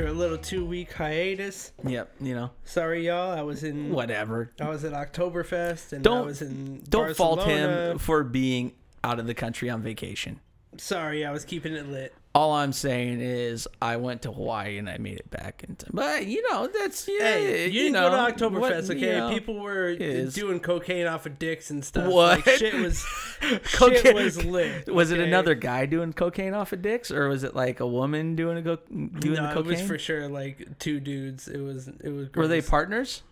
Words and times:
after 0.00 0.12
a 0.12 0.16
little 0.18 0.38
two 0.38 0.64
week 0.64 0.92
hiatus. 0.92 1.72
Yep, 1.84 2.10
you 2.20 2.34
know, 2.34 2.50
Sorry 2.64 3.06
y'all, 3.06 3.30
I 3.36 3.42
was 3.42 3.64
in 3.64 3.90
whatever. 3.92 4.50
I 4.60 4.68
was 4.68 4.84
at 4.84 4.92
Oktoberfest 4.92 5.92
and 5.92 6.00
I 6.06 6.10
Don't- 6.10 6.26
was 6.26 6.42
in 6.42 6.82
Don't 6.88 7.14
fault 7.16 7.42
him 7.44 7.98
for 7.98 8.24
being 8.24 8.72
out 9.04 9.18
of 9.18 9.26
the 9.26 9.34
country 9.34 9.68
on 9.70 9.82
vacation. 9.82 10.40
Sorry, 10.76 11.24
I 11.24 11.30
was 11.32 11.44
keeping 11.44 11.74
it 11.74 11.86
lit. 11.88 12.14
All 12.32 12.52
I'm 12.52 12.72
saying 12.72 13.20
is 13.20 13.66
I 13.82 13.96
went 13.96 14.22
to 14.22 14.30
Hawaii 14.30 14.78
and 14.78 14.88
I 14.88 14.98
made 14.98 15.18
it 15.18 15.28
back 15.30 15.64
in 15.66 15.74
time. 15.74 15.90
But 15.92 16.26
you 16.26 16.48
know, 16.48 16.68
that's 16.68 17.08
yeah, 17.08 17.18
Hey, 17.18 17.66
you, 17.66 17.72
didn't 17.82 17.94
know, 17.94 18.08
go 18.08 18.30
to 18.30 18.32
Oktoberfest, 18.50 18.90
okay? 18.90 19.00
you 19.00 19.18
know, 19.18 19.30
People 19.30 19.58
were 19.58 19.96
doing 19.96 20.60
cocaine 20.60 21.08
off 21.08 21.26
of 21.26 21.40
dicks 21.40 21.70
and 21.70 21.84
stuff. 21.84 22.06
What? 22.12 22.46
Like, 22.46 22.56
shit 22.58 22.74
was 22.74 23.04
shit 23.64 24.14
was 24.14 24.44
lit. 24.44 24.88
Was 24.94 25.10
it 25.10 25.18
another 25.18 25.56
guy 25.56 25.86
doing 25.86 26.12
cocaine 26.12 26.54
off 26.54 26.72
of 26.72 26.82
dicks, 26.82 27.10
or 27.10 27.28
was 27.28 27.42
it 27.42 27.56
like 27.56 27.80
a 27.80 27.86
woman 27.86 28.36
doing 28.36 28.58
a 28.58 28.62
go- 28.62 28.78
doing 28.88 29.34
No, 29.34 29.52
the 29.52 29.58
it 29.58 29.66
was 29.66 29.82
for 29.82 29.98
sure 29.98 30.28
like 30.28 30.78
two 30.78 31.00
dudes. 31.00 31.48
It 31.48 31.58
was 31.58 31.88
it 31.88 32.10
was. 32.10 32.28
Were 32.34 32.46
they 32.46 32.62
partners? 32.62 33.22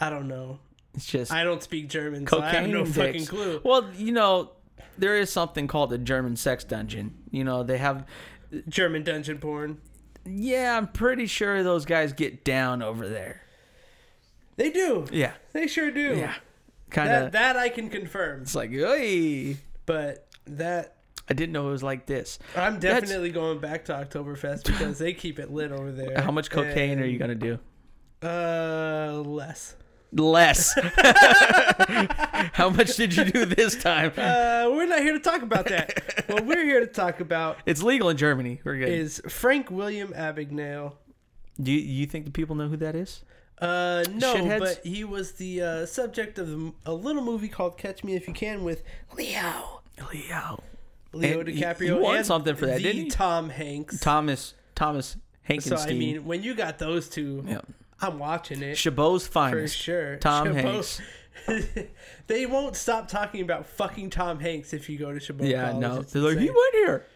I 0.00 0.10
don't 0.10 0.26
know. 0.26 0.58
It's 0.94 1.06
just 1.06 1.30
I 1.32 1.44
don't 1.44 1.62
speak 1.62 1.88
German, 1.88 2.26
so 2.26 2.40
I 2.40 2.46
have 2.46 2.54
cocaine 2.64 2.72
no 2.72 2.84
dicks. 2.84 2.96
fucking 2.96 3.26
clue. 3.26 3.60
Well, 3.64 3.88
you 3.96 4.10
know, 4.10 4.50
there 4.98 5.16
is 5.16 5.30
something 5.32 5.66
called 5.66 5.90
the 5.90 5.98
German 5.98 6.36
sex 6.36 6.64
dungeon. 6.64 7.14
You 7.30 7.44
know, 7.44 7.62
they 7.62 7.78
have. 7.78 8.06
German 8.68 9.02
dungeon 9.02 9.38
porn. 9.38 9.80
Yeah, 10.26 10.76
I'm 10.76 10.86
pretty 10.88 11.26
sure 11.26 11.62
those 11.62 11.84
guys 11.84 12.12
get 12.12 12.44
down 12.44 12.82
over 12.82 13.08
there. 13.08 13.40
They 14.56 14.70
do. 14.70 15.06
Yeah, 15.10 15.32
They 15.52 15.66
sure 15.66 15.90
do. 15.90 16.14
yeah, 16.16 16.34
kind 16.90 17.08
That 17.08 17.22
of. 17.24 17.32
that 17.32 17.56
I 17.56 17.70
can 17.70 17.88
confirm. 17.88 18.42
It's 18.42 18.54
like, 18.54 18.70
hey, 18.70 19.56
But 19.86 20.28
that 20.46 20.96
I 21.28 21.34
didn't 21.34 21.52
know 21.52 21.68
it 21.68 21.72
was 21.72 21.82
like 21.82 22.04
this. 22.06 22.38
I'm 22.54 22.78
That's- 22.78 23.00
definitely 23.02 23.30
going 23.30 23.58
back 23.60 23.86
to 23.86 23.92
Oktoberfest 23.94 24.64
because 24.64 24.98
they 24.98 25.14
keep 25.14 25.38
it 25.38 25.50
lit 25.50 25.72
over 25.72 25.90
there. 25.90 26.20
How 26.22 26.30
much 26.30 26.50
cocaine 26.50 27.00
are 27.00 27.06
you 27.06 27.18
gonna 27.18 27.34
do? 27.34 27.58
Uh, 28.22 29.22
less. 29.24 29.74
Less. 30.14 30.74
How 32.52 32.68
much 32.70 32.96
did 32.96 33.16
you 33.16 33.24
do 33.24 33.44
this 33.46 33.76
time? 33.82 34.12
Uh, 34.16 34.68
we're 34.70 34.86
not 34.86 35.00
here 35.00 35.12
to 35.14 35.20
talk 35.20 35.42
about 35.42 35.66
that. 35.66 36.24
what 36.28 36.44
we're 36.44 36.64
here 36.64 36.80
to 36.80 36.86
talk 36.86 37.20
about 37.20 37.58
It's 37.66 37.82
legal 37.82 38.08
in 38.10 38.16
Germany. 38.16 38.60
We're 38.64 38.76
good. 38.78 38.88
is 38.88 39.22
Frank 39.28 39.70
William 39.70 40.12
Abagnale. 40.12 40.94
Do 41.60 41.72
you, 41.72 41.78
you 41.78 42.06
think 42.06 42.24
the 42.26 42.30
people 42.30 42.56
know 42.56 42.68
who 42.68 42.76
that 42.78 42.94
is? 42.94 43.22
Uh, 43.60 44.04
no, 44.12 44.34
Shitheads? 44.34 44.58
but 44.58 44.80
he 44.84 45.04
was 45.04 45.32
the 45.32 45.62
uh, 45.62 45.86
subject 45.86 46.38
of 46.38 46.48
the- 46.48 46.72
a 46.84 46.92
little 46.92 47.22
movie 47.22 47.48
called 47.48 47.78
Catch 47.78 48.02
Me 48.04 48.14
If 48.14 48.26
You 48.26 48.34
Can 48.34 48.64
with 48.64 48.82
Leo. 49.16 49.82
Leo. 50.12 50.62
Leo 51.12 51.40
And 51.40 51.48
he- 51.48 51.60
DiCaprio. 51.62 51.84
he 51.84 51.92
won 51.92 52.16
and 52.16 52.26
something 52.26 52.56
for 52.56 52.66
that, 52.66 52.78
the 52.78 52.82
didn't 52.82 53.02
he? 53.04 53.10
Tom 53.10 53.48
Hanks. 53.50 54.00
Thomas 54.00 54.54
Thomas 54.74 55.16
Hanks. 55.42 55.66
so 55.66 55.76
I 55.76 55.92
mean, 55.92 56.24
when 56.24 56.42
you 56.42 56.54
got 56.54 56.78
those 56.78 57.08
two, 57.08 57.44
yeah. 57.46 57.60
I'm 58.02 58.18
watching 58.18 58.62
it. 58.62 58.74
Chabot's 58.76 59.26
For 59.28 59.66
sure. 59.68 60.16
Tom 60.16 60.52
Hanks. 60.54 61.00
they 62.26 62.46
won't 62.46 62.76
stop 62.76 63.08
talking 63.08 63.40
about 63.42 63.66
fucking 63.66 64.10
Tom 64.10 64.40
Hanks 64.40 64.72
if 64.72 64.88
you 64.88 64.98
go 64.98 65.12
to 65.12 65.20
Chabot 65.20 65.46
Yeah, 65.46 65.70
College. 65.70 65.80
no. 65.80 66.00
It's 66.00 66.12
They're 66.12 66.22
like, 66.22 66.38
he 66.38 66.50
went 66.50 66.74
here. 66.74 67.06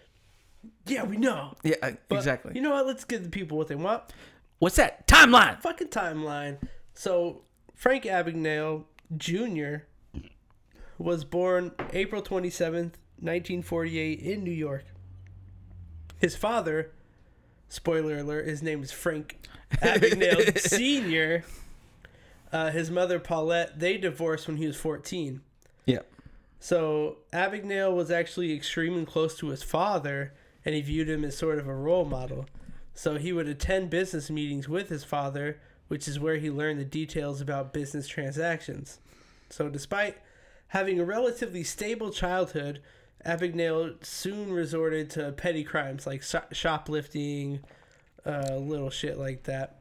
Yeah, 0.87 1.03
we 1.05 1.17
know. 1.17 1.55
Yeah, 1.65 1.75
uh, 1.83 1.93
But 2.09 2.17
exactly. 2.17 2.53
You 2.55 2.63
know 2.63 2.71
what? 2.71 2.87
Let's 2.87 3.05
give 3.05 3.25
the 3.25 3.29
people 3.29 3.59
what 3.59 3.69
they 3.69 3.75
want. 3.75 4.03
What's 4.59 4.77
that? 4.77 5.07
Timeline. 5.07 5.61
Fucking 5.61 5.89
timeline. 5.89 6.59
So, 6.95 7.43
Frank 7.75 8.05
Abagnale 8.05 8.85
Jr. 9.17 9.85
was 10.99 11.25
born 11.25 11.73
April 11.93 12.23
27th, 12.23 12.95
1948, 13.21 14.21
in 14.21 14.45
New 14.45 14.51
York. 14.51 14.85
His 16.19 16.37
father, 16.37 16.93
spoiler 17.69 18.19
alert, 18.19 18.47
his 18.47 18.63
name 18.63 18.83
is 18.83 18.93
Frank 18.93 19.39
Abagnale 19.73 20.59
Sr. 20.69 21.45
Uh, 22.53 22.71
his 22.71 22.91
mother, 22.91 23.19
Paulette, 23.19 23.79
they 23.79 23.97
divorced 23.97 24.47
when 24.47 24.57
he 24.57 24.67
was 24.67 24.77
14. 24.77 25.41
Yeah. 25.85 26.01
So 26.59 27.19
Abagnale 27.33 27.95
was 27.95 28.11
actually 28.11 28.53
extremely 28.53 29.05
close 29.05 29.37
to 29.39 29.49
his 29.49 29.63
father, 29.63 30.33
and 30.65 30.75
he 30.75 30.81
viewed 30.81 31.09
him 31.09 31.25
as 31.25 31.37
sort 31.37 31.59
of 31.59 31.69
a 31.69 31.75
role 31.75 32.05
model. 32.05 32.47
So 32.95 33.19
he 33.19 33.33
would 33.33 33.49
attend 33.49 33.91
business 33.91 34.31
meetings 34.31 34.69
with 34.69 34.89
his 34.89 35.05
father, 35.05 35.61
which 35.89 36.09
is 36.09 36.19
where 36.19 36.37
he 36.37 36.51
learned 36.51 36.81
the 36.81 36.85
details 36.85 37.41
about 37.41 37.73
business 37.73 38.09
transactions. 38.09 38.99
So 39.51 39.69
despite 39.69 40.17
having 40.69 40.99
a 40.99 41.05
relatively 41.05 41.63
stable 41.63 42.11
childhood, 42.11 42.81
Abagnale 43.25 44.05
soon 44.05 44.53
resorted 44.53 45.11
to 45.11 45.33
petty 45.33 45.63
crimes 45.63 46.07
like 46.07 46.23
shoplifting, 46.53 47.61
uh, 48.27 48.57
little 48.57 48.91
shit 48.91 49.19
like 49.19 49.45
that. 49.45 49.77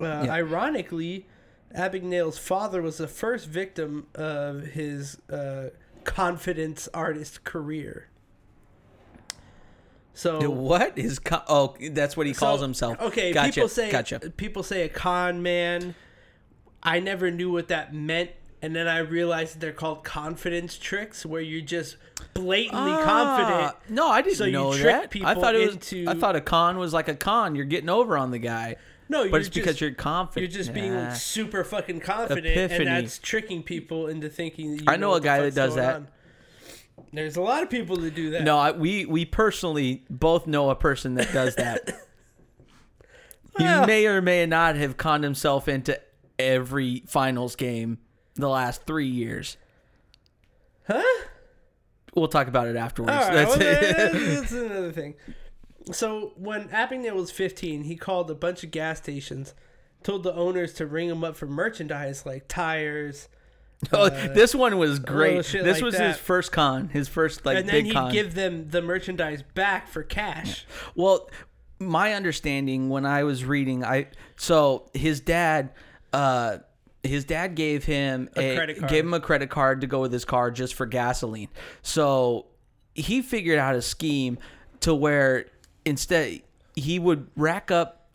Uh, 0.00 0.22
Yeah. 0.24 0.32
Ironically, 0.32 1.26
Abagnale's 1.74 2.38
father 2.38 2.80
was 2.80 2.98
the 2.98 3.08
first 3.08 3.46
victim 3.48 4.06
of 4.14 4.62
his 4.62 5.18
uh, 5.30 5.70
confidence 6.04 6.88
artist 6.94 7.44
career. 7.44 8.08
So 10.14 10.38
The 10.38 10.50
What 10.50 10.96
is 10.96 11.18
co- 11.18 11.42
oh? 11.48 11.76
That's 11.90 12.16
what 12.16 12.26
he 12.26 12.32
calls 12.32 12.60
so, 12.60 12.64
himself. 12.64 13.00
Okay, 13.00 13.32
gotcha. 13.32 13.52
people 13.52 13.68
say 13.68 13.90
gotcha. 13.90 14.20
people 14.36 14.62
say 14.62 14.82
a 14.82 14.88
con 14.88 15.42
man. 15.42 15.94
I 16.82 17.00
never 17.00 17.30
knew 17.30 17.50
what 17.50 17.68
that 17.68 17.92
meant, 17.92 18.30
and 18.62 18.74
then 18.74 18.86
I 18.88 18.98
realized 18.98 19.60
they're 19.60 19.72
called 19.72 20.04
confidence 20.04 20.78
tricks, 20.78 21.26
where 21.26 21.42
you're 21.42 21.60
just 21.60 21.96
blatantly 22.36 22.92
confident. 23.04 23.72
Ah, 23.74 23.76
No, 23.88 24.08
I 24.08 24.22
didn't 24.22 24.36
So 24.36 24.44
you 24.44 24.52
know 24.52 24.72
trick 24.72 25.10
that. 25.12 25.24
I 25.24 25.34
thought 25.34 25.54
it 25.54 25.66
was. 25.66 25.74
into- 25.74 26.08
I 26.10 26.14
thought 26.14 26.36
a 26.36 26.40
con 26.40 26.78
was 26.78 26.92
like 26.92 27.08
a 27.08 27.14
con. 27.14 27.54
You're 27.54 27.64
getting 27.64 27.88
over 27.88 28.16
on 28.16 28.30
the 28.30 28.38
guy. 28.38 28.76
No, 29.08 29.22
but 29.22 29.30
you're 29.30 29.40
it's 29.40 29.48
because 29.48 29.80
you're 29.80 29.92
confident. 29.92 30.52
You're 30.52 30.58
just 30.58 30.74
being 30.74 30.92
Yeah. 30.92 31.12
super 31.12 31.62
fucking 31.62 32.00
confident, 32.00 32.46
Epiphany. 32.46 32.86
and 32.88 33.04
that's 33.04 33.18
tricking 33.18 33.62
people 33.62 34.08
into 34.08 34.28
thinking. 34.28 34.72
That 34.76 34.82
you 34.82 34.86
I 34.88 34.96
know 34.96 35.10
what 35.10 35.22
a 35.22 35.24
guy 35.24 35.40
that 35.42 35.54
does 35.54 35.76
that. 35.76 35.94
on. 35.96 36.08
There's 37.12 37.36
a 37.36 37.40
lot 37.42 37.62
of 37.62 37.70
people 37.70 37.96
that 37.98 38.14
do 38.16 38.30
that. 38.30 38.42
No, 38.42 38.58
I, 38.58 38.72
we 38.72 39.04
we 39.06 39.24
personally 39.24 40.04
both 40.10 40.46
know 40.48 40.70
a 40.70 40.74
person 40.74 41.14
that 41.14 41.32
does 41.32 41.54
that. 41.54 41.88
he 43.58 43.64
may 43.64 44.06
or 44.06 44.20
may 44.20 44.44
not 44.44 44.76
have 44.76 44.96
conned 44.96 45.24
himself 45.24 45.68
into 45.68 45.98
every 46.38 47.02
finals 47.06 47.54
game 47.56 47.98
the 48.34 48.48
last 48.48 48.82
three 48.86 49.06
years. 49.08 49.56
Huh? 50.88 51.02
We'll 52.16 52.28
talk 52.28 52.48
about 52.48 52.66
it 52.66 52.76
afterwards. 52.76 53.12
Right, 53.12 53.34
That's 53.34 53.50
well, 53.50 53.60
it. 53.60 53.96
that's, 53.96 54.40
that's 54.40 54.52
another 54.52 54.92
thing. 54.92 55.14
So 55.92 56.32
when 56.36 56.68
Abagnale 56.70 57.14
was 57.14 57.30
15, 57.30 57.84
he 57.84 57.94
called 57.94 58.30
a 58.30 58.34
bunch 58.34 58.64
of 58.64 58.70
gas 58.72 58.98
stations, 58.98 59.54
told 60.02 60.24
the 60.24 60.34
owners 60.34 60.72
to 60.74 60.86
ring 60.86 61.08
him 61.08 61.22
up 61.22 61.36
for 61.36 61.46
merchandise 61.46 62.26
like 62.26 62.48
tires, 62.48 63.28
oh, 63.92 64.06
uh, 64.06 64.32
this 64.32 64.54
one 64.54 64.78
was 64.78 64.98
great. 64.98 65.44
This 65.44 65.54
like 65.54 65.82
was 65.82 65.96
that. 65.96 66.08
his 66.08 66.16
first 66.16 66.50
con, 66.50 66.88
his 66.88 67.08
first 67.08 67.44
like 67.44 67.58
and 67.58 67.68
then 67.68 67.74
big 67.74 67.84
he'd 67.86 67.92
con. 67.92 68.12
give 68.12 68.34
them 68.34 68.68
the 68.70 68.80
merchandise 68.80 69.42
back 69.54 69.88
for 69.88 70.02
cash. 70.02 70.64
Well, 70.94 71.28
my 71.78 72.14
understanding 72.14 72.88
when 72.88 73.04
I 73.04 73.24
was 73.24 73.44
reading, 73.44 73.84
I 73.84 74.08
so 74.36 74.90
his 74.94 75.20
dad, 75.20 75.72
uh, 76.12 76.58
his 77.08 77.24
dad 77.24 77.54
gave 77.54 77.84
him 77.84 78.28
A 78.36 78.54
credit 78.56 78.78
card. 78.78 78.90
gave 78.90 79.04
him 79.04 79.14
a 79.14 79.20
credit 79.20 79.50
card 79.50 79.80
to 79.82 79.86
go 79.86 80.00
with 80.00 80.12
his 80.12 80.24
car 80.24 80.50
just 80.50 80.74
for 80.74 80.86
gasoline. 80.86 81.48
So 81.82 82.46
he 82.94 83.22
figured 83.22 83.58
out 83.58 83.74
a 83.74 83.82
scheme 83.82 84.38
to 84.80 84.94
where 84.94 85.46
instead 85.84 86.42
he 86.74 86.98
would 86.98 87.28
rack 87.36 87.70
up, 87.70 88.08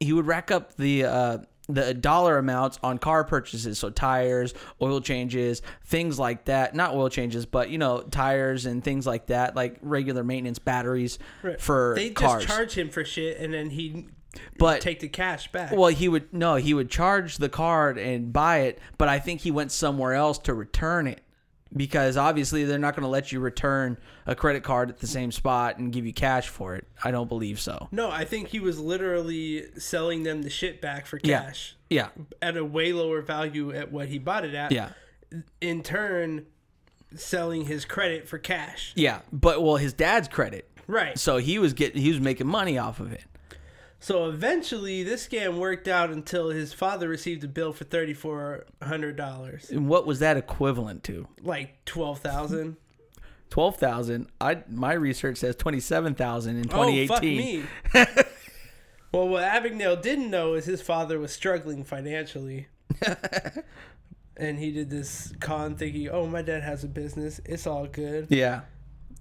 he 0.00 0.12
would 0.12 0.26
rack 0.26 0.50
up 0.50 0.76
the. 0.76 1.04
Uh, 1.04 1.38
the 1.68 1.92
dollar 1.92 2.38
amounts 2.38 2.78
on 2.84 2.96
car 2.96 3.24
purchases, 3.24 3.76
so 3.80 3.90
tires, 3.90 4.54
oil 4.80 5.00
changes, 5.00 5.62
things 5.84 6.16
like 6.16 6.44
that. 6.44 6.76
Not 6.76 6.94
oil 6.94 7.08
changes, 7.08 7.44
but 7.44 7.70
you 7.70 7.78
know, 7.78 8.02
tires 8.02 8.66
and 8.66 8.84
things 8.84 9.04
like 9.04 9.26
that, 9.26 9.56
like 9.56 9.76
regular 9.82 10.22
maintenance, 10.22 10.60
batteries 10.60 11.18
Right. 11.42 11.60
for 11.60 11.94
They 11.96 12.10
cars. 12.10 12.44
just 12.44 12.56
charge 12.56 12.78
him 12.78 12.88
for 12.88 13.04
shit, 13.04 13.38
and 13.40 13.52
then 13.52 13.70
he'd 13.70 14.08
but 14.58 14.80
take 14.80 15.00
the 15.00 15.08
cash 15.08 15.50
back. 15.52 15.72
well, 15.72 15.88
he 15.90 16.08
would 16.08 16.32
no, 16.32 16.56
he 16.56 16.74
would 16.74 16.90
charge 16.90 17.36
the 17.38 17.48
card 17.48 17.98
and 17.98 18.32
buy 18.32 18.58
it, 18.60 18.78
but 18.98 19.08
I 19.08 19.18
think 19.18 19.40
he 19.42 19.50
went 19.50 19.72
somewhere 19.72 20.14
else 20.14 20.38
to 20.40 20.54
return 20.54 21.06
it 21.06 21.20
because 21.76 22.16
obviously 22.16 22.64
they're 22.64 22.78
not 22.78 22.94
going 22.94 23.02
to 23.02 23.08
let 23.08 23.32
you 23.32 23.40
return 23.40 23.98
a 24.24 24.34
credit 24.36 24.62
card 24.62 24.88
at 24.88 24.98
the 25.00 25.06
same 25.06 25.32
spot 25.32 25.78
and 25.78 25.92
give 25.92 26.06
you 26.06 26.12
cash 26.12 26.48
for 26.48 26.76
it. 26.76 26.86
I 27.02 27.10
don't 27.10 27.28
believe 27.28 27.58
so. 27.60 27.88
no, 27.90 28.08
I 28.10 28.24
think 28.24 28.48
he 28.48 28.60
was 28.60 28.78
literally 28.78 29.64
selling 29.76 30.22
them 30.22 30.42
the 30.42 30.50
shit 30.50 30.80
back 30.80 31.06
for 31.06 31.18
Yeah. 31.22 31.42
cash 31.42 31.76
Yeah, 31.90 32.08
at 32.40 32.56
a 32.56 32.64
way 32.64 32.92
lower 32.92 33.20
value 33.20 33.72
at 33.72 33.90
what 33.90 34.08
he 34.08 34.18
bought 34.18 34.44
it 34.44 34.54
at. 34.54 34.70
yeah, 34.72 34.90
In 35.60 35.82
turn, 35.82 36.46
selling 37.14 37.64
his 37.66 37.84
credit 37.84 38.28
for 38.28 38.38
cash. 38.38 38.92
yeah. 38.94 39.20
But 39.32 39.62
well, 39.62 39.76
his 39.76 39.92
dad's 39.92 40.28
credit, 40.28 40.68
Right. 40.86 41.18
so 41.18 41.38
he 41.38 41.58
was 41.58 41.72
getting 41.72 42.00
he 42.00 42.10
was 42.10 42.20
making 42.20 42.46
money 42.46 42.78
off 42.78 43.00
of 43.00 43.12
it. 43.12 43.24
So 43.98 44.28
eventually, 44.28 45.02
this 45.02 45.26
scam 45.26 45.56
worked 45.58 45.88
out 45.88 46.10
until 46.10 46.50
his 46.50 46.72
father 46.72 47.08
received 47.08 47.42
a 47.44 47.48
bill 47.48 47.72
for 47.72 47.84
thirty 47.84 48.14
four 48.14 48.66
hundred 48.82 49.16
dollars, 49.16 49.70
And 49.70 49.88
what 49.88 50.06
was 50.06 50.18
that 50.20 50.36
equivalent 50.36 51.02
to? 51.04 51.26
like 51.42 51.84
twelve 51.86 52.20
thousand. 52.20 52.76
twelve 53.50 53.76
thousand. 53.76 54.28
I 54.40 54.62
my 54.68 54.92
research 54.92 55.38
says 55.38 55.56
twenty 55.56 55.80
seven 55.80 56.14
thousand 56.14 56.56
in 56.56 56.66
Oh, 56.70 56.76
twenty 56.76 57.06
fuck 57.06 57.22
me. 57.22 57.64
well, 59.12 59.28
what 59.28 59.42
Abagnale 59.42 60.00
didn't 60.02 60.30
know 60.30 60.54
is 60.54 60.66
his 60.66 60.82
father 60.82 61.18
was 61.18 61.32
struggling 61.32 61.82
financially. 61.82 62.68
and 64.36 64.58
he 64.58 64.70
did 64.72 64.90
this 64.90 65.32
con 65.40 65.74
thinking, 65.76 66.08
oh, 66.10 66.26
my 66.26 66.42
dad 66.42 66.62
has 66.62 66.84
a 66.84 66.88
business. 66.88 67.40
It's 67.44 67.66
all 67.66 67.86
good. 67.86 68.26
yeah. 68.30 68.62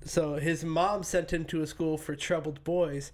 So 0.04 0.36
his 0.36 0.64
mom 0.64 1.02
sent 1.04 1.34
him 1.34 1.46
to 1.46 1.62
a 1.64 1.68
school 1.68 1.98
for 1.98 2.16
troubled 2.16 2.64
boys. 2.64 3.12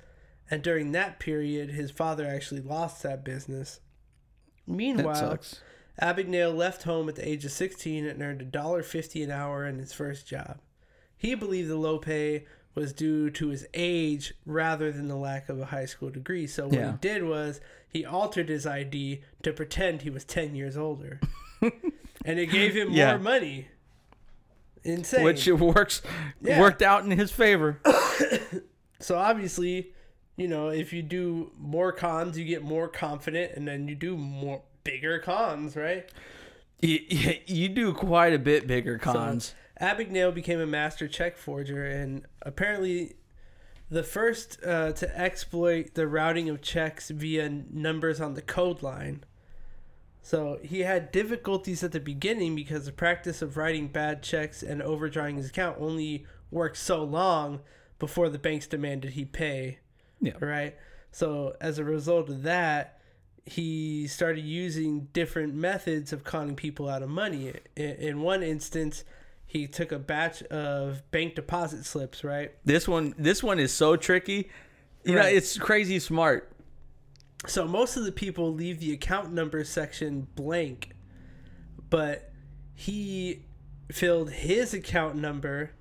And 0.51 0.62
during 0.62 0.92
that 0.92 1.18
period, 1.18 1.69
his 1.71 1.89
father 1.92 2.27
actually 2.27 2.62
lost 2.62 3.01
that 3.03 3.24
business. 3.24 3.80
That 4.68 4.74
Meanwhile, 4.75 5.15
sucks. 5.15 5.62
Abagnale 6.01 6.56
left 6.56 6.83
home 6.83 7.07
at 7.09 7.15
the 7.15 7.27
age 7.27 7.45
of 7.45 7.51
16 7.51 8.06
and 8.06 8.21
earned 8.21 8.42
$1.50 8.51 9.24
an 9.24 9.31
hour 9.31 9.65
in 9.65 9.80
his 9.80 9.94
first 9.94 10.27
job. 10.27 10.59
He 11.18 11.36
believed 11.36 11.69
the 11.69 11.77
low 11.77 11.98
pay 12.00 12.45
was 12.75 12.92
due 12.94 13.30
to 13.30 13.48
his 13.50 13.65
age 13.74 14.33
rather 14.45 14.92
than 14.92 15.07
the 15.07 15.15
lack 15.15 15.50
of 15.50 15.59
a 15.59 15.65
high 15.65 15.86
school 15.86 16.09
degree. 16.09 16.48
So 16.48 16.68
what 16.68 16.74
Yeah. 16.75 16.92
he 16.92 16.98
did 17.00 17.24
was 17.24 17.62
he 17.88 18.06
altered 18.06 18.50
his 18.50 18.65
ID 18.65 19.21
to 19.44 19.53
pretend 19.53 20.01
he 20.01 20.09
was 20.09 20.24
10 20.25 20.56
years 20.56 20.75
older. 20.77 21.19
and 21.62 22.39
it 22.39 22.48
gave 22.48 22.74
him 22.75 22.92
Yeah. 22.92 23.12
more 23.12 23.19
money. 23.19 23.68
Insane. 24.83 25.24
Which 25.24 25.48
works 25.48 26.01
Yeah. 26.42 26.59
worked 26.59 26.81
out 26.81 27.06
in 27.06 27.12
his 27.12 27.31
favor. 27.31 27.80
So 29.00 29.18
obviously, 29.18 29.94
you 30.42 30.48
know, 30.48 30.70
if 30.70 30.92
you 30.92 31.04
do 31.04 31.52
more 31.60 31.92
cons, 31.92 32.38
you 32.38 32.46
get 32.46 32.64
more 32.64 32.88
confident, 32.88 33.54
and 33.56 33.68
then 33.68 33.88
you 33.88 33.96
do 33.96 34.18
more 34.18 34.64
bigger 34.84 35.20
cons, 35.20 35.76
right? 35.76 36.10
you, 36.82 37.00
you 37.46 37.70
do 37.70 37.94
quite 37.94 38.34
a 38.34 38.40
bit 38.40 38.68
bigger 38.68 38.98
cons. 38.98 39.56
Abagnale 39.80 40.34
became 40.34 40.60
a 40.60 40.68
master 40.68 41.08
check 41.08 41.38
forger, 41.38 41.86
and 41.86 42.26
apparently, 42.42 43.16
the 43.90 44.04
first 44.04 44.64
uh, 44.66 44.92
to 44.94 45.20
exploit 45.20 45.96
the 45.96 46.08
routing 46.08 46.50
of 46.50 46.62
checks 46.62 47.10
via 47.10 47.50
numbers 47.50 48.22
on 48.22 48.36
the 48.36 48.42
code 48.42 48.82
line. 48.82 49.24
So 50.24 50.60
he 50.64 50.82
had 50.82 51.12
difficulties 51.12 51.84
at 51.84 51.92
the 51.92 52.00
beginning 52.00 52.56
because 52.56 52.86
the 52.86 52.92
practice 52.92 53.42
of 53.42 53.58
writing 53.58 53.88
bad 53.88 54.22
checks 54.22 54.62
and 54.62 54.82
overdrawing 54.82 55.38
his 55.38 55.50
account 55.50 55.78
only 55.80 56.26
worked 56.52 56.78
so 56.78 57.04
long 57.04 57.62
before 57.98 58.30
the 58.30 58.38
banks 58.38 58.68
demanded 58.68 59.12
he 59.12 59.26
pay. 59.26 59.80
Yeah. 60.22 60.34
Right. 60.40 60.76
So 61.12 61.56
as 61.60 61.80
a 61.80 61.84
result 61.84 62.30
of 62.30 62.44
that, 62.44 63.02
he 63.46 64.08
started 64.08 64.46
using 64.46 65.08
different 65.14 65.54
methods 65.54 66.14
of 66.14 66.24
conning 66.24 66.56
people 66.56 66.88
out 66.88 67.02
of 67.02 67.10
money. 67.10 67.54
In, 67.76 67.90
in 67.96 68.22
one 68.22 68.44
instance, 68.44 69.04
he 69.46 69.68
took 69.68 69.92
a 69.92 70.00
batch 70.00 70.44
of 70.44 71.02
bank 71.12 71.36
deposit 71.36 71.86
slips. 71.86 72.24
Right. 72.24 72.54
This 72.64 72.88
one 72.88 73.14
this 73.18 73.44
one 73.44 73.60
is 73.60 73.74
so 73.74 73.96
tricky. 73.96 74.50
You 75.04 75.16
know, 75.16 75.26
it's 75.26 75.58
crazy 75.58 76.00
smart. 76.00 76.52
So 77.48 77.68
most 77.68 77.98
of 77.98 78.06
the 78.06 78.12
people 78.12 78.54
leave 78.54 78.80
the 78.80 78.94
account 78.94 79.34
number 79.34 79.64
section 79.64 80.28
blank, 80.36 80.92
but 81.90 82.32
he 82.76 83.46
filled 83.92 84.30
his 84.30 84.74
account 84.76 85.16
number, 85.16 85.72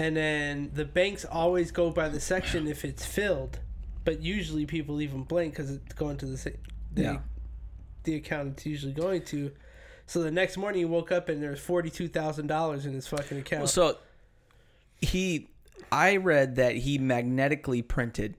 and 0.00 0.16
then 0.16 0.70
the 0.72 0.86
banks 0.86 1.26
always 1.26 1.70
go 1.70 1.90
by 1.90 2.08
the 2.08 2.20
section 2.20 2.66
if 2.66 2.86
it's 2.86 3.04
filled, 3.04 3.58
but 4.04 4.22
usually 4.22 4.64
people 4.64 4.94
leave 4.94 5.12
them 5.12 5.24
blank 5.24 5.52
because 5.52 5.70
it's 5.70 5.92
going 5.92 6.16
to 6.16 6.26
the 6.26 6.38
sa- 6.38 6.50
the, 6.94 7.02
Yeah. 7.02 7.18
the 8.04 8.14
account 8.14 8.48
it's 8.54 8.64
usually 8.64 8.94
going 8.94 9.22
to. 9.26 9.52
So 10.06 10.22
the 10.22 10.30
next 10.30 10.56
morning 10.56 10.78
he 10.80 10.84
woke 10.86 11.12
up 11.12 11.28
and 11.28 11.42
there 11.42 11.50
was 11.50 11.60
forty 11.60 11.90
two 11.90 12.08
thousand 12.08 12.46
dollars 12.46 12.86
in 12.86 12.94
his 12.94 13.06
fucking 13.06 13.38
account. 13.38 13.68
So 13.68 13.98
he 15.02 15.48
I 15.92 16.16
read 16.16 16.56
that 16.56 16.76
he 16.76 16.96
magnetically 16.98 17.82
printed 17.82 18.36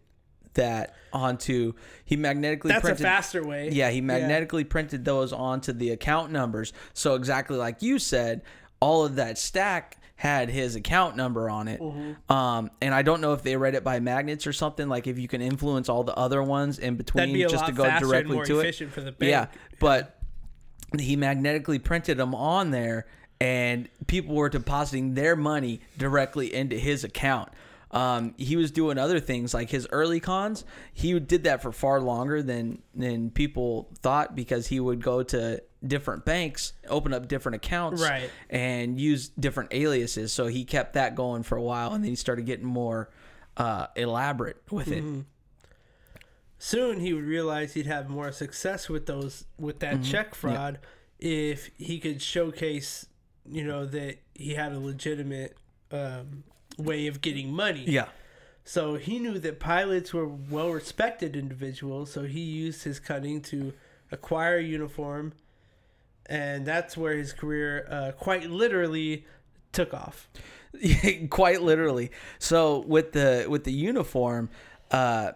that 0.56 0.96
onto 1.14 1.74
he 2.04 2.16
magnetically 2.18 2.70
That's 2.70 2.84
a 2.84 2.88
printed 2.88 3.04
faster 3.04 3.46
way. 3.46 3.70
Yeah, 3.72 3.92
he 3.92 4.02
magnetically 4.02 4.64
printed 4.64 5.06
those 5.06 5.32
onto 5.32 5.74
the 5.74 5.92
account 5.92 6.32
numbers. 6.32 6.74
So 6.94 7.14
exactly 7.16 7.58
like 7.58 7.84
you 7.84 8.00
said, 8.00 8.42
all 8.80 9.06
of 9.06 9.16
that 9.16 9.38
stack 9.38 9.98
had 10.22 10.52
his 10.52 10.76
account 10.76 11.16
number 11.16 11.50
on 11.50 11.68
it. 11.68 11.82
Mm-hmm. 11.82 12.32
Um, 12.32 12.70
and 12.80 12.94
I 12.94 13.02
don't 13.02 13.22
know 13.22 13.34
if 13.34 13.42
they 13.42 13.58
read 13.58 13.74
it 13.74 13.84
by 13.84 14.00
magnets 14.00 14.46
or 14.46 14.54
something. 14.54 14.88
Like 14.88 15.08
if 15.08 15.18
you 15.18 15.28
can 15.28 15.42
influence 15.42 15.90
all 15.90 16.04
the 16.04 16.14
other 16.16 16.44
ones 16.44 16.78
in 16.78 16.96
between 16.96 17.22
That'd 17.22 17.34
be 17.34 17.42
a 17.42 17.50
just 17.50 17.66
to 17.66 17.72
go 17.72 17.86
directly 17.98 18.40
to 18.46 18.60
it. 18.60 18.76
for 18.92 19.02
the 19.02 19.14
bank. 19.14 19.32
Yeah, 19.32 19.48
but 19.80 20.22
he 21.00 21.16
magnetically 21.16 21.80
printed 21.80 22.18
them 22.18 22.36
on 22.36 22.70
there, 22.70 23.08
and 23.40 23.90
people 24.06 24.36
were 24.36 24.48
depositing 24.48 25.16
their 25.16 25.36
money 25.36 25.82
directly 25.98 26.54
into 26.54 26.78
his 26.78 27.04
account. 27.04 27.50
Um, 27.90 28.36
he 28.38 28.56
was 28.56 28.70
doing 28.70 29.00
other 29.00 29.20
things 29.20 29.56
like 29.56 29.72
his 29.72 29.88
early 29.92 30.20
cons. 30.20 30.66
He 30.94 31.20
did 31.20 31.46
that 31.46 31.64
for 31.64 31.72
far 31.72 32.00
longer 32.00 32.44
than 32.44 32.84
than 32.94 33.32
people 33.32 33.90
thought 34.04 34.36
because 34.36 34.68
he 34.68 34.80
would 34.80 35.02
go 35.02 35.24
to 35.24 35.64
different 35.86 36.26
banks, 36.26 36.74
open 36.88 37.14
up 37.14 37.28
different 37.28 37.56
accounts, 37.56 38.02
Right. 38.02 38.30
and 38.50 39.00
use 39.00 39.30
different 39.30 39.74
aliases. 39.74 40.32
So 40.32 40.48
he 40.48 40.64
kept 40.66 40.94
that 40.94 41.16
going 41.16 41.44
for 41.44 41.58
a 41.58 41.62
while, 41.64 41.94
and 41.94 42.04
then 42.04 42.10
he 42.10 42.16
started 42.16 42.46
getting 42.46 42.66
more 42.66 43.10
uh, 43.58 43.88
elaborate 43.96 44.62
with 44.72 44.88
it. 44.90 45.04
Mm-hmm. 45.04 45.22
soon 46.58 47.00
he 47.00 47.14
would 47.14 47.24
realize 47.26 47.74
he'd 47.74 47.86
have 47.88 48.10
more 48.10 48.32
success 48.32 48.88
with 48.88 49.06
those 49.08 49.46
with 49.58 49.80
that 49.80 50.04
check 50.04 50.36
fraud 50.36 50.80
if 51.20 51.70
he 51.78 52.00
could 52.00 52.22
showcase 52.22 53.08
you 53.50 53.64
know 53.64 53.86
that 53.86 54.18
he 54.36 54.54
had 54.54 54.72
a 54.72 54.80
legitimate 54.80 55.58
um, 55.92 56.44
way 56.78 57.08
of 57.08 57.20
getting 57.22 57.52
money 57.52 57.84
Yeah. 57.88 58.08
so 58.64 58.96
he 58.96 59.20
knew 59.20 59.40
that 59.40 59.60
pilots 59.60 60.14
were 60.14 60.28
well 60.28 60.70
respected 60.70 61.36
individuals 61.36 62.12
so 62.12 62.24
he 62.24 62.42
used 62.42 62.84
his 62.84 63.00
cunning 63.00 63.42
to 63.44 63.74
acquire 64.12 64.58
a 64.58 64.64
uniform 64.64 65.34
and 66.28 66.66
that's 66.66 66.96
where 66.96 67.16
his 67.16 67.34
career 67.34 67.88
uh, 67.90 68.12
quite 68.14 68.50
literally 68.50 69.26
took 69.72 69.94
off 69.94 70.30
quite 71.30 71.62
literally. 71.62 72.12
So 72.40 72.80
with 72.88 73.12
the 73.12 73.46
with 73.50 73.64
the 73.64 73.74
uniform, 73.74 74.50
uh, 74.92 75.34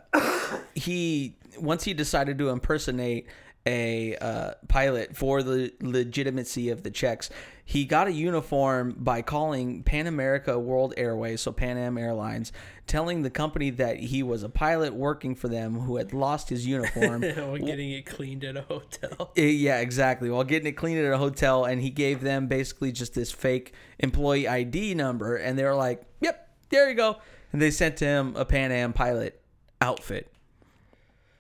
he 0.76 1.38
once 1.60 1.84
he 1.84 1.94
decided 1.94 2.38
to 2.40 2.50
impersonate 2.50 3.28
a 3.68 4.16
uh, 4.18 4.52
pilot 4.68 5.16
for 5.16 5.42
the 5.42 5.74
legitimacy 5.82 6.70
of 6.70 6.84
the 6.84 6.92
checks, 6.92 7.30
he 7.64 7.84
got 7.86 8.08
a 8.08 8.12
uniform 8.12 8.96
by 8.98 9.24
calling 9.24 9.82
Pan 9.82 10.06
America 10.06 10.60
World 10.60 10.94
Airways, 10.98 11.42
so 11.42 11.52
Pan 11.52 11.78
Am 11.78 11.98
Airlines, 11.98 12.52
telling 12.86 13.24
the 13.24 13.32
company 13.32 13.72
that 13.72 13.98
he 13.98 14.22
was 14.22 14.44
a 14.44 14.50
pilot 14.50 14.94
working 14.94 15.34
for 15.34 15.48
them 15.48 15.80
who 15.80 15.98
had 15.98 16.14
lost 16.14 16.50
his 16.50 16.68
uniform. 16.68 17.22
while 17.36 17.58
getting 17.58 17.92
it 17.92 18.06
cleaned 18.06 18.44
at 18.44 18.56
a 18.56 18.62
hotel 18.62 19.32
Eh, 19.38 19.46
Yeah, 19.46 19.80
exactly. 19.80 20.30
While 20.30 20.44
getting 20.44 20.68
it 20.68 20.74
cleaned 20.74 21.04
at 21.04 21.12
a 21.12 21.18
hotel, 21.18 21.66
and 21.66 21.82
he 21.82 21.90
gave 21.90 22.22
them 22.22 22.46
basically 22.48 22.92
just 22.92 23.16
this 23.16 23.32
fake 23.32 23.74
employee 23.98 24.48
ID 24.48 24.94
number, 24.94 25.36
and 25.38 25.58
they 25.58 25.64
were 25.64 25.76
like, 25.76 26.04
"Yep, 26.22 26.50
there 26.70 26.88
you 26.88 26.96
go," 26.96 27.18
and 27.52 27.60
they 27.60 27.72
sent 27.72 28.00
him 28.00 28.36
a 28.36 28.46
Pan 28.46 28.72
Am 28.72 28.94
pilot 28.94 29.42
outfit. 29.82 30.32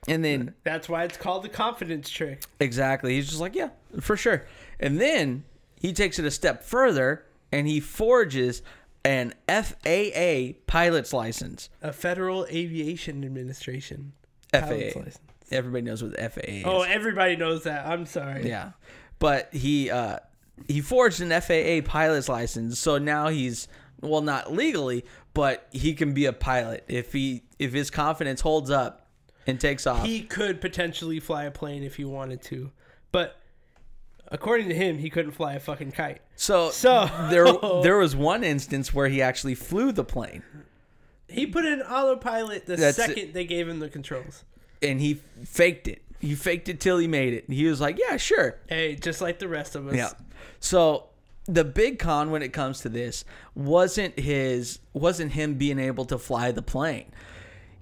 And 0.07 0.23
then 0.23 0.53
that's 0.63 0.87
why 0.87 1.03
it's 1.03 1.17
called 1.17 1.43
the 1.43 1.49
confidence 1.49 2.09
trick 2.09 2.43
exactly, 2.59 3.15
he's 3.15 3.27
just 3.27 3.39
like, 3.39 3.55
"Yeah, 3.55 3.69
for 4.01 4.15
sure." 4.15 4.45
And 4.79 4.99
then 4.99 5.43
he 5.79 5.93
takes 5.93 6.19
it 6.19 6.25
a 6.25 6.31
step 6.31 6.63
further, 6.63 7.25
and 7.51 7.67
he 7.67 7.79
forges 7.79 8.61
an 9.03 9.33
FAA 9.47 10.53
pilot's 10.67 11.13
license. 11.13 11.69
a 11.81 11.93
federal 11.93 12.45
aviation 12.47 13.23
administration 13.23 14.13
FAA. 14.51 14.61
pilot's 14.61 14.95
license. 14.95 15.19
Everybody 15.51 15.83
knows 15.83 16.01
what 16.03 16.15
the 16.15 16.29
FAA 16.29 16.41
is. 16.47 16.63
Oh, 16.65 16.81
everybody 16.81 17.35
knows 17.35 17.63
that. 17.63 17.87
I'm 17.87 18.05
sorry. 18.05 18.47
Yeah, 18.47 18.71
but 19.19 19.53
he 19.53 19.89
uh, 19.89 20.19
he 20.67 20.81
forged 20.81 21.21
an 21.21 21.29
FAA 21.41 21.87
pilot's 21.87 22.29
license, 22.29 22.79
so 22.79 22.97
now 22.97 23.27
he's 23.27 23.67
well, 24.01 24.21
not 24.21 24.51
legally, 24.51 25.05
but 25.33 25.67
he 25.71 25.93
can 25.93 26.13
be 26.13 26.25
a 26.25 26.33
pilot 26.33 26.83
if 26.87 27.13
he 27.13 27.43
if 27.59 27.73
his 27.73 27.89
confidence 27.89 28.41
holds 28.41 28.69
up 28.69 29.04
and 29.47 29.59
takes 29.59 29.85
off. 29.87 30.05
He 30.05 30.21
could 30.21 30.59
potentially 30.61 31.19
fly 31.19 31.43
a 31.45 31.51
plane 31.51 31.83
if 31.83 31.95
he 31.95 32.05
wanted 32.05 32.41
to, 32.43 32.71
but 33.11 33.39
according 34.29 34.69
to 34.69 34.75
him, 34.75 34.97
he 34.97 35.09
couldn't 35.09 35.31
fly 35.31 35.53
a 35.53 35.59
fucking 35.59 35.91
kite. 35.91 36.21
so 36.35 36.69
So- 36.71 37.09
there 37.29 37.45
there 37.83 37.97
was 37.97 38.15
one 38.15 38.43
instance 38.43 38.93
where 38.93 39.07
he 39.07 39.21
actually 39.21 39.55
flew 39.55 39.91
the 39.91 40.03
plane, 40.03 40.43
He 41.27 41.45
put 41.47 41.65
in 41.65 41.81
autopilot 41.81 42.65
the 42.65 42.75
That's 42.75 42.97
second 42.97 43.33
they 43.33 43.45
gave 43.45 43.67
him 43.67 43.79
the 43.79 43.89
controls. 43.89 44.43
and 44.81 44.99
he 45.01 45.15
faked 45.43 45.87
it. 45.87 46.01
He 46.19 46.33
faked 46.33 46.69
it 46.69 46.79
till 46.79 46.97
he 46.97 47.07
made 47.07 47.33
it. 47.33 47.45
He 47.49 47.65
was 47.67 47.79
like, 47.81 47.99
"Yeah, 47.99 48.17
sure." 48.17 48.57
Hey, 48.67 48.95
just 48.95 49.21
like 49.21 49.37
the 49.39 49.47
rest 49.47 49.75
of 49.75 49.87
us. 49.87 49.95
Yeah. 49.95 50.09
So 50.59 51.09
the 51.45 51.63
big 51.63 51.99
con 51.99 52.31
when 52.31 52.41
it 52.41 52.51
comes 52.53 52.79
to 52.81 52.89
this 52.89 53.25
wasn't 53.53 54.17
his 54.17 54.79
wasn't 54.93 55.33
him 55.33 55.55
being 55.55 55.77
able 55.77 56.05
to 56.05 56.17
fly 56.17 56.51
the 56.51 56.61
plane. 56.63 57.11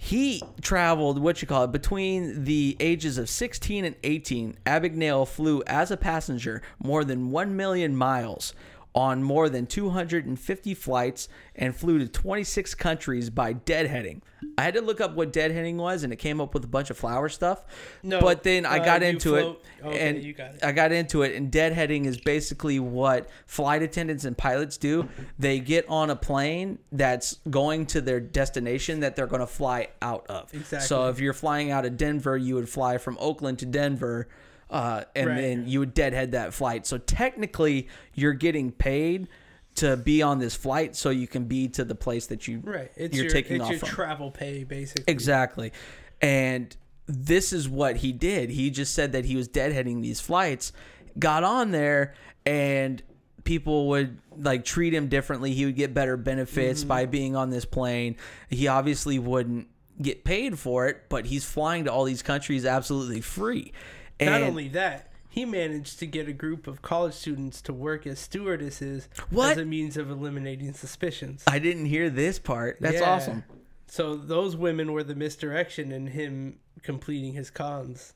He 0.03 0.43
traveled 0.60 1.17
what 1.17 1.41
you 1.41 1.48
call 1.48 1.63
it 1.63 1.72
between 1.72 2.43
the 2.43 2.75
ages 2.81 3.17
of 3.17 3.29
16 3.29 3.86
and 3.86 3.95
18. 4.03 4.57
Abagnale 4.65 5.25
flew 5.25 5.63
as 5.65 5.91
a 5.91 5.98
passenger 5.98 6.62
more 6.77 7.05
than 7.05 7.31
1 7.31 7.55
million 7.55 7.95
miles 7.95 8.53
on 8.95 9.23
more 9.23 9.50
than 9.50 9.65
250 9.65 10.73
flights 10.75 11.27
and 11.55 11.75
flew 11.75 12.00
to 12.00 12.07
26 12.07 12.75
countries 12.75 13.29
by 13.29 13.53
deadheading. 13.53 14.21
I 14.57 14.63
had 14.63 14.73
to 14.75 14.81
look 14.81 15.01
up 15.01 15.15
what 15.15 15.31
deadheading 15.31 15.75
was, 15.77 16.03
and 16.03 16.12
it 16.12 16.17
came 16.17 16.41
up 16.41 16.53
with 16.53 16.63
a 16.63 16.67
bunch 16.67 16.89
of 16.89 16.97
flower 16.97 17.29
stuff. 17.29 17.63
No, 18.03 18.19
but 18.19 18.43
then 18.43 18.65
I 18.65 18.79
uh, 18.79 18.85
got 18.85 19.01
into 19.01 19.29
float- 19.29 19.63
it, 19.79 19.85
okay, 19.85 20.09
and 20.09 20.38
got 20.38 20.55
it. 20.55 20.63
I 20.63 20.71
got 20.71 20.91
into 20.91 21.21
it, 21.23 21.35
and 21.35 21.51
deadheading 21.51 22.05
is 22.05 22.19
basically 22.19 22.79
what 22.79 23.29
flight 23.45 23.81
attendants 23.81 24.25
and 24.25 24.38
pilots 24.38 24.77
do. 24.77 25.07
They 25.39 25.59
get 25.59 25.88
on 25.88 26.09
a 26.09 26.15
plane 26.15 26.79
that's 26.91 27.38
going 27.50 27.85
to 27.88 28.01
their 28.01 28.19
destination 28.19 29.00
that 29.00 29.15
they're 29.15 29.27
going 29.27 29.39
to 29.39 29.47
fly 29.47 29.89
out 30.01 30.27
of. 30.27 30.53
Exactly. 30.53 30.88
So 30.88 31.09
if 31.09 31.19
you're 31.19 31.33
flying 31.33 31.71
out 31.71 31.85
of 31.85 31.97
Denver, 31.97 32.38
you 32.38 32.55
would 32.55 32.69
fly 32.69 32.97
from 32.97 33.17
Oakland 33.19 33.59
to 33.59 33.65
Denver, 33.65 34.27
uh, 34.74 35.03
and 35.15 35.27
Right. 35.30 35.36
then 35.42 35.68
you 35.68 35.80
would 35.80 35.94
deadhead 35.94 36.32
that 36.34 36.53
flight. 36.53 36.86
So 36.86 36.98
technically, 36.98 37.88
you're 38.13 38.34
getting 38.34 38.72
paid 38.72 39.27
to 39.75 39.96
be 39.98 40.22
on 40.22 40.39
this 40.39 40.56
flight, 40.56 40.96
so 40.96 41.10
you 41.10 41.27
can 41.27 41.46
be 41.46 41.68
to 41.70 41.84
the 41.86 41.96
place 41.96 42.27
that 42.27 42.48
you 42.48 42.60
Right. 42.63 42.92
It's 42.96 43.15
you're 43.15 43.25
your 43.25 43.34
taking 43.34 43.56
it's 43.58 43.65
off 43.65 43.72
your 43.72 43.80
from. 43.80 43.89
travel 43.89 44.32
pay 44.32 44.63
basically. 44.65 45.06
Exactly. 45.08 45.72
And 46.22 46.75
this 47.08 47.51
is 47.53 47.68
what 47.70 47.98
he 47.98 48.12
did. 48.12 48.50
He 48.50 48.70
just 48.70 48.94
said 48.94 49.12
that 49.13 49.25
he 49.25 49.36
was 49.36 49.48
deadheading 49.50 50.01
these 50.01 50.20
flights, 50.20 50.72
got 51.18 51.44
on 51.44 51.72
there, 51.72 52.13
and 52.46 53.01
people 53.44 53.89
would 53.89 54.20
like 54.38 54.63
treat 54.63 54.94
him 54.94 55.08
differently. 55.08 55.53
He 55.53 55.65
would 55.65 55.75
get 55.75 55.94
better 55.94 56.18
benefits 56.18 56.82
Mm-hmm. 56.82 56.88
by 56.88 57.06
being 57.08 57.36
on 57.36 57.50
this 57.50 57.65
plane. 57.65 58.15
He 58.50 58.68
obviously 58.68 59.20
wouldn't 59.20 59.68
get 60.01 60.24
paid 60.24 60.58
for 60.58 60.88
it, 60.88 61.03
but 61.10 61.25
he's 61.25 61.44
flying 61.46 61.84
to 61.86 61.92
all 61.92 62.03
these 62.06 62.22
countries 62.22 62.65
absolutely 62.65 63.22
free. 63.22 63.72
And 64.20 64.29
Not 64.32 64.41
only 64.43 64.67
that, 64.70 65.12
he 65.29 65.46
managed 65.46 66.00
to 66.00 66.05
get 66.05 66.27
a 66.27 66.34
group 66.34 66.67
of 66.67 66.82
college 66.82 67.13
students 67.15 67.62
to 67.63 67.74
work 67.74 68.05
as 68.05 68.20
stewardesses 68.20 69.10
What? 69.29 69.53
as 69.53 69.58
a 69.58 69.65
means 69.65 69.98
of 69.98 70.10
eliminating 70.12 70.74
suspicions. 70.74 71.43
I 71.48 71.60
didn't 71.60 71.86
hear 71.88 72.10
this 72.10 72.38
part. 72.39 72.77
That's 72.79 73.01
Yeah. 73.01 73.10
awesome. 73.12 73.43
So 73.88 74.15
those 74.15 74.55
women 74.55 74.91
were 74.93 75.03
the 75.03 75.15
misdirection 75.15 75.91
in 75.91 76.08
him 76.08 76.60
completing 76.84 77.34
his 77.34 77.50
cons 77.50 78.13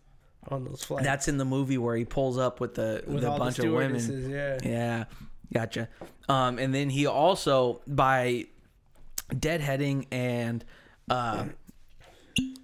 on 0.49 0.63
those 0.65 0.83
flights. 0.83 1.05
That's 1.05 1.27
in 1.27 1.37
the 1.37 1.45
movie 1.45 1.77
where 1.77 1.95
he 1.95 2.05
pulls 2.05 2.37
up 2.37 2.59
with 2.59 2.75
the 2.75 3.03
with 3.07 3.23
all 3.25 3.37
bunch 3.37 3.59
of 3.59 3.71
women. 3.71 4.29
yeah. 4.29 4.57
Yeah, 4.63 5.03
gotcha. 5.53 5.89
Um, 6.29 6.57
and 6.59 6.73
then 6.73 6.89
he 6.89 7.05
also 7.05 7.81
by 7.87 8.45
deadheading 9.29 10.07
and 10.11 10.63
um, 11.09 11.53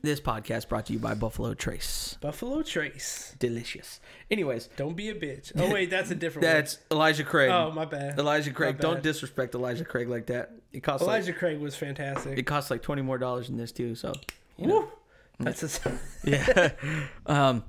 this 0.02 0.20
podcast 0.20 0.68
brought 0.68 0.86
to 0.88 0.94
you 0.94 1.00
by 1.00 1.14
Buffalo 1.14 1.54
Trace. 1.54 2.18
Buffalo 2.22 2.62
Trace. 2.62 3.36
Delicious. 3.40 4.00
Anyways, 4.30 4.70
Don't 4.76 4.96
be 4.96 5.10
a 5.10 5.16
bitch. 5.16 5.52
Oh 5.58 5.72
wait, 5.72 5.90
that's 5.90 6.12
a 6.12 6.16
different 6.16 6.44
that's 6.44 6.80
Elijah 6.92 7.24
Craig. 7.24 7.52
Oh 7.52 7.72
my 7.72 7.86
bad. 7.86 8.20
Elijah 8.20 8.52
Craig. 8.52 8.76
My 8.76 8.82
Don't 8.82 9.04
disrespect 9.04 9.56
Elijah 9.56 9.86
Craig 9.86 10.10
like 10.10 10.28
that. 10.28 10.52
It 10.72 10.82
costs 10.82 11.04
Elijah 11.06 11.32
like 11.32 11.40
Craig 11.40 11.60
was 11.60 11.76
fantastic. 11.76 12.38
it 12.38 12.44
costs 12.44 12.70
like 12.70 12.82
twenty 12.82 13.02
more 13.02 13.18
dollars 13.18 13.48
than 13.48 13.58
this 13.58 13.72
too. 13.72 13.96
So 13.96 14.14
you 14.58 14.68
know. 14.68 14.80
Woo. 14.82 14.92
That's 15.40 15.64
a, 15.86 16.00
yeah. 16.24 16.72
um, 17.26 17.64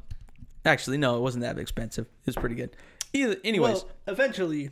actually, 0.65 0.99
no, 0.99 1.17
it 1.17 1.21
wasn't 1.21 1.43
that 1.43 1.59
expensive. 1.59 2.07
It 2.07 2.27
was 2.27 2.37
pretty 2.37 2.55
good. 2.55 2.77
Either, 3.13 3.37
anyways, 3.45 3.85
well, 3.85 3.89
eventually 4.09 4.71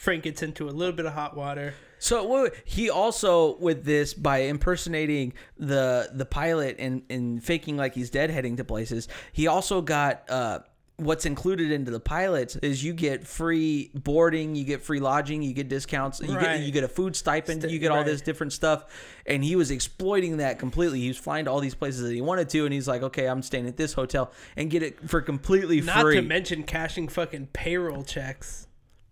Frank 0.00 0.22
gets 0.22 0.42
into 0.42 0.66
a 0.66 0.72
little 0.72 0.94
bit 0.94 1.04
of 1.04 1.12
hot 1.12 1.36
water. 1.36 1.74
So 1.98 2.48
he 2.64 2.88
also 2.88 3.58
with 3.58 3.84
this 3.84 4.14
by 4.14 4.38
impersonating 4.44 5.34
the 5.58 6.08
the 6.14 6.24
pilot 6.24 6.76
and 6.78 7.02
and 7.10 7.44
faking 7.44 7.76
like 7.76 7.94
he's 7.94 8.10
deadheading 8.10 8.56
to 8.56 8.64
places. 8.64 9.08
He 9.34 9.46
also 9.46 9.82
got 9.82 10.24
uh, 10.30 10.60
what's 10.96 11.26
included 11.26 11.70
into 11.70 11.90
the 11.90 12.00
pilots 12.00 12.56
is 12.56 12.82
you 12.82 12.94
get 12.94 13.26
free 13.26 13.90
boarding, 13.92 14.54
you 14.54 14.64
get 14.64 14.80
free 14.80 15.00
lodging, 15.00 15.42
you 15.42 15.52
get 15.52 15.68
discounts, 15.68 16.18
you 16.22 16.34
Right. 16.34 16.56
get 16.56 16.60
you 16.60 16.72
get 16.72 16.84
a 16.84 16.88
food 16.88 17.14
stipend, 17.14 17.60
Sti- 17.60 17.70
you 17.70 17.78
get 17.78 17.90
all 17.90 18.02
this 18.02 18.22
different 18.22 18.54
stuff. 18.54 18.86
And 19.26 19.44
he 19.44 19.54
was 19.54 19.70
exploiting 19.70 20.38
that 20.38 20.58
completely. 20.58 21.00
He 21.00 21.08
was 21.08 21.18
flying 21.18 21.44
to 21.44 21.50
all 21.50 21.60
these 21.60 21.74
places 21.74 22.00
that 22.00 22.12
he 22.14 22.22
wanted 22.22 22.48
to, 22.48 22.64
and 22.64 22.72
he's 22.72 22.88
like, 22.88 23.02
okay, 23.02 23.26
I'm 23.26 23.42
staying 23.42 23.66
at 23.68 23.76
this 23.76 23.92
hotel 23.92 24.32
and 24.56 24.70
get 24.70 24.82
it 24.82 25.10
for 25.10 25.20
completely 25.20 25.82
Not 25.82 26.00
free. 26.00 26.14
Not 26.14 26.22
to 26.22 26.26
mention 26.26 26.62
cashing 26.62 27.08
fucking 27.08 27.48
payroll 27.52 28.04
checks. 28.04 28.66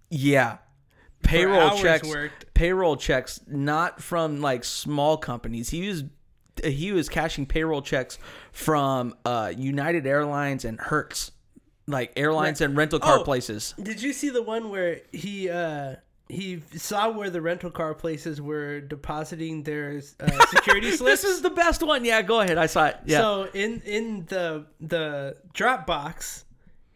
Yeah. 0.08 0.56
Payroll 1.22 1.76
checks 1.78 2.08
worked. 2.08 2.54
payroll 2.54 2.96
checks 2.96 3.40
not 3.46 4.02
from 4.02 4.40
like 4.40 4.64
small 4.64 5.16
companies. 5.16 5.68
He 5.70 5.88
was 5.88 6.04
he 6.64 6.90
was 6.92 7.08
cashing 7.08 7.46
payroll 7.46 7.82
checks 7.82 8.18
from 8.52 9.14
uh 9.24 9.52
United 9.56 10.06
Airlines 10.06 10.64
and 10.64 10.80
Hertz. 10.80 11.32
Like 11.86 12.12
airlines 12.16 12.60
and 12.60 12.76
rental 12.76 12.98
car 13.00 13.18
Oh. 13.20 13.24
places. 13.24 13.74
Did 13.82 14.02
you 14.02 14.12
see 14.12 14.28
the 14.28 14.42
one 14.42 14.68
where 14.70 15.00
he 15.12 15.48
uh 15.50 15.96
he 16.28 16.62
saw 16.76 17.10
where 17.10 17.30
the 17.30 17.40
rental 17.40 17.70
car 17.70 17.94
places 17.94 18.38
were 18.42 18.82
depositing 18.82 19.62
their 19.62 20.02
uh, 20.20 20.44
security 20.48 20.90
slips? 20.90 21.22
This 21.22 21.30
is 21.36 21.40
the 21.42 21.48
best 21.50 21.82
one. 21.82 22.04
Yeah, 22.04 22.20
go 22.20 22.40
ahead. 22.40 22.58
I 22.58 22.66
saw 22.66 22.86
it. 22.88 22.96
Yeah. 23.06 23.18
So 23.20 23.48
in 23.54 23.80
in 23.86 24.26
the 24.26 24.66
the 24.80 25.36
Dropbox, 25.54 26.44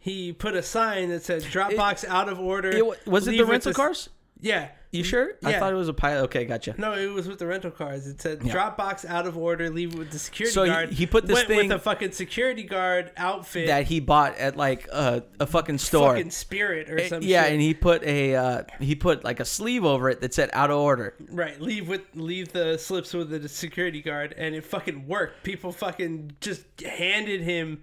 he 0.02 0.32
put 0.32 0.54
a 0.56 0.62
sign 0.62 1.10
that 1.10 1.22
said 1.22 1.42
Dropbox 1.54 2.04
out 2.06 2.28
of 2.28 2.40
order. 2.40 2.70
It 2.70 3.06
was 3.06 3.28
it 3.28 3.36
the 3.38 3.44
rental 3.46 3.72
cars? 3.72 4.08
Yeah. 4.40 4.68
You 4.90 5.04
sure? 5.04 5.30
I 5.44 5.52
thought 5.58 5.72
it 5.72 5.76
was 5.76 5.88
a 5.88 5.94
pilot. 5.94 6.24
Okay, 6.24 6.44
gotcha. 6.44 6.74
No, 6.76 6.92
it 6.94 7.06
was 7.06 7.26
with 7.28 7.38
the 7.38 7.46
rental 7.46 7.70
cars. 7.70 8.06
It 8.08 8.20
said 8.20 8.42
Yeah. 8.42 8.52
Dropbox 8.52 9.06
out 9.06 9.26
of 9.26 9.38
order. 9.38 9.70
Leave 9.70 9.94
it 9.94 9.98
with 9.98 10.10
the 10.10 10.18
security 10.18 10.52
So 10.52 10.64
he- 10.64 10.70
guard. 10.70 10.90
he 10.90 11.06
put 11.06 11.26
this 11.26 11.36
went 11.36 11.48
thing- 11.48 11.68
with 11.68 11.70
a 11.70 11.78
fucking 11.78 12.10
security 12.12 12.64
guard 12.64 13.10
outfit. 13.16 13.68
That 13.68 13.86
he 13.86 14.00
bought 14.00 14.36
at 14.36 14.56
like 14.56 14.88
a, 14.88 15.22
a 15.40 15.46
fucking 15.46 15.78
store. 15.78 16.14
fucking 16.16 16.32
spirit 16.32 16.90
or 16.90 16.98
Eh, 16.98 17.08
some 17.08 17.22
yeah, 17.22 17.44
shit. 17.44 17.52
and 17.52 17.62
he 17.62 17.72
put 17.72 18.02
a 18.02 18.34
uh, 18.34 18.62
he 18.80 18.94
put 18.96 19.22
like 19.24 19.38
a 19.40 19.44
sleeve 19.46 19.84
over 19.84 20.10
it 20.10 20.20
that 20.20 20.34
said 20.34 20.50
out 20.52 20.70
of 20.70 20.76
order. 20.78 21.14
Right, 21.30 21.58
leave 21.58 21.88
with 21.88 22.02
leave 22.14 22.52
the 22.52 22.76
slips 22.76 23.14
with 23.14 23.30
the 23.30 23.48
security 23.48 24.02
guard, 24.02 24.34
and 24.36 24.54
it 24.54 24.64
fucking 24.64 25.06
worked. 25.06 25.42
People 25.44 25.72
fucking 25.72 26.32
just 26.42 26.64
handed 26.84 27.40
him 27.42 27.82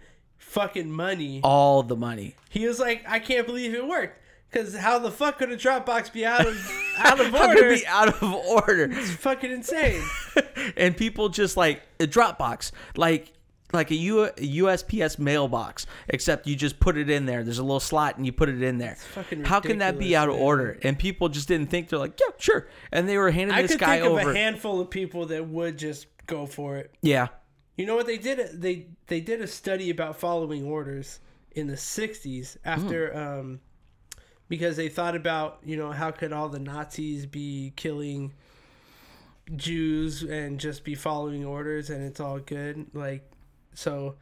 fucking 0.50 0.91
money. 0.91 1.41
All 1.44 1.84
the 1.84 1.96
money. 1.96 2.36
He 2.50 2.68
was 2.68 2.79
like, 2.79 3.03
"I 3.08 3.20
can't 3.20 3.46
believe 3.46 3.74
it 3.74 3.88
worked." 3.88 4.18
Because 4.51 4.75
how 4.75 4.98
the 4.98 5.12
fuck 5.12 5.38
could 5.38 5.51
a 5.51 5.58
Dropbox 5.58 6.12
be 6.12 6.25
out 6.25 6.46
of 6.46 6.56
out 6.98 7.20
of 7.20 7.34
order? 7.36 7.70
be 7.75 7.86
out 7.86 8.08
of 8.08 8.24
order? 8.24 8.89
It's 8.91 9.12
fucking 9.12 9.51
insane. 9.51 10.01
and 10.77 10.98
people 10.98 11.29
just 11.29 11.56
like 11.56 11.84
a 12.00 12.08
Dropbox, 12.08 12.72
like 12.98 13.32
like 13.72 13.91
a 13.91 13.96
U- 13.96 14.32
USPS 14.38 15.20
mailbox, 15.20 15.86
except 16.08 16.48
you 16.48 16.56
just 16.56 16.79
put 16.79 16.98
it 16.98 17.08
in 17.12 17.27
there. 17.27 17.44
There's 17.44 17.60
a 17.60 17.63
little 17.63 17.79
slot 17.79 18.18
and 18.18 18.25
you 18.25 18.32
put 18.32 18.50
it 18.50 18.63
in 18.63 18.79
there. 18.79 18.98
How 19.46 19.60
can 19.60 19.77
that 19.77 20.00
be 20.00 20.15
out 20.15 20.27
of 20.29 20.34
man. 20.36 20.44
order? 20.44 20.79
And 20.82 20.98
people 20.98 21.29
just 21.29 21.48
didn't 21.48 21.68
think 21.68 21.89
they're 21.89 22.00
like, 22.00 22.20
yeah, 22.20 22.34
sure. 22.39 22.68
And 22.91 23.08
they 23.08 23.20
were 23.20 23.29
handing 23.29 23.56
I 23.56 23.62
this 23.62 23.72
could 23.72 23.82
guy 23.82 24.00
think 24.00 24.10
over. 24.12 24.32
of 24.32 24.36
a 24.36 24.39
handful 24.39 24.82
of 24.82 24.89
people 24.89 25.27
that 25.27 25.48
would 25.48 25.77
just 25.77 26.08
go 26.25 26.48
for 26.48 26.77
it. 26.77 26.91
yeah, 27.03 27.27
You 27.79 27.86
know 27.86 27.95
what 27.95 28.07
they 28.07 28.17
did? 28.17 28.62
They 28.62 28.88
they 29.07 29.21
did 29.21 29.39
a 29.39 29.48
study 29.48 29.89
about 29.89 30.17
following 30.17 30.65
orders 30.65 31.21
in 31.51 31.67
the 31.67 31.77
'60s 31.77 32.57
after, 32.65 33.15
um, 33.15 33.62
because 34.50 34.75
they 34.75 34.89
thought 34.89 35.15
about 35.15 35.59
you 35.63 35.77
know 35.77 35.93
how 35.93 36.12
could 36.12 36.33
all 36.33 36.50
the 36.50 36.59
Nazis 36.59 37.25
be 37.25 37.71
killing 37.77 38.33
Jews 39.55 40.24
and 40.24 40.59
just 40.59 40.83
be 40.83 40.93
following 40.93 41.45
orders 41.45 41.89
and 41.89 42.03
it's 42.03 42.19
all 42.19 42.39
good. 42.39 42.88
Like, 42.93 43.31
so 43.74 44.15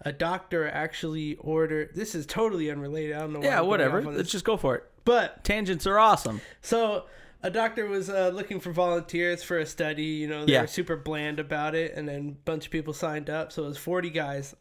a 0.00 0.10
doctor 0.10 0.66
actually 0.66 1.36
ordered. 1.36 1.90
This 1.94 2.14
is 2.14 2.24
totally 2.24 2.70
unrelated. 2.70 3.14
I 3.14 3.20
don't 3.20 3.34
know. 3.34 3.40
Why 3.40 3.44
yeah, 3.44 3.60
whatever. 3.60 4.00
Let's 4.00 4.32
just 4.32 4.46
go 4.46 4.56
for 4.56 4.76
it. 4.76 4.84
But 5.04 5.44
Tangents 5.44 5.86
are 5.86 5.98
awesome. 5.98 6.40
so 6.62 7.04
a 7.42 7.50
doctor 7.50 7.86
was 7.86 8.08
uh, 8.08 8.30
looking 8.32 8.60
for 8.60 8.72
volunteers 8.72 9.42
for 9.42 9.58
a 9.58 9.66
study. 9.66 10.04
You 10.04 10.28
know, 10.28 10.46
they 10.46 10.52
Yeah. 10.52 10.62
were 10.62 10.66
super 10.66 10.96
bland 10.96 11.40
about 11.40 11.74
it, 11.74 11.94
and 11.94 12.08
then 12.08 12.28
a 12.28 12.44
bunch 12.44 12.66
of 12.66 12.70
people 12.72 12.92
signed 12.92 13.28
up. 13.30 13.52
So 13.52 13.64
it 13.64 13.68
was 13.68 13.78
forty 13.78 14.10
guys, 14.10 14.54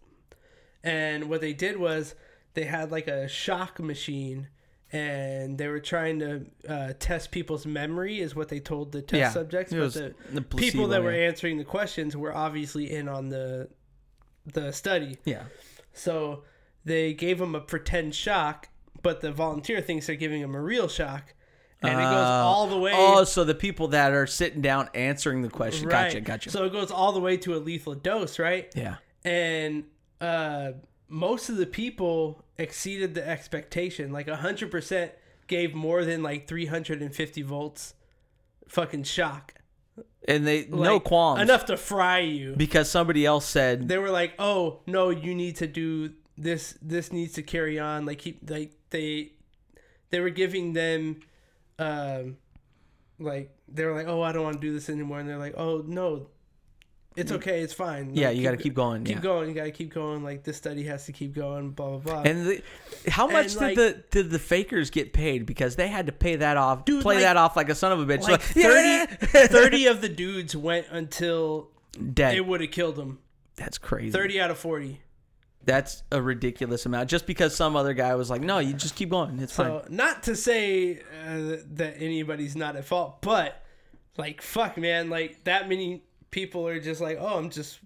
and 0.83 1.29
what 1.29 1.41
they 1.41 1.53
did 1.53 1.77
was 1.77 2.15
they 2.53 2.63
had 2.65 2.91
like 2.91 3.07
a 3.07 3.27
shock 3.27 3.79
machine, 3.79 4.47
and 4.91 5.57
they 5.57 5.67
were 5.67 5.79
trying 5.79 6.19
to 6.19 6.45
uh, 6.67 6.93
test 6.99 7.31
people's 7.31 7.65
memory, 7.65 8.19
is 8.19 8.35
what 8.35 8.49
they 8.49 8.59
told 8.59 8.91
the 8.91 9.01
test 9.01 9.19
Yeah, 9.19 9.29
subjects. 9.29 9.71
it 9.73 9.77
But 9.79 9.93
the, 9.93 10.15
the 10.33 10.41
people 10.41 10.87
that 10.89 11.03
were 11.03 11.15
yeah. 11.15 11.27
answering 11.27 11.57
the 11.57 11.63
questions 11.63 12.17
were 12.17 12.35
obviously 12.35 12.91
in 12.91 13.07
on 13.07 13.29
the 13.29 13.69
the 14.51 14.71
study. 14.71 15.17
Yeah. 15.23 15.43
So 15.93 16.43
they 16.83 17.13
gave 17.13 17.37
them 17.37 17.53
a 17.53 17.61
pretend 17.61 18.15
shock, 18.15 18.69
but 19.03 19.21
the 19.21 19.31
volunteer 19.31 19.81
thinks 19.81 20.07
they're 20.07 20.15
giving 20.15 20.41
them 20.41 20.55
a 20.55 20.61
real 20.61 20.87
shock. 20.87 21.35
And 21.83 21.93
it 21.99 22.03
goes 22.03 22.13
Uh, 22.27 22.43
all 22.45 22.67
the 22.67 22.77
way. 22.77 22.91
Oh, 22.93 23.23
so 23.23 23.43
the 23.43 23.55
people 23.55 23.87
that 23.89 24.11
are 24.13 24.27
sitting 24.27 24.61
down 24.61 24.89
answering 24.93 25.41
the 25.41 25.49
question. 25.49 25.87
Right. 25.87 26.09
gotcha. 26.09 26.21
gotcha. 26.21 26.49
So 26.51 26.65
it 26.65 26.71
goes 26.71 26.91
all 26.91 27.11
the 27.11 27.19
way 27.19 27.37
to 27.37 27.55
a 27.55 27.57
lethal 27.59 27.95
dose, 27.95 28.37
right? 28.39 28.71
yeah. 28.75 28.97
And 29.23 29.85
uh, 30.19 30.73
most 31.09 31.49
of 31.49 31.57
the 31.57 31.65
people 31.65 32.43
exceeded 32.57 33.15
the 33.15 33.27
expectation. 33.27 34.11
Like 34.11 34.27
100% 34.27 35.09
gave 35.47 35.73
more 35.73 36.05
than 36.05 36.21
like 36.23 36.47
350 36.47 37.41
volts 37.41 37.93
fucking 38.67 39.03
shock. 39.03 39.55
And 40.27 40.45
they 40.45 40.67
no 40.69 40.93
Like, 40.95 41.03
qualms 41.03 41.41
Enough 41.41 41.65
to 41.65 41.77
fry 41.77 42.19
you. 42.19 42.53
because 42.55 42.89
somebody 42.91 43.25
else 43.25 43.45
said 43.45 43.87
they 43.87 43.97
were 43.97 44.11
like, 44.11 44.33
"Oh 44.37 44.81
no, 44.85 45.09
you 45.09 45.33
need 45.33 45.55
to 45.57 45.67
do 45.67 46.11
this. 46.37 46.77
This 46.79 47.11
needs 47.11 47.33
to 47.33 47.41
carry 47.43 47.79
on." 47.79 48.05
Like 48.05 48.21
he, 48.21 48.37
like 48.47 48.71
they, 48.91 49.31
they 50.11 50.19
were 50.19 50.29
giving 50.29 50.73
them 50.73 51.21
um, 51.79 52.37
like 53.19 53.51
they 53.67 53.85
were 53.85 53.93
like, 53.93 54.07
"Oh, 54.07 54.21
I 54.21 54.31
don't 54.31 54.43
want 54.43 54.55
to 54.55 54.61
do 54.61 54.73
this 54.73 54.89
anymore," 54.89 55.19
and 55.19 55.29
they're 55.29 55.37
like, 55.37 55.55
"Oh 55.57 55.83
no, 55.85 56.27
it's 57.15 57.31
okay, 57.31 57.61
it's 57.61 57.73
fine." 57.73 58.15
yeah, 58.15 58.29
you 58.29 58.43
got 58.43 58.51
to 58.51 58.57
keep 58.57 58.73
going. 58.73 59.03
keep 59.03 59.17
yeah. 59.17 59.21
going. 59.21 59.49
You 59.49 59.55
got 59.55 59.65
to 59.65 59.71
keep 59.71 59.93
going. 59.93 60.23
Like 60.23 60.43
this 60.43 60.57
study 60.57 60.83
has 60.83 61.05
to 61.05 61.11
keep 61.11 61.33
going. 61.35 61.71
Blah 61.71 61.97
blah 61.97 62.21
blah. 62.21 62.21
And 62.23 62.45
the, 62.47 62.61
how 63.09 63.27
much 63.27 63.51
And, 63.51 63.53
did 63.53 63.61
like- 63.61 63.75
the 63.75 64.03
did 64.11 64.29
the 64.31 64.39
fakers 64.39 64.89
get 64.89 65.13
paid 65.13 65.45
because 65.45 65.75
they 65.75 65.87
had 65.87 66.07
to 66.07 66.11
pay 66.11 66.37
that 66.37 66.57
off, 66.57 66.85
Dude, 66.85 67.01
play 67.01 67.15
like- 67.15 67.23
that 67.23 67.37
off 67.37 67.55
like 67.55 67.69
a 67.69 67.75
son 67.75 67.91
of 67.91 67.99
a 67.99 68.05
bitch, 68.05 68.27
like 68.27 68.41
So, 68.41 68.61
30, 68.61 69.15
30 69.47 69.85
of 69.87 70.01
the 70.01 70.09
dudes 70.09 70.55
went 70.55 70.87
until 70.89 71.69
dead. 72.13 72.35
it 72.35 72.45
would 72.45 72.61
have 72.61 72.71
killed 72.71 72.95
them. 72.95 73.19
That's 73.55 73.77
crazy. 73.77 74.11
Thirty 74.11 74.39
out 74.39 74.49
of 74.49 74.57
forty. 74.57 75.01
That's 75.65 76.03
a 76.11 76.21
ridiculous 76.21 76.85
amount. 76.85 77.09
Just 77.09 77.27
because 77.27 77.55
some 77.55 77.75
other 77.75 77.93
guy 77.93 78.15
was 78.15 78.29
like, 78.29 78.41
"No, 78.41 78.59
you 78.59 78.73
just 78.73 78.95
keep 78.95 79.09
going. 79.09 79.39
It's 79.39 79.53
fine." 79.53 79.81
Not 79.89 80.23
to 80.23 80.35
say 80.35 80.99
uh, 81.27 81.57
that 81.73 81.95
anybody's 81.99 82.55
not 82.55 82.75
at 82.75 82.85
fault, 82.85 83.21
but 83.21 83.61
like 84.17 84.41
fuck, 84.41 84.77
man, 84.77 85.09
like 85.09 85.43
that 85.43 85.69
many 85.69 86.03
people 86.31 86.67
are 86.67 86.79
just 86.79 87.01
like, 87.01 87.17
oh, 87.19 87.37
I'm 87.37 87.49
just 87.49 87.79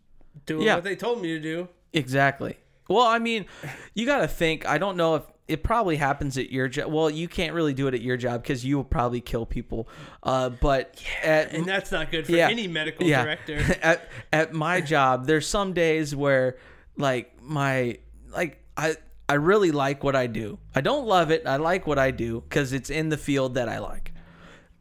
doing 0.45 0.63
Yeah. 0.63 0.75
what 0.75 0.83
they 0.83 0.95
told 0.95 1.21
me 1.21 1.29
to 1.29 1.39
do. 1.39 1.67
Exactly. 1.93 2.57
Well, 2.87 3.05
I 3.05 3.19
mean, 3.19 3.45
you 3.93 4.05
got 4.05 4.19
to 4.19 4.27
think. 4.27 4.67
I 4.67 4.77
don't 4.77 4.95
know 4.97 5.15
if 5.15 5.23
it 5.47 5.63
probably 5.63 5.95
happens 5.95 6.37
at 6.37 6.51
your 6.51 6.67
job. 6.67 6.91
Well, 6.91 7.09
you 7.09 7.27
can't 7.27 7.53
really 7.53 7.73
do 7.73 7.87
it 7.87 7.93
at 7.93 8.01
your 8.01 8.17
job 8.17 8.43
because 8.43 8.63
you 8.65 8.77
will 8.77 8.83
probably 8.83 9.21
kill 9.21 9.45
people. 9.45 9.87
Uh, 10.23 10.49
but 10.49 11.01
at 11.23 11.53
And 11.53 11.65
that's 11.65 11.91
not 11.91 12.11
good 12.11 12.25
for 12.25 12.31
Yeah. 12.33 12.49
any 12.49 12.67
medical 12.67 13.05
yeah, 13.07 13.23
director. 13.23 13.57
at 13.81 14.07
at 14.31 14.53
my 14.53 14.81
job, 14.81 15.25
there's 15.25 15.47
some 15.47 15.73
days 15.73 16.15
where 16.15 16.57
like 16.97 17.31
my 17.45 17.97
like 18.33 18.61
I 18.75 18.95
I 19.27 19.35
really 19.35 19.71
like 19.71 20.03
what 20.03 20.15
I 20.15 20.27
do. 20.27 20.59
I 20.75 20.81
don't 20.81 21.07
love 21.07 21.31
it. 21.31 21.47
I 21.47 21.57
like 21.57 21.87
what 21.87 21.97
I 21.97 22.11
do 22.11 22.41
because 22.41 22.73
it's 22.73 22.89
in 22.89 23.09
the 23.09 23.17
field 23.17 23.55
that 23.55 23.69
I 23.69 23.79
like. 23.79 24.11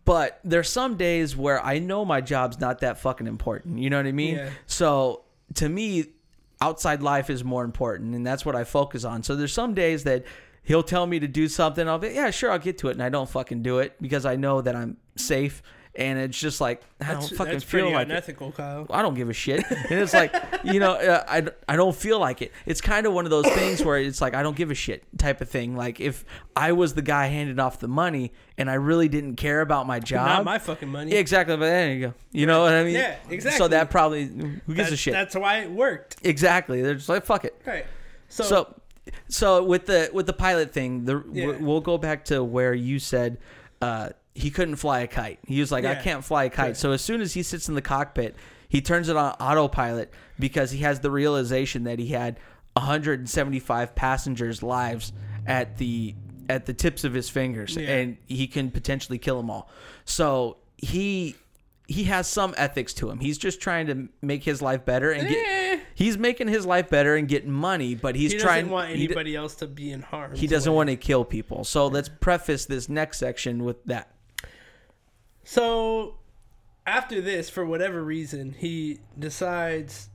But 0.04 0.38
there's 0.44 0.68
some 0.68 0.96
days 0.96 1.34
where 1.34 1.64
I 1.64 1.78
know 1.78 2.04
my 2.04 2.20
job's 2.20 2.60
not 2.60 2.80
that 2.80 2.98
fucking 2.98 3.26
important. 3.26 3.78
You 3.78 3.88
know 3.88 3.96
what 3.96 4.06
I 4.06 4.12
mean? 4.12 4.36
Yeah. 4.36 4.50
So 4.66 5.22
to 5.54 5.68
me, 5.68 6.06
outside 6.60 7.02
life 7.02 7.30
is 7.30 7.42
more 7.42 7.64
important, 7.64 8.14
and 8.14 8.26
that's 8.26 8.44
what 8.44 8.54
I 8.54 8.64
focus 8.64 9.04
on. 9.04 9.22
So 9.22 9.34
there's 9.34 9.52
some 9.52 9.72
days 9.72 10.04
that 10.04 10.24
he'll 10.62 10.82
tell 10.82 11.06
me 11.06 11.20
to 11.20 11.28
do 11.28 11.48
something. 11.48 11.88
I'll 11.88 11.98
be, 11.98 12.08
yeah, 12.08 12.30
sure, 12.30 12.50
I'll 12.50 12.58
get 12.58 12.76
to 12.78 12.88
it, 12.88 12.92
and 12.92 13.02
I 13.02 13.08
don't 13.08 13.28
fucking 13.28 13.62
do 13.62 13.78
it 13.78 13.94
because 14.00 14.26
I 14.26 14.36
know 14.36 14.60
that 14.60 14.76
I'm 14.76 14.98
safe. 15.16 15.62
And 15.96 16.18
it's 16.18 16.36
just 16.36 16.60
like 16.60 16.82
I 17.00 17.12
That's, 17.12 17.28
don't 17.28 17.38
fucking 17.38 17.60
feel 17.60 17.90
like 17.92 18.08
it. 18.08 18.36
Kyle. 18.56 18.86
I 18.90 19.00
don't 19.00 19.14
give 19.14 19.30
a 19.30 19.32
shit. 19.32 19.64
And 19.70 20.00
it's 20.00 20.12
like, 20.12 20.34
you 20.64 20.80
know, 20.80 20.94
uh, 20.94 21.24
I, 21.28 21.46
I 21.72 21.76
don't 21.76 21.94
feel 21.94 22.18
like 22.18 22.42
it. 22.42 22.50
It's 22.66 22.80
kind 22.80 23.06
of 23.06 23.12
one 23.12 23.24
of 23.26 23.30
those 23.30 23.46
things 23.46 23.80
where 23.84 23.98
it's 23.98 24.20
like, 24.20 24.34
I 24.34 24.42
don't 24.42 24.56
give 24.56 24.72
a 24.72 24.74
shit 24.74 25.04
type 25.18 25.40
of 25.40 25.48
thing. 25.48 25.76
Like, 25.76 26.00
if 26.00 26.24
I 26.56 26.72
was 26.72 26.94
the 26.94 27.02
guy 27.02 27.26
handing 27.28 27.60
off 27.60 27.78
the 27.78 27.86
money 27.86 28.32
and 28.58 28.68
I 28.68 28.74
really 28.74 29.08
didn't 29.08 29.36
care 29.36 29.60
about 29.60 29.86
my 29.86 30.00
job. 30.00 30.26
Not 30.26 30.44
my 30.44 30.58
fucking 30.58 30.88
money. 30.88 31.12
yeah, 31.12 31.18
exactly. 31.18 31.56
But 31.56 31.66
there 31.66 31.92
you 31.92 32.06
go. 32.08 32.14
You 32.32 32.46
know 32.46 32.62
what 32.62 32.72
I 32.72 32.82
mean? 32.82 32.94
Yeah, 32.94 33.16
exactly. 33.30 33.58
So 33.58 33.68
that 33.68 33.90
probably, 33.90 34.26
who 34.66 34.74
gives 34.74 34.90
a 34.90 34.96
shit? 34.96 35.12
that's 35.12 35.36
why 35.36 35.58
it 35.60 35.70
worked. 35.70 36.16
exactly. 36.24 36.82
They're 36.82 36.94
just 36.96 37.08
like, 37.08 37.24
fuck 37.24 37.44
it. 37.44 37.54
Right. 37.64 37.86
So, 38.28 38.42
So, 38.42 38.80
so 39.28 39.62
with 39.62 39.86
the 39.86 40.10
with 40.12 40.26
the 40.26 40.32
pilot 40.32 40.72
thing, 40.72 41.04
the 41.04 41.22
Yeah. 41.30 41.56
we'll 41.58 41.80
go 41.82 41.98
back 41.98 42.24
to 42.26 42.42
where 42.42 42.74
you 42.74 42.98
said 42.98 43.38
uh, 43.80 44.08
he 44.34 44.50
couldn't 44.50 44.76
fly 44.76 45.00
a 45.00 45.06
kite. 45.06 45.38
He 45.46 45.60
was 45.60 45.70
like, 45.70 45.84
I 45.84 45.94
can't 45.94 46.24
fly 46.24 46.44
a 46.44 46.50
kite. 46.50 46.76
So 46.76 46.90
as 46.92 47.02
soon 47.02 47.20
as 47.20 47.34
he 47.34 47.42
sits 47.42 47.68
in 47.68 47.74
the 47.74 47.82
cockpit, 47.82 48.34
he 48.68 48.80
turns 48.80 49.08
it 49.08 49.16
on 49.16 49.32
autopilot 49.40 50.12
because 50.38 50.70
he 50.72 50.78
has 50.80 51.00
the 51.00 51.10
realization 51.10 51.84
that 51.84 51.98
he 52.00 52.08
had 52.08 52.38
175 52.76 53.94
passengers' 53.94 54.62
lives 54.62 55.12
at 55.46 55.76
the 55.78 56.14
at 56.50 56.66
the 56.66 56.74
tips 56.74 57.04
of 57.04 57.14
his 57.14 57.30
fingers, 57.30 57.74
Yeah. 57.76 57.88
and 57.96 58.16
he 58.26 58.46
can 58.46 58.70
potentially 58.70 59.16
kill 59.18 59.36
them 59.38 59.50
all. 59.50 59.70
So 60.04 60.58
he 60.76 61.36
he 61.86 62.04
has 62.04 62.26
some 62.26 62.54
ethics 62.56 62.94
to 62.94 63.10
him. 63.10 63.20
He's 63.20 63.36
just 63.38 63.60
trying 63.60 63.86
to 63.88 64.08
make 64.22 64.42
his 64.42 64.60
life 64.62 64.84
better 64.84 65.10
and 65.12 65.28
get. 65.28 65.38
Eh. 65.46 65.80
He's 65.94 66.16
making 66.18 66.48
his 66.48 66.64
life 66.66 66.88
better 66.90 67.14
and 67.14 67.28
getting 67.28 67.50
money, 67.50 67.94
but 67.94 68.16
he's 68.16 68.32
he 68.32 68.38
doesn't 68.38 68.48
trying. 68.48 68.70
want 68.70 68.88
he 68.90 69.04
anybody 69.04 69.36
else 69.36 69.54
to 69.56 69.66
be 69.66 69.92
in 69.92 70.02
harm. 70.02 70.34
he 70.34 70.46
doesn't 70.46 70.72
want 70.72 70.88
to 70.90 70.96
kill 70.96 71.24
people. 71.24 71.62
So 71.64 71.86
let's 71.86 72.08
preface 72.08 72.64
this 72.66 72.88
next 72.88 73.18
section 73.18 73.64
with 73.64 73.84
that. 73.84 74.10
So 75.44 76.16
after 76.86 77.20
this, 77.20 77.48
for 77.50 77.64
whatever 77.64 78.02
reason, 78.02 78.54
he 78.58 79.00
decides 79.18 80.08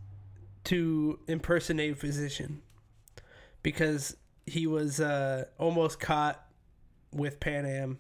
to 0.66 1.20
impersonate 1.28 1.94
a 1.94 1.96
physician 1.96 2.62
because 3.64 4.18
he 4.46 4.68
was 4.68 5.00
uh, 5.00 5.46
almost 5.58 6.00
caught 6.00 6.44
with 7.14 7.40
Pan 7.40 7.66
Am. 7.66 8.00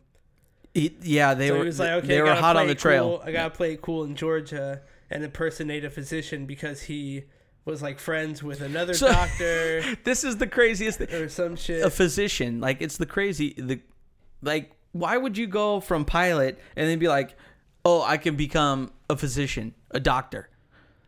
He, 0.73 0.95
yeah, 1.01 1.33
they 1.33 1.47
so 1.47 1.55
were 1.55 1.59
he 1.61 1.65
was 1.67 1.79
like, 1.79 1.89
okay, 1.91 2.07
they 2.07 2.21
were 2.21 2.35
hot 2.35 2.55
on 2.57 2.67
the 2.67 2.75
trail. 2.75 3.17
Cool. 3.17 3.21
I 3.25 3.31
gotta 3.31 3.49
play 3.49 3.73
it 3.73 3.81
cool 3.81 4.03
in 4.03 4.15
Georgia 4.15 4.81
and 5.09 5.23
impersonate 5.23 5.83
a 5.83 5.89
physician 5.89 6.45
because 6.45 6.83
he 6.83 7.23
was 7.65 7.81
like 7.81 7.99
friends 7.99 8.43
with 8.43 8.61
another 8.61 8.93
So- 8.93 9.07
doctor 9.07 9.83
This 10.03 10.23
is 10.23 10.37
the 10.37 10.47
craziest 10.47 10.99
thing. 10.99 11.11
or 11.13 11.27
some 11.29 11.55
shit. 11.55 11.83
A 11.83 11.89
physician, 11.89 12.59
like 12.61 12.81
it's 12.81 12.97
the 12.97 13.05
crazy 13.07 13.53
the 13.57 13.79
like 14.41 14.71
why 14.91 15.17
would 15.17 15.37
you 15.37 15.47
go 15.47 15.79
from 15.79 16.05
pilot 16.05 16.59
and 16.75 16.87
then 16.89 16.99
be 16.99 17.07
like, 17.07 17.35
"Oh, 17.85 18.01
I 18.01 18.17
can 18.17 18.35
become 18.35 18.91
a 19.09 19.15
physician, 19.15 19.73
a 19.91 19.99
doctor." 19.99 20.49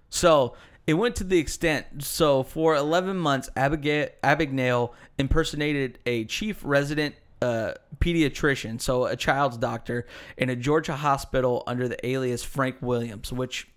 So, 0.10 0.56
it 0.88 0.96
went 0.96 1.16
to 1.18 1.24
the 1.24 1.38
extent 1.38 2.04
so 2.04 2.44
for 2.44 2.76
11 2.76 3.16
months 3.18 3.50
Abigail 3.56 4.94
impersonated 5.18 6.00
a 6.06 6.26
chief 6.26 6.60
resident 6.64 7.16
uh, 7.42 7.74
pediatrician, 8.00 8.80
so 8.80 9.06
a 9.06 9.16
child's 9.16 9.58
doctor 9.58 10.06
in 10.38 10.50
a 10.50 10.56
Georgia 10.56 10.96
hospital 10.96 11.64
under 11.66 11.88
the 11.88 12.06
alias 12.06 12.44
Frank 12.44 12.76
Williams, 12.82 13.32
which 13.34 13.68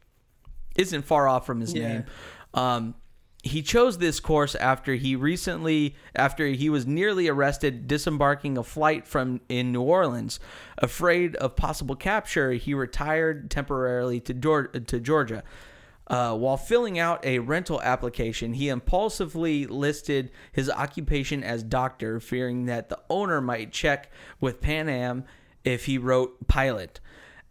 isn't 0.76 1.02
far 1.02 1.28
off 1.28 1.46
from 1.46 1.60
his 1.60 1.72
Yeah. 1.72 1.88
name. 1.88 2.04
Um, 2.52 2.94
he 3.44 3.60
chose 3.60 3.98
this 3.98 4.20
course 4.20 4.54
after 4.54 4.94
he 4.94 5.14
recently, 5.14 5.94
after 6.16 6.46
he 6.46 6.70
was 6.70 6.86
nearly 6.86 7.28
arrested 7.28 7.86
disembarking 7.86 8.56
a 8.56 8.62
flight 8.62 9.06
from 9.06 9.40
in 9.50 9.70
New 9.70 9.82
Orleans. 9.82 10.40
Afraid 10.78 11.36
of 11.36 11.54
possible 11.54 11.94
capture, 11.94 12.52
he 12.52 12.72
retired 12.72 13.50
temporarily 13.50 14.18
to 14.20 14.34
to 14.86 15.00
Georgia. 15.00 15.44
Uh, 16.06 16.34
while 16.34 16.56
filling 16.56 16.98
out 16.98 17.24
a 17.24 17.38
rental 17.38 17.80
application, 17.82 18.54
he 18.54 18.68
impulsively 18.68 19.66
listed 19.66 20.30
his 20.52 20.70
occupation 20.70 21.44
as 21.44 21.62
doctor, 21.62 22.20
fearing 22.20 22.64
that 22.64 22.88
the 22.88 22.98
owner 23.10 23.40
might 23.42 23.72
check 23.72 24.10
with 24.40 24.60
Pan 24.60 24.88
Am 24.88 25.24
if 25.64 25.84
he 25.84 25.98
wrote 25.98 26.46
pilot. 26.46 27.00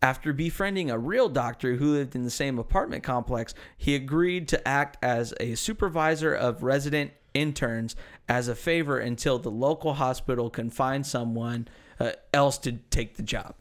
After 0.03 0.33
befriending 0.33 0.91
a 0.91 0.99
real 0.99 1.29
doctor 1.29 1.75
who 1.75 1.93
lived 1.93 2.13
in 2.13 2.25
the 2.25 2.29
same 2.29 2.59
apartment 2.59 3.03
complex, 3.03 3.53
he 3.77 3.95
agreed 3.95 4.49
to 4.49 4.67
act 4.67 4.97
as 5.01 5.33
a 5.39 5.55
supervisor 5.55 6.33
of 6.33 6.61
resident 6.61 7.11
interns 7.33 7.95
as 8.27 8.49
a 8.49 8.53
favor 8.53 8.99
until 8.99 9.39
the 9.39 9.49
local 9.49 9.93
hospital 9.93 10.49
can 10.49 10.69
find 10.69 11.07
someone 11.07 11.69
uh, 12.01 12.11
else 12.33 12.57
to 12.57 12.73
take 12.89 13.15
the 13.15 13.23
job. 13.23 13.55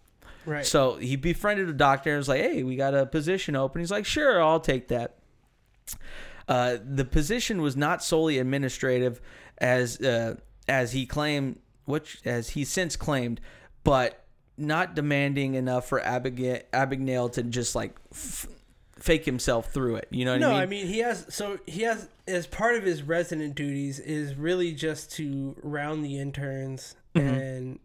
right. 0.45 0.67
So 0.67 0.97
he 0.97 1.15
befriended 1.15 1.69
a 1.69 1.73
doctor 1.73 2.11
and 2.11 2.19
was 2.19 2.29
like, 2.29 2.41
"Hey, 2.41 2.65
we 2.65 2.75
got 2.75 2.93
a 2.93 3.07
position 3.07 3.55
open." 3.55 3.81
He's 3.81 3.93
like, 3.93 4.05
"Sure, 4.05 4.43
I'll 4.43 4.59
take 4.59 4.89
that." 4.89 5.19
Uh, 6.49 6.79
the 6.85 7.05
position 7.05 7.63
was 7.63 7.77
not 7.77 8.03
solely 8.03 8.41
administrative, 8.41 9.21
as 9.59 10.01
uh, 10.01 10.35
as 10.67 10.91
he 10.91 11.07
claimed, 11.07 11.61
which 11.85 12.19
as 12.25 12.51
he 12.51 12.65
since 12.65 12.97
claimed, 12.97 13.41
but 13.85 14.22
not 14.57 14.95
demanding 14.95 15.55
enough 15.55 15.89
for 15.89 16.01
Abigail 16.01 16.61
Abigail 16.73 17.29
to 17.31 17.43
just 17.43 17.75
like 17.75 17.95
f- 18.13 18.47
fake 18.97 19.25
himself 19.25 19.73
through 19.73 19.97
it. 19.97 20.09
You 20.11 20.25
know 20.25 20.33
what 20.33 20.41
no, 20.41 20.49
I 20.51 20.53
mean? 20.53 20.61
I 20.61 20.67
mean 20.67 20.87
he 20.87 20.99
has 20.99 21.27
so 21.35 21.59
he 21.67 21.83
has 21.83 22.09
as 22.29 22.47
part 22.47 22.77
of 22.77 22.85
his 22.85 23.03
resident 23.03 23.55
duties 23.55 23.99
is 23.99 24.35
really 24.35 24.73
just 24.73 25.13
to 25.13 25.57
round 25.63 26.05
the 26.05 26.19
interns 26.19 26.97
Mm-hmm. 27.15 27.29
and 27.29 27.79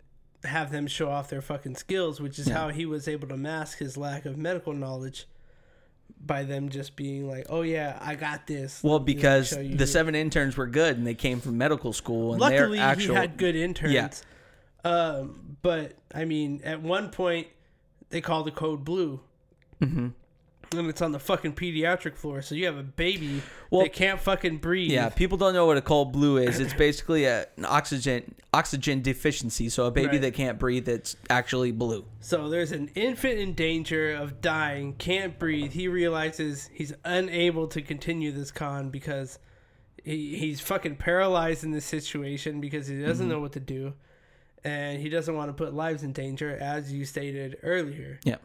have 0.46 0.72
them 0.72 0.88
show 0.88 1.10
off 1.10 1.30
their 1.30 1.42
fucking 1.42 1.76
skills, 1.76 2.22
which 2.22 2.40
is 2.40 2.48
Yeah. 2.48 2.54
how 2.54 2.70
he 2.70 2.86
was 2.86 3.08
able 3.10 3.28
to 3.28 3.36
mask 3.36 3.80
his 3.80 3.98
lack 3.98 4.26
of 4.26 4.38
medical 4.38 4.72
knowledge 4.72 5.28
by 6.26 6.44
them 6.44 6.70
just 6.70 6.96
being 6.96 7.28
like, 7.28 7.46
"Oh 7.50 7.62
yeah, 7.64 7.98
I 8.02 8.16
got 8.16 8.48
this." 8.48 8.82
well, 8.82 9.00
because 9.00 9.50
show 9.50 9.60
you." 9.60 9.76
the 9.76 9.86
seven 9.88 10.16
interns 10.16 10.56
were 10.56 10.68
good 10.68 10.98
and 10.98 11.06
they 11.06 11.14
came 11.14 11.42
from 11.42 11.58
medical 11.58 11.92
school 11.92 12.32
and 12.32 12.40
luckily 12.42 12.78
they're 12.78 12.88
actual. 12.88 13.16
he 13.16 13.20
had 13.22 13.36
good 13.38 13.56
interns. 13.58 13.94
Yeah. 13.94 14.10
Um, 14.88 15.58
but 15.62 15.94
I 16.14 16.26
mean, 16.26 16.62
at 16.64 16.82
one 16.82 17.10
point 17.10 17.48
they 18.10 18.22
call 18.22 18.44
the 18.44 18.52
code 18.52 18.84
blue. 18.86 19.20
Mhm. 19.82 20.14
And 20.76 20.90
it's 20.90 21.02
on 21.02 21.14
the 21.14 21.20
fucking 21.20 21.54
pediatric 21.54 22.16
floor, 22.18 22.42
so 22.42 22.54
you 22.54 22.66
have 22.66 22.76
a 22.78 22.84
baby 22.84 23.42
Well- 23.72 23.84
that 23.84 23.94
can't 23.94 24.20
fucking 24.20 24.58
breathe. 24.58 24.92
Yeah, 24.92 25.08
people 25.08 25.38
don't 25.38 25.54
know 25.54 25.66
what 25.66 25.78
a 25.78 25.82
code 25.82 26.12
blue 26.12 26.36
is. 26.38 26.60
It's 26.60 26.74
basically 26.74 27.24
a, 27.24 27.48
an 27.56 27.64
oxygen 27.66 28.36
oxygen 28.54 29.02
deficiency. 29.02 29.70
So 29.70 29.86
a 29.86 29.92
baby 29.92 30.14
Right. 30.14 30.22
that 30.22 30.34
can't 30.34 30.60
breathe 30.60 30.86
that's 30.86 31.16
actually 31.30 31.72
blue. 31.72 32.06
So 32.20 32.50
there's 32.50 32.72
an 32.74 32.90
infant 32.96 33.40
in 33.40 33.54
danger 33.54 34.14
of 34.14 34.42
dying, 34.42 34.94
can't 34.94 35.38
breathe. 35.40 35.72
He 35.74 35.88
realizes 35.88 36.70
he's 36.74 36.94
unable 37.06 37.68
to 37.68 37.82
continue 37.82 38.32
this 38.34 38.52
con 38.52 38.90
because 38.90 39.40
he, 40.04 40.36
he's 40.38 40.60
fucking 40.60 40.96
paralyzed 40.98 41.64
in 41.64 41.72
this 41.72 41.86
situation 41.86 42.60
because 42.60 42.88
he 42.88 43.02
doesn't 43.02 43.30
know 43.30 43.40
what 43.40 43.52
to 43.54 43.60
do. 43.62 43.94
And 44.68 45.02
he 45.02 45.08
doesn't 45.10 45.34
want 45.36 45.50
to 45.50 45.54
put 45.54 45.74
lives 45.74 46.04
in 46.04 46.12
danger, 46.12 46.56
as 46.58 46.92
you 46.92 47.06
stated 47.06 47.58
earlier. 47.64 48.20
Yeah. 48.24 48.38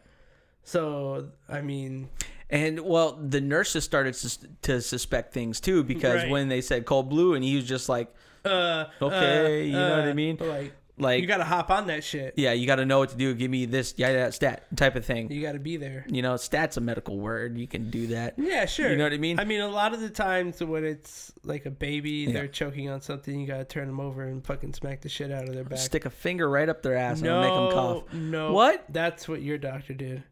So, 0.63 1.29
I 1.49 1.61
mean, 1.61 2.09
And 2.49 2.79
well, 2.81 3.13
the 3.21 3.41
nurses 3.41 3.83
started 3.83 4.15
sus- 4.15 4.45
to 4.61 4.79
suspect 4.81 5.33
things 5.33 5.59
too 5.59 5.83
because 5.83 6.21
Right. 6.23 6.29
when 6.29 6.47
they 6.49 6.61
said 6.61 6.85
code 6.85 7.09
blue, 7.09 7.33
and 7.33 7.43
he 7.43 7.55
was 7.55 7.65
just 7.65 7.89
like, 7.89 8.13
uh, 8.45 8.85
Okay, 9.01 9.61
uh, 9.61 9.65
you 9.65 9.71
know 9.73 9.89
what 9.97 10.07
I 10.07 10.11
uh, 10.11 10.13
mean? 10.13 10.37
Like, 10.39 10.73
like, 10.97 11.21
you 11.21 11.27
got 11.27 11.37
to 11.37 11.43
hop 11.43 11.71
on 11.71 11.87
that 11.87 12.03
shit. 12.03 12.35
yeah, 12.37 12.53
you 12.53 12.67
got 12.67 12.75
to 12.75 12.85
know 12.85 12.99
what 12.99 13.09
to 13.09 13.15
do. 13.15 13.33
Give 13.33 13.49
me 13.49 13.65
this, 13.65 13.95
yeah, 13.97 14.13
that 14.13 14.33
stat 14.35 14.65
type 14.75 14.95
of 14.95 15.03
thing. 15.05 15.31
You 15.31 15.41
got 15.41 15.53
to 15.53 15.59
be 15.59 15.77
there. 15.77 16.05
You 16.07 16.21
know, 16.21 16.37
stat's 16.37 16.77
a 16.77 16.81
medical 16.81 17.17
word. 17.17 17.57
You 17.57 17.67
can 17.67 17.89
do 17.89 18.07
that. 18.07 18.35
Yeah, 18.37 18.65
sure. 18.65 18.91
You 18.91 18.97
know 18.97 19.05
what 19.05 19.13
I 19.13 19.17
mean? 19.17 19.39
I 19.39 19.43
mean, 19.45 19.61
a 19.61 19.67
lot 19.67 19.93
of 19.93 20.01
the 20.01 20.09
times 20.09 20.63
when 20.63 20.83
it's 20.85 21.31
like 21.43 21.65
a 21.65 21.71
baby, 21.71 22.11
Yeah. 22.27 22.33
they're 22.33 22.47
choking 22.47 22.89
on 22.89 23.01
something, 23.01 23.39
you 23.39 23.47
gotta 23.47 23.65
turn 23.65 23.87
them 23.87 23.99
over 23.99 24.23
and 24.23 24.45
fucking 24.45 24.73
smack 24.73 25.01
the 25.01 25.09
shit 25.09 25.31
out 25.31 25.47
of 25.47 25.53
their 25.55 25.63
back. 25.63 25.79
Stick 25.79 26.05
a 26.05 26.09
finger 26.11 26.47
right 26.49 26.69
up 26.69 26.83
their 26.83 26.95
ass 26.95 27.21
no, 27.21 27.41
and 27.41 27.49
make 27.49 27.53
them 27.55 27.71
cough. 27.71 28.13
no. 28.13 28.53
What? 28.53 28.85
That's 28.89 29.27
what 29.27 29.41
your 29.41 29.57
doctor 29.57 29.93
did. 29.93 30.23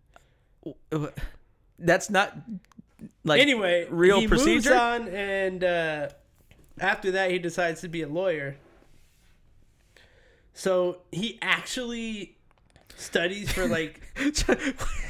That's 1.79 2.09
not 2.11 2.37
like 3.23 3.41
anyway, 3.41 3.87
real 3.89 4.19
he 4.19 4.27
moves 4.27 4.43
procedure? 4.43 4.75
on, 4.75 5.07
and 5.07 5.63
uh, 5.63 6.09
after 6.79 7.11
that, 7.11 7.31
he 7.31 7.39
decides 7.39 7.81
to 7.81 7.87
be 7.87 8.03
a 8.03 8.07
lawyer. 8.07 8.55
So 10.53 10.97
he 11.11 11.39
actually 11.41 12.35
studies 12.95 13.51
for 13.51 13.67
like 13.67 14.01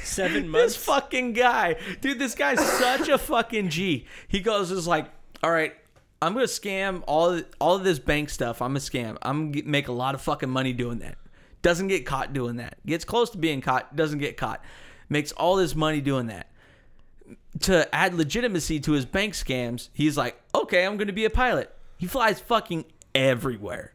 seven 0.02 0.48
months. 0.48 0.74
This 0.74 0.84
fucking 0.84 1.32
guy, 1.32 1.76
dude. 2.00 2.18
This 2.18 2.34
guy's 2.34 2.60
such 2.78 3.08
a 3.08 3.18
fucking 3.18 3.68
G. 3.68 4.06
He 4.28 4.40
goes 4.40 4.70
is 4.70 4.86
like, 4.86 5.08
all 5.42 5.50
right, 5.50 5.74
I'm 6.20 6.34
gonna 6.34 6.46
scam 6.46 7.02
all 7.06 7.40
all 7.60 7.76
of 7.76 7.84
this 7.84 7.98
bank 7.98 8.30
stuff. 8.30 8.62
I'm 8.62 8.76
a 8.76 8.78
scam. 8.78 9.16
I'm 9.22 9.52
gonna 9.52 9.66
make 9.66 9.88
a 9.88 9.92
lot 9.92 10.14
of 10.14 10.22
fucking 10.22 10.50
money 10.50 10.72
doing 10.72 10.98
that. 11.00 11.16
Doesn't 11.62 11.88
get 11.88 12.06
caught 12.06 12.32
doing 12.32 12.56
that. 12.56 12.84
Gets 12.86 13.04
close 13.04 13.30
to 13.30 13.38
being 13.38 13.60
caught. 13.60 13.94
Doesn't 13.94 14.18
get 14.18 14.36
caught. 14.36 14.64
Makes 15.08 15.32
all 15.32 15.56
this 15.56 15.74
money 15.74 16.00
doing 16.00 16.28
that. 16.28 16.48
To 17.60 17.92
add 17.94 18.14
legitimacy 18.14 18.80
to 18.80 18.92
his 18.92 19.04
bank 19.04 19.34
scams, 19.34 19.88
he's 19.92 20.16
like, 20.16 20.40
okay, 20.54 20.86
I'm 20.86 20.96
gonna 20.96 21.12
be 21.12 21.24
a 21.24 21.30
pilot. 21.30 21.74
He 21.98 22.06
flies 22.06 22.40
fucking 22.40 22.84
everywhere, 23.14 23.92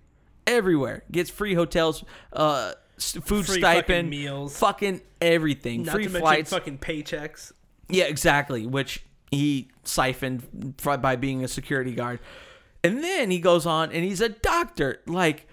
everywhere. 0.48 1.04
Gets 1.12 1.30
free 1.30 1.54
hotels, 1.54 2.04
uh, 2.34 2.74
food 2.98 3.46
Free 3.46 3.62
fucking 3.62 3.62
stipend, 3.62 4.10
meals. 4.10 4.58
fucking 4.58 5.02
everything, 5.22 5.84
Not 5.84 5.94
free 5.94 6.08
flights. 6.08 6.50
fucking 6.50 6.80
paychecks. 6.80 7.52
Yeah, 7.90 8.06
exactly. 8.06 8.66
Which 8.66 9.04
he 9.32 9.70
siphoned 9.84 10.76
by 10.84 11.16
being 11.16 11.44
a 11.44 11.48
security 11.48 11.94
guard. 11.94 12.20
And 12.84 13.04
then 13.04 13.30
he 13.32 13.40
goes 13.40 13.66
on 13.66 13.92
and 13.92 14.04
he's 14.04 14.22
a 14.22 14.30
doctor. 14.30 15.02
Like, 15.06 15.48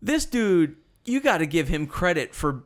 this 0.00 0.24
dude, 0.24 0.76
you 1.04 1.20
got 1.20 1.38
to 1.38 1.46
give 1.46 1.68
him 1.68 1.86
credit 1.86 2.34
for 2.34 2.64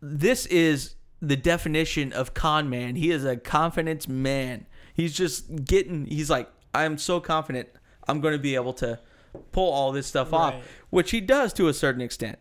this 0.00 0.46
is 0.46 0.94
the 1.22 1.36
definition 1.36 2.12
of 2.12 2.34
con 2.34 2.68
man. 2.68 2.96
He 2.96 3.10
is 3.10 3.24
a 3.24 3.36
confidence 3.36 4.06
man. 4.08 4.66
He's 4.94 5.14
just 5.14 5.64
getting, 5.64 6.06
he's 6.06 6.28
like, 6.30 6.50
I'm 6.74 6.98
so 6.98 7.20
confident 7.20 7.68
I'm 8.06 8.20
going 8.20 8.32
to 8.32 8.38
be 8.38 8.54
able 8.54 8.74
to 8.74 8.98
pull 9.52 9.72
all 9.72 9.92
this 9.92 10.06
stuff 10.06 10.32
off, 10.32 10.54
which 10.90 11.10
he 11.10 11.20
does 11.20 11.52
to 11.54 11.68
a 11.68 11.74
certain 11.74 12.00
extent. 12.02 12.38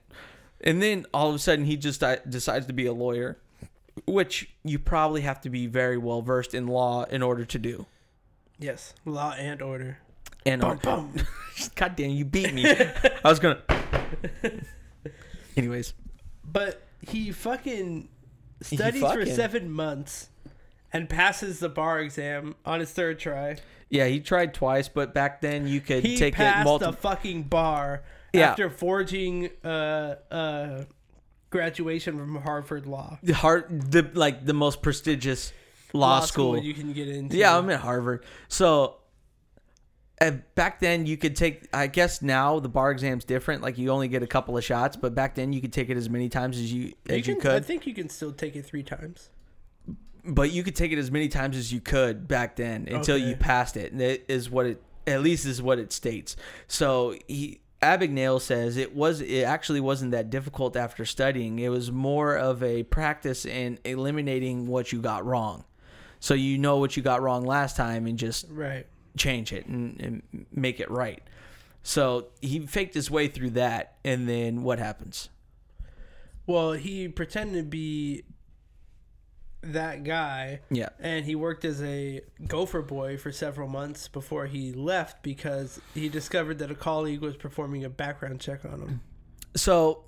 And 0.62 0.81
then 0.81 1.05
all 1.13 1.29
of 1.29 1.36
a 1.36 1.39
sudden 1.39 1.65
he 1.65 1.77
just 1.77 2.03
uh, 2.03 2.17
decides 2.27 2.65
to 2.67 2.73
be 2.73 2.86
a 2.86 2.93
lawyer 2.93 3.38
which 4.05 4.49
you 4.63 4.77
probably 4.77 5.21
have 5.21 5.39
to 5.41 5.49
be 5.49 5.67
very 5.67 5.97
well 5.97 6.21
versed 6.21 6.53
in 6.53 6.67
law 6.67 7.03
in 7.05 7.21
order 7.23 7.45
to 7.45 7.58
do. 7.58 7.86
Yes, 8.60 8.93
law 9.05 9.34
and 9.38 9.62
order. 9.62 9.99
And 10.45 10.62
Boom, 10.62 10.77
boom. 10.84 11.15
God 11.75 11.95
damn, 11.95 12.12
you 12.12 12.25
beat 12.25 12.53
me. 12.53 12.65
I 13.23 13.29
was 13.29 13.39
gonna. 13.39 13.62
Anyways, 15.58 15.93
But 16.43 16.81
he 17.01 17.31
fucking 17.31 18.10
studies 18.62 19.01
for 19.01 19.10
fucking- 19.19 19.36
seven 19.36 19.71
months 19.71 20.29
and 20.95 21.10
passes 21.10 21.60
the 21.60 21.69
bar 21.69 21.99
exam 21.99 22.55
on 22.65 22.79
his 22.79 22.91
third 22.91 23.19
try. 23.19 23.58
yeah, 23.89 24.08
he 24.08 24.19
tried 24.19 24.53
twice, 24.53 24.88
but 24.88 25.13
back 25.13 25.41
then 25.41 25.67
you 25.67 25.81
could 25.81 26.03
He 26.03 26.17
take 26.17 26.34
it 26.34 26.38
passed 26.38 26.65
multiple. 26.65 26.91
the 26.91 26.97
fucking 26.97 27.43
bar 27.43 28.03
Yeah. 28.34 28.49
after 28.51 28.69
forging 28.69 29.49
uh, 29.63 30.15
uh, 30.31 30.84
graduation 31.49 32.17
from 32.17 32.36
Harvard 32.41 32.86
Law 32.86 33.19
the 33.23 33.34
hard, 33.34 33.91
the 33.91 34.10
like 34.13 34.45
the 34.45 34.53
most 34.53 34.81
prestigious 34.81 35.53
law, 35.93 36.19
school. 36.21 36.58
you 36.58 36.73
can 36.73 36.91
get 36.93 37.08
into. 37.08 37.38
Yeah, 37.38 37.58
I'm 37.58 37.69
at 37.69 37.79
Harvard. 37.79 38.25
So 38.49 38.97
back 40.55 40.79
then 40.79 41.05
you 41.05 41.17
could 41.17 41.36
take. 41.36 41.67
I 41.73 41.88
guess 41.88 42.21
now 42.21 42.60
the 42.60 42.69
bar 42.69 42.91
exam's 42.91 43.23
different. 43.25 43.62
Like 43.62 43.77
you 43.77 43.89
only 43.91 44.08
get 44.08 44.23
a 44.23 44.27
couple 44.27 44.58
of 44.58 44.63
shots, 44.63 44.95
but 44.97 45.13
back 45.15 45.36
then 45.36 45.53
you 45.53 45.62
could 45.62 45.73
take 45.73 45.89
it 45.89 45.97
as 45.97 46.10
many 46.10 46.29
times 46.29 46.58
as 46.58 46.71
you 46.73 46.93
You 47.08 47.15
as 47.15 47.27
you, 47.27 47.34
can- 47.36 47.41
could. 47.41 47.51
I 47.51 47.60
think 47.60 47.86
you 47.88 47.93
can 47.93 48.10
still 48.10 48.31
take 48.31 48.55
it 48.55 48.65
three 48.65 48.84
times. 48.84 49.29
But 50.25 50.51
you 50.51 50.63
could 50.63 50.75
take 50.75 50.91
it 50.91 50.97
as 50.97 51.11
many 51.11 51.27
times 51.27 51.55
as 51.57 51.71
you 51.71 51.79
could 51.81 52.27
back 52.27 52.55
then 52.55 52.88
until 52.89 53.17
you 53.17 53.35
passed 53.35 53.77
it. 53.77 53.91
And 53.91 54.01
it 54.01 54.25
is 54.27 54.49
what 54.49 54.65
it 54.65 54.81
at 55.07 55.21
least 55.21 55.45
is 55.45 55.61
what 55.61 55.77
it 55.79 55.91
states. 55.93 56.35
So 56.67 57.15
he 57.27 57.61
Abagnale 57.81 58.41
says 58.41 58.77
it 58.77 58.95
was 58.95 59.21
it 59.21 59.43
actually 59.43 59.79
wasn't 59.81 60.11
that 60.11 60.29
difficult 60.31 60.75
after 60.75 61.05
studying. 61.05 61.59
It 61.59 61.69
was 61.69 61.91
more 61.91 62.35
of 62.35 62.63
a 62.63 62.83
practice 62.83 63.45
in 63.45 63.77
eliminating 63.83 64.65
what 64.67 64.91
you 64.91 65.01
got 65.01 65.25
wrong. 65.25 65.65
So 66.19 66.33
you 66.33 66.57
know 66.57 66.77
what 66.77 66.97
you 66.97 67.03
got 67.03 67.21
wrong 67.21 67.45
last 67.45 67.75
time 67.77 68.07
and 68.07 68.17
just 68.17 68.47
Right. 68.49 68.88
change 69.17 69.53
it 69.53 69.67
and, 69.67 69.99
and 70.01 70.45
make 70.51 70.79
it 70.79 70.89
right. 70.89 71.21
So 71.83 72.27
he 72.41 72.65
faked 72.65 72.95
his 72.95 73.11
way 73.11 73.27
through 73.27 73.51
that 73.51 73.97
and 74.03 74.27
then 74.27 74.63
what 74.63 74.79
happens? 74.79 75.29
Well, 76.47 76.73
he 76.73 77.07
pretended 77.07 77.65
to 77.65 77.69
be 77.69 78.23
that 79.73 80.04
guy 80.04 80.60
Yeah. 80.69 80.89
and 80.99 81.25
he 81.25 81.36
worked 81.36 81.65
as 81.65 81.82
a 81.82 82.21
gopher 82.47 82.82
boy 82.82 83.17
for 83.17 83.32
several 83.32 83.67
months 83.67 84.08
before 84.08 84.45
he 84.45 84.71
left 84.73 85.23
because 85.23 85.80
he 85.93 86.08
discovered 86.10 86.60
that 86.60 86.69
a 86.71 86.75
colleague 86.75 87.21
was 87.21 87.36
performing 87.36 87.84
a 87.84 87.89
background 87.89 88.39
check 88.41 88.63
on 88.65 88.80
him. 88.82 89.01
so 89.56 90.04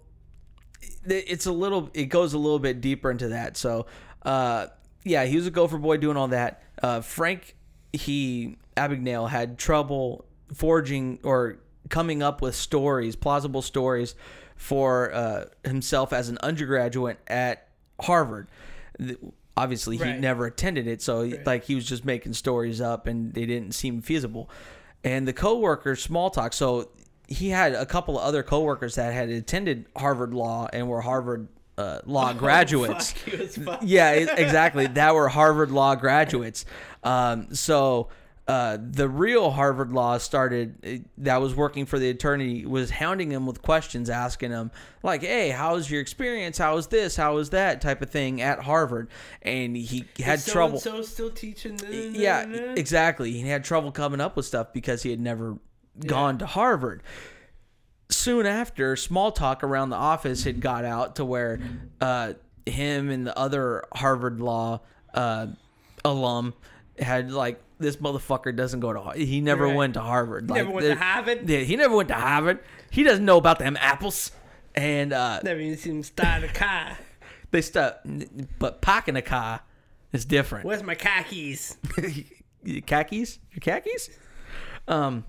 it- 1.06 1.26
it's 1.28 1.46
a 1.46 1.52
little 1.52 1.90
it 1.94 2.06
goes 2.06 2.34
a 2.34 2.38
little 2.38 2.60
bit 2.60 2.82
deeper 2.82 3.10
into 3.10 3.30
that 3.30 3.58
so 3.58 3.86
uh 4.24 4.68
yeah 5.04 5.26
he 5.26 5.36
was 5.36 5.48
a 5.48 5.52
gopher 5.52 5.78
boy 5.78 5.98
doing 5.98 6.18
all 6.18 6.28
that 6.28 6.62
uh 6.84 7.02
frank 7.02 7.56
he 7.94 8.58
abagnale 8.76 9.28
had 9.30 9.58
trouble 9.58 10.26
forging 10.54 11.20
or 11.24 11.58
coming 11.90 12.22
up 12.22 12.42
with 12.42 12.54
stories 12.56 13.16
plausible 13.16 13.62
stories 13.62 14.14
for 14.56 15.12
uh 15.14 15.46
himself 15.64 16.14
as 16.14 16.30
an 16.30 16.38
undergraduate 16.44 17.18
at 17.28 17.68
harvard 18.02 18.48
Obviously 19.58 19.98
he 19.98 20.04
Right. 20.04 20.20
never 20.20 20.46
attended 20.46 20.88
it 20.88 21.02
so 21.02 21.22
Right. 21.24 21.46
like 21.46 21.64
he 21.66 21.76
was 21.76 21.86
just 21.86 22.06
making 22.06 22.34
stories 22.34 22.80
up 22.80 23.08
and 23.08 23.34
they 23.34 23.46
didn't 23.46 23.74
seem 23.74 24.02
feasible 24.02 24.50
and 25.04 25.28
the 25.28 25.34
coworker 25.34 25.96
small 25.96 26.30
talk 26.30 26.54
so 26.54 26.90
he 27.28 27.50
had 27.50 27.74
a 27.74 27.86
couple 27.86 28.18
of 28.18 28.24
other 28.24 28.42
coworkers 28.44 28.96
that 28.96 29.14
had 29.14 29.30
attended 29.30 29.86
Harvard 29.98 30.34
Law 30.34 30.70
and 30.72 30.88
were 30.88 31.02
Harvard 31.02 31.50
uh, 31.78 32.00
Law 32.06 32.32
graduates. 32.46 33.12
Fuck, 33.12 33.82
he 33.82 33.96
yeah, 33.96 34.12
exactly. 34.12 34.88
that 34.88 35.14
were 35.14 35.28
Harvard 35.28 35.70
Law 35.72 35.96
graduates. 35.96 36.64
Um, 37.04 37.54
so 37.54 38.08
uh, 38.48 38.78
the 38.80 39.10
real 39.10 39.52
Harvard 39.52 39.92
Law 39.92 40.18
started. 40.18 40.76
uh, 40.86 41.08
That 41.18 41.42
was 41.42 41.54
working 41.54 41.86
for 41.86 42.00
the 42.00 42.10
attorney 42.10 42.66
was 42.66 42.90
hounding 42.90 43.32
him 43.32 43.46
with 43.46 43.62
questions, 43.62 44.10
asking 44.10 44.52
him 44.52 44.72
like, 45.04 45.22
"Hey, 45.22 45.50
how's 45.50 45.92
your 45.92 46.00
experience? 46.00 46.58
How 46.58 46.76
was 46.76 46.88
this? 46.88 47.18
How 47.18 47.36
was 47.36 47.50
that?" 47.50 47.82
type 47.82 48.02
of 48.02 48.10
thing 48.10 48.42
at 48.42 48.60
Harvard, 48.60 49.10
and 49.42 49.76
he 49.76 50.06
had 50.20 50.40
trouble. 50.46 50.80
So 50.80 51.02
still 51.02 51.30
teaching. 51.30 51.78
Yeah, 51.90 52.46
exactly. 52.48 53.34
He 53.34 53.42
had 53.42 53.64
trouble 53.66 53.92
coming 53.92 54.22
up 54.22 54.38
with 54.38 54.46
stuff 54.46 54.72
because 54.72 55.04
he 55.04 55.10
had 55.10 55.20
never 55.20 55.58
gone 56.06 56.38
to 56.38 56.46
Harvard. 56.46 57.04
Soon 58.10 58.46
after, 58.46 58.96
small 58.96 59.34
talk 59.34 59.62
around 59.64 59.90
the 59.90 59.98
office 59.98 60.46
had 60.46 60.62
got 60.62 60.86
out 60.86 61.18
to 61.18 61.26
where 61.26 61.60
uh, 62.00 62.34
him 62.66 63.10
and 63.10 63.28
the 63.28 63.38
other 63.38 63.84
Harvard 63.94 64.40
law 64.40 64.80
uh, 65.14 65.48
alum 66.06 66.54
had 67.00 67.32
like 67.32 67.62
this 67.80 67.98
motherfucker 67.98 68.56
doesn't 68.56 68.80
go 68.80 68.92
to 68.94 69.18
he 69.24 69.40
never 69.42 69.66
Right. 69.66 69.76
went 69.76 69.94
to 69.96 70.02
Harvard. 70.02 70.50
Like, 70.50 70.58
Never 70.64 70.72
went 70.72 70.88
to 70.88 70.96
Harvard. 70.96 71.48
Yeah, 71.50 71.60
he 71.60 71.76
never 71.76 71.96
went 71.96 72.10
to 72.10 72.16
Harvard. 72.16 72.60
He 72.90 73.04
doesn't 73.04 73.24
know 73.26 73.38
about 73.38 73.60
them 73.60 73.78
apples. 73.80 74.32
And 74.76 75.14
uh, 75.14 75.40
Never 75.44 75.60
even 75.60 75.78
seen 75.78 75.96
him 75.98 76.04
start 76.04 76.44
a 76.44 76.48
car. 76.50 76.98
they 77.52 77.62
start, 77.62 77.98
but 78.60 78.82
parking 78.82 79.16
a 79.16 79.22
car 79.22 79.62
is 80.14 80.26
different. 80.26 80.66
Where's 80.66 80.84
my 80.84 80.96
khakis? 80.96 81.78
Khakis? 82.86 83.40
Your 83.52 83.60
khakis? 83.62 84.10
Um, 84.88 85.24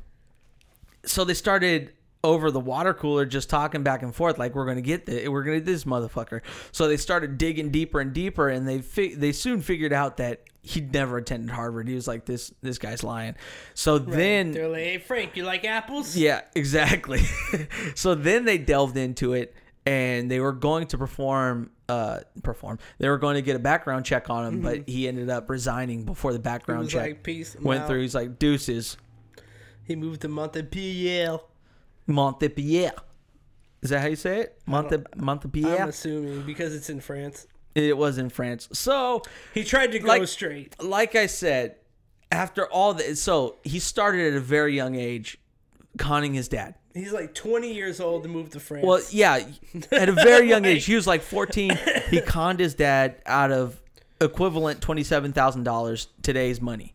so 1.04 1.24
they 1.24 1.34
started 1.34 1.92
over 2.24 2.50
the 2.50 2.60
water 2.60 2.92
cooler, 2.92 3.24
just 3.24 3.48
talking 3.48 3.82
back 3.82 4.02
and 4.02 4.14
forth, 4.14 4.38
like 4.38 4.54
we're 4.54 4.66
gonna 4.66 4.80
get 4.80 5.06
the, 5.06 5.28
we're 5.28 5.44
gonna 5.44 5.58
get 5.58 5.66
this 5.66 5.84
motherfucker. 5.84 6.40
So 6.72 6.88
they 6.88 6.96
started 6.96 7.38
digging 7.38 7.70
deeper 7.70 8.00
and 8.00 8.12
deeper, 8.12 8.48
and 8.48 8.66
they 8.68 8.80
fi- 8.80 9.14
they 9.14 9.32
soon 9.32 9.60
figured 9.60 9.92
out 9.92 10.16
that 10.16 10.42
he'd 10.68 10.92
never 10.92 11.16
attended 11.18 11.50
Harvard. 11.50 11.88
He 11.88 11.94
was 11.94 12.06
like, 12.08 12.24
this 12.24 12.52
this 12.62 12.78
guy's 12.78 13.02
lying. 13.02 13.34
So 13.74 13.98
then 13.98 14.52
They're 14.52 14.68
like, 14.68 14.82
hey 14.82 14.98
Frank, 14.98 15.36
you 15.36 15.44
like 15.44 15.64
apples? 15.64 16.16
yeah, 16.16 16.42
exactly. 16.54 17.20
so 17.94 18.14
then 18.14 18.44
they 18.44 18.58
delved 18.58 18.96
into 18.96 19.32
it 19.32 19.54
and 19.86 20.30
they 20.30 20.40
were 20.40 20.52
going 20.52 20.86
to 20.88 20.98
perform 20.98 21.70
uh 21.88 22.20
perform 22.42 22.78
they 22.98 23.08
were 23.08 23.16
going 23.16 23.36
to 23.36 23.40
get 23.42 23.56
a 23.56 23.58
background 23.58 24.04
check 24.04 24.28
on 24.28 24.44
him 24.44 24.60
but 24.60 24.86
he 24.86 25.08
ended 25.08 25.30
up 25.30 25.48
resigning 25.48 26.04
before 26.04 26.34
the 26.34 26.38
background 26.38 26.88
Mm-hmm. 26.88 26.98
check 26.98 27.06
like, 27.08 27.22
peace. 27.22 27.56
Went 27.58 27.80
out." 27.82 27.88
through 27.88 28.02
he's 28.02 28.14
like 28.14 28.38
deuces 28.38 28.98
He 29.84 29.96
moved 29.96 30.20
to 30.22 30.28
Montpellier. 30.28 31.38
montpellier 32.06 32.92
is 33.80 33.88
that 33.90 34.00
how 34.00 34.08
you 34.08 34.16
say 34.16 34.40
it 34.40 34.58
Monte, 34.66 34.96
I'm 35.16 35.88
assuming 35.88 36.42
because 36.42 36.74
it's 36.74 36.90
in 36.90 37.00
France. 37.00 37.46
It 37.84 37.96
was 37.96 38.18
in 38.18 38.28
france 38.30 38.68
so 38.72 39.22
He 39.54 39.64
tried 39.64 39.92
to 39.92 39.98
go 39.98 40.08
Like- 40.08 40.26
straight. 40.28 40.74
like 40.82 41.14
I 41.14 41.26
said, 41.26 41.76
after 42.30 42.66
all 42.66 42.92
this, 42.94 43.22
so 43.22 43.56
he 43.64 43.78
started 43.78 44.32
at 44.32 44.36
a 44.36 44.40
very 44.40 44.74
young 44.76 44.94
age 44.96 45.38
conning 45.96 46.34
his 46.34 46.46
dad. 46.48 46.74
He's 46.94 47.12
like 47.12 47.32
20 47.34 47.72
years 47.72 48.00
old 48.00 48.22
to 48.24 48.28
move 48.28 48.50
to 48.50 48.60
France. 48.60 48.84
Well, 48.84 49.00
yeah, 49.10 49.40
at 49.92 50.08
a 50.08 50.12
very 50.12 50.48
young 50.48 50.64
age, 50.66 50.84
he 50.84 50.94
was 50.94 51.06
like 51.06 51.22
14. 51.22 51.78
He 52.10 52.20
conned 52.20 52.60
his 52.60 52.74
dad 52.74 53.22
out 53.24 53.50
of 53.50 53.80
equivalent 54.20 54.80
$27,000 54.80 56.06
today's 56.22 56.60
money. 56.60 56.92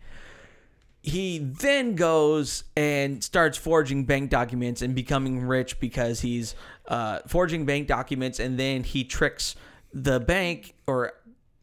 He 1.01 1.39
then 1.39 1.95
goes 1.95 2.63
and 2.77 3.23
starts 3.23 3.57
forging 3.57 4.05
bank 4.05 4.29
documents 4.29 4.81
and 4.81 4.93
becoming 4.95 5.41
rich 5.45 5.79
because 5.79 6.21
he's 6.21 6.55
uh, 6.87 7.19
forging 7.27 7.65
bank 7.65 7.87
documents 7.87 8.39
and 8.39 8.57
then 8.59 8.83
he 8.83 9.03
tricks 9.03 9.55
the 9.93 10.19
bank 10.19 10.75
or 10.87 11.13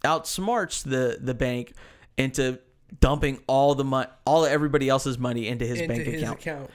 outsmarts 0.04 0.82
the, 0.82 1.18
the 1.20 1.34
bank 1.34 1.74
into 2.16 2.58
dumping 3.00 3.40
all 3.46 3.74
the 3.74 3.84
money, 3.84 4.08
all 4.24 4.44
everybody 4.44 4.88
else's 4.88 5.18
money 5.18 5.48
into 5.48 5.66
his 5.66 5.80
into 5.80 5.94
bank 5.94 6.06
his 6.06 6.22
account. 6.22 6.40
account. 6.40 6.70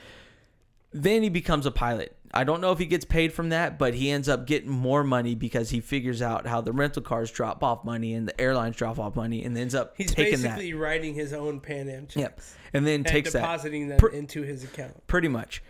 Then 0.91 1.23
he 1.23 1.29
becomes 1.29 1.65
a 1.65 1.71
pilot. 1.71 2.15
I 2.33 2.43
don't 2.43 2.59
know 2.61 2.71
if 2.71 2.79
he 2.79 2.85
gets 2.85 3.05
paid 3.05 3.31
from 3.33 3.49
that, 3.49 3.77
but 3.79 3.93
he 3.93 4.09
ends 4.11 4.27
up 4.27 4.45
getting 4.45 4.69
more 4.69 5.03
money 5.03 5.35
because 5.35 5.69
he 5.69 5.79
figures 5.79 6.21
out 6.21 6.47
how 6.47 6.59
the 6.61 6.71
rental 6.73 7.01
cars 7.01 7.31
drop 7.31 7.63
off 7.63 7.85
money 7.85 8.13
and 8.13 8.27
the 8.27 8.39
airlines 8.39 8.75
drop 8.75 8.99
off 8.99 9.15
money 9.15 9.43
and 9.43 9.57
ends 9.57 9.73
up 9.75 9.93
He's 9.97 10.13
taking 10.13 10.41
basically 10.41 10.73
writing 10.73 11.13
his 11.13 11.31
own 11.33 11.59
Pan 11.61 11.89
Am 11.89 12.07
checks. 12.07 12.15
Yep. 12.17 12.41
And 12.73 12.85
then 12.87 12.95
and 12.95 13.05
takes 13.07 13.31
that 13.33 13.39
depositing 13.39 13.87
them 13.87 13.97
Pr- 13.99 14.07
into 14.07 14.41
his 14.41 14.63
account. 14.65 15.05
pretty 15.07 15.29
much. 15.29 15.63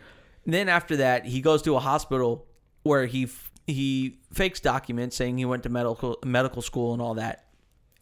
Then 0.46 0.70
after 0.70 0.98
that, 0.98 1.26
he 1.26 1.42
goes 1.42 1.62
to 1.64 1.76
a 1.76 1.80
hospital 1.80 2.46
where 2.84 3.06
he 3.06 3.24
f- 3.26 3.52
he 3.68 4.20
fakes 4.34 4.60
documents 4.60 5.16
saying 5.16 5.38
he 5.38 5.46
went 5.46 5.64
to 5.64 5.70
medical 5.70 6.18
medical 6.24 6.62
school 6.62 6.94
and 6.94 7.02
all 7.02 7.16
that. 7.16 7.42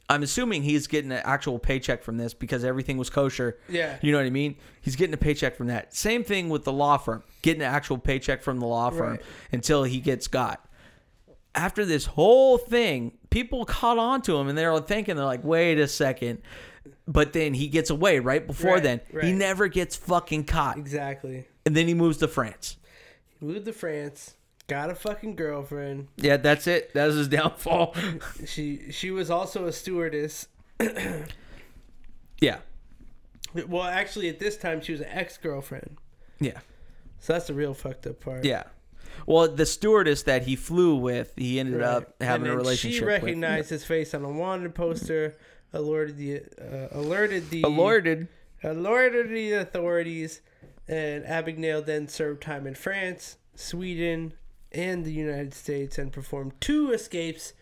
I'm 0.09 0.21
assuming 0.21 0.63
he's 0.63 0.87
getting 0.87 1.11
an 1.13 1.21
actual 1.23 1.57
paycheck 1.57 2.03
from 2.03 2.17
this 2.17 2.33
because 2.33 2.63
everything 2.65 2.97
was 2.97 3.09
kosher. 3.09 3.57
Yeah. 3.69 3.97
You 4.01 4.11
know 4.11 4.17
what 4.17 4.27
I 4.27 4.31
mean? 4.31 4.55
He's 4.81 4.97
getting 4.97 5.13
a 5.13 5.17
paycheck 5.17 5.55
from 5.55 5.67
that. 5.67 5.95
Same 5.95 6.23
thing 6.25 6.49
with 6.49 6.65
the 6.65 6.73
law 6.73 6.97
firm, 6.97 7.23
getting 7.41 7.61
an 7.61 7.73
actual 7.73 7.97
paycheck 7.97 8.41
from 8.43 8.59
the 8.59 8.65
law 8.65 8.89
firm 8.89 9.11
Right. 9.11 9.21
until 9.53 9.83
he 9.85 9.99
gets 10.01 10.27
got. 10.27 10.63
After 11.55 11.85
this 11.85 12.05
whole 12.05 12.57
thing, 12.57 13.17
people 13.29 13.63
caught 13.63 13.97
on 13.97 14.21
to 14.23 14.35
him 14.37 14.49
and 14.49 14.57
they're 14.57 14.77
thinking, 14.79 15.15
they're 15.15 15.23
like, 15.25 15.43
wait 15.43 15.79
a 15.79 15.87
second. 15.87 16.41
But 17.07 17.31
then 17.31 17.53
he 17.53 17.67
gets 17.69 17.89
away 17.89 18.19
right 18.19 18.45
before 18.45 18.73
Right, 18.75 18.83
then. 18.83 19.01
He 19.21 19.31
never 19.31 19.67
gets 19.69 19.95
fucking 19.95 20.43
caught. 20.45 20.77
Exactly. 20.77 21.45
And 21.65 21.75
then 21.77 21.87
he 21.87 21.93
moves 21.93 22.17
to 22.17 22.27
France. 22.27 22.75
He 23.39 23.45
moved 23.45 23.65
to 23.65 23.73
France, 23.73 24.33
got 24.73 24.89
a 24.89 24.95
fucking 24.95 25.35
girlfriend. 25.35 26.07
Yeah, 26.17 26.37
that's 26.37 26.65
it. 26.67 26.93
That 26.93 27.05
was 27.07 27.15
his 27.15 27.27
downfall. 27.27 27.95
She 28.45 28.91
she 28.91 29.11
was 29.11 29.29
also 29.29 29.65
a 29.67 29.71
stewardess. 29.71 30.47
yeah. 32.39 32.57
Well, 33.67 33.83
actually, 33.83 34.29
at 34.29 34.39
this 34.39 34.57
time, 34.57 34.81
she 34.81 34.91
was 34.93 35.01
an 35.01 35.07
ex 35.09 35.37
girlfriend. 35.37 35.97
Yeah. 36.39 36.59
So 37.19 37.33
that's 37.33 37.47
the 37.47 37.53
real 37.53 37.73
fucked 37.73 38.07
up 38.07 38.19
part. 38.19 38.43
Yeah. 38.45 38.63
Well, 39.27 39.47
the 39.47 39.65
stewardess 39.65 40.23
that 40.23 40.43
he 40.43 40.55
flew 40.55 40.95
with, 40.95 41.33
he 41.37 41.59
ended 41.59 41.79
Right. 41.81 41.87
up 41.87 42.15
having 42.19 42.47
a 42.47 42.55
relationship 42.55 42.97
She 42.99 43.05
with. 43.05 43.21
recognized 43.23 43.69
his 43.69 43.85
face 43.85 44.13
on 44.13 44.25
a 44.25 44.29
wanted 44.31 44.73
poster, 44.73 45.35
alerted 45.71 46.17
the 46.17 46.41
uh, 46.59 46.87
alerted 46.99 47.49
the 47.51 47.61
Alerted. 47.61 48.27
alerted 48.63 49.29
the 49.29 49.53
authorities, 49.53 50.41
and 50.87 51.23
Abagnale 51.25 51.85
then 51.85 52.07
served 52.07 52.41
time 52.41 52.65
in 52.65 52.73
France, 52.75 53.37
Sweden, 53.55 54.33
and 54.73 55.05
the 55.05 55.11
United 55.11 55.53
States, 55.53 55.97
and 55.97 56.11
performed 56.11 56.53
two 56.59 56.91
escapes 56.91 57.53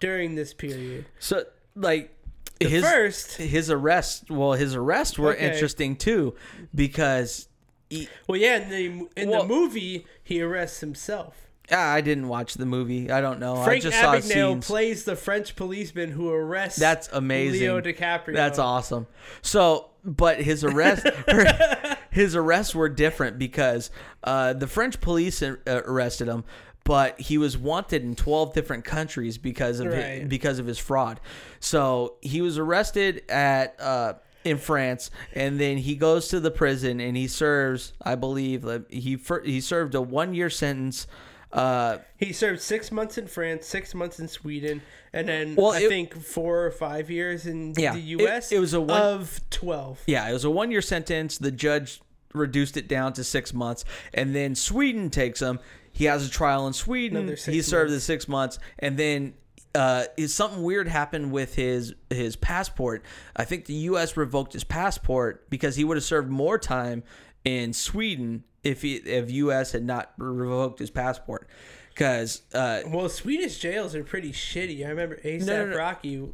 during 0.00 0.34
this 0.34 0.52
period. 0.54 1.06
So, 1.18 1.44
like, 1.74 2.12
The 2.60 2.68
his 2.68 2.82
first, 2.84 3.36
his 3.36 3.70
arrest. 3.70 4.30
Well, 4.30 4.52
his 4.52 4.74
arrests 4.74 5.18
were 5.18 5.34
Okay. 5.34 5.46
interesting 5.52 5.94
too, 5.96 6.34
because 6.74 7.48
he, 7.90 8.08
well, 8.26 8.38
yeah, 8.38 8.56
in 8.56 8.68
the 8.70 9.08
in 9.22 9.30
Well- 9.30 9.42
the 9.42 9.48
movie, 9.48 10.06
he 10.22 10.40
arrests 10.42 10.80
himself. 10.80 11.36
ah, 11.70 11.92
I 11.92 12.00
didn't 12.00 12.28
watch 12.28 12.54
the 12.54 12.66
movie. 12.66 13.10
I 13.10 13.20
don't 13.20 13.38
know. 13.40 13.56
I 13.56 13.64
Frank 13.64 13.82
just 13.82 14.00
saw 14.00 14.14
Abagnale 14.14 14.22
scenes. 14.22 14.66
plays 14.66 15.04
the 15.04 15.16
French 15.16 15.54
policeman 15.56 16.12
who 16.12 16.30
arrests 16.30 16.78
That's 16.78 17.08
amazing. 17.12 17.60
Leo 17.60 17.80
DiCaprio. 17.80 18.34
That's 18.34 18.58
awesome. 18.58 19.06
So, 19.42 19.90
but 20.06 20.40
his 20.40 20.62
arrest, 20.64 21.06
his 22.10 22.34
arrests 22.36 22.74
were 22.74 22.88
different 22.88 23.38
because 23.38 23.90
uh, 24.24 24.52
the 24.52 24.66
French 24.66 25.00
police 25.00 25.42
uh, 25.42 25.56
arrested 25.66 26.28
him, 26.28 26.44
but 26.84 27.20
he 27.20 27.36
was 27.36 27.58
wanted 27.58 28.02
in 28.02 28.14
twelve 28.14 28.54
different 28.54 28.84
countries 28.84 29.36
because 29.36 29.80
of 29.80 29.88
Right. 29.88 30.28
because 30.28 30.58
of 30.58 30.66
his 30.66 30.78
fraud. 30.78 31.20
So 31.60 32.14
he 32.22 32.40
was 32.40 32.56
arrested 32.58 33.22
at. 33.28 33.78
Uh, 33.80 34.14
in 34.44 34.58
France, 34.58 35.10
and 35.34 35.58
then 35.58 35.76
he 35.76 35.96
goes 35.96 36.28
to 36.28 36.38
the 36.38 36.52
prison 36.52 37.00
and 37.00 37.16
he 37.16 37.26
serves, 37.26 37.92
I 38.00 38.14
believe, 38.14 38.64
he 38.88 39.18
he 39.44 39.60
served 39.60 39.96
a 39.96 40.00
one 40.00 40.34
year 40.34 40.48
sentence. 40.50 41.08
Uh, 41.52 41.98
He 42.18 42.32
served 42.32 42.60
six 42.60 42.90
months 42.90 43.16
in 43.18 43.26
France, 43.26 43.66
six 43.66 43.94
months 43.94 44.18
in 44.18 44.28
Sweden, 44.28 44.82
and 45.12 45.28
then 45.28 45.54
Well, 45.54 45.72
I 45.72 45.80
it- 45.80 45.88
think 45.88 46.14
four 46.20 46.64
or 46.66 46.70
five 46.70 47.10
years 47.10 47.46
in 47.46 47.72
Yeah, 47.76 47.92
the 47.94 48.00
U.S. 48.00 48.52
it 48.52 48.58
was 48.58 48.74
a 48.74 48.80
one- 48.80 49.00
of 49.00 49.40
twelve. 49.50 50.00
Yeah, 50.06 50.28
it 50.28 50.32
was 50.32 50.44
a 50.44 50.50
one 50.50 50.70
year 50.70 50.82
sentence. 50.82 51.38
The 51.38 51.50
judge 51.52 52.00
reduced 52.34 52.76
it 52.76 52.88
down 52.88 53.12
to 53.14 53.24
six 53.24 53.54
months. 53.54 53.84
And 54.12 54.34
then 54.34 54.54
Sweden 54.54 55.08
takes 55.08 55.40
him. 55.40 55.58
He 55.92 56.04
has 56.04 56.26
a 56.26 56.30
trial 56.30 56.66
in 56.66 56.74
Sweden. 56.74 57.34
He 57.46 57.62
served 57.62 57.90
the 57.92 58.00
six 58.00 58.28
months. 58.28 58.58
And 58.78 58.98
then 58.98 59.34
uh, 59.74 60.04
is 60.16 60.34
something 60.34 60.62
weird 60.62 60.88
happened 60.88 61.32
with 61.32 61.54
his 61.54 61.94
his 62.10 62.34
passport. 62.36 63.02
I 63.36 63.44
think 63.44 63.66
the 63.66 63.74
U.S. 63.90 64.16
revoked 64.16 64.52
his 64.54 64.64
passport 64.64 65.48
because 65.50 65.76
he 65.76 65.84
would 65.84 65.96
have 65.96 66.04
served 66.04 66.28
more 66.30 66.58
time 66.58 67.02
in 67.46 67.72
Sweden 67.72 68.42
if 68.64 68.82
he, 68.82 68.96
if 68.96 69.30
U.S. 69.30 69.72
had 69.72 69.84
not 69.84 70.12
revoked 70.18 70.80
his 70.80 70.90
passport. 70.90 71.48
Because 71.90 72.42
uh, 72.52 72.82
Well, 72.88 73.08
Swedish 73.08 73.58
jails 73.58 73.94
are 73.94 74.02
pretty 74.04 74.32
shitty. 74.32 74.84
I 74.84 74.90
remember 74.90 75.16
ASAP 75.24 75.46
No, 75.46 75.64
no, 75.64 75.70
no. 75.70 75.76
Rocky 75.76 76.28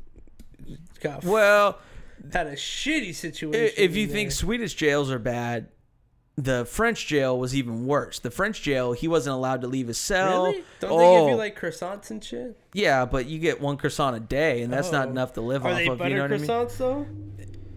got 1.01 1.23
well, 1.25 1.79
had 2.33 2.47
a 2.49 2.57
shitty 2.57 3.15
situation. 3.15 3.75
If 3.77 3.95
you 3.95 4.07
in 4.07 4.13
think. 4.13 4.33
Swedish 4.33 4.75
jails 4.75 5.11
are 5.11 5.19
bad, 5.21 5.69
the 6.37 6.65
French 6.65 7.07
jail 7.07 7.39
was 7.39 7.55
even 7.55 7.87
worse. 7.87 8.19
The 8.19 8.31
French 8.31 8.63
jail, 8.63 8.93
he 8.93 9.07
wasn't 9.07 9.35
allowed 9.35 9.61
to 9.61 9.67
leave 9.69 9.87
his 9.89 9.99
cell. 9.99 10.47
really, 10.47 10.65
don't 10.81 10.91
oh, 10.93 10.99
they 10.99 11.21
give 11.21 11.31
you 11.31 11.37
like 11.37 11.61
croissants 11.61 12.11
and 12.11 12.25
shit? 12.25 12.59
yeah, 12.73 13.05
but 13.05 13.27
you 13.27 13.39
get 13.39 13.61
one 13.61 13.77
croissant 13.77 14.17
a 14.17 14.21
day, 14.21 14.63
and 14.63 14.73
that's 14.73 14.91
not 14.91 15.09
Oh. 15.09 15.11
enough 15.11 15.35
to 15.35 15.43
live 15.43 15.65
Are 15.67 15.73
off 15.73 15.77
they 15.77 15.87
of. 15.89 16.01
You 16.01 16.15
know 16.17 16.23
what 16.23 16.33
I 16.33 16.39
mean? 16.39 16.47
croissants 16.49 16.77
though? 16.79 17.07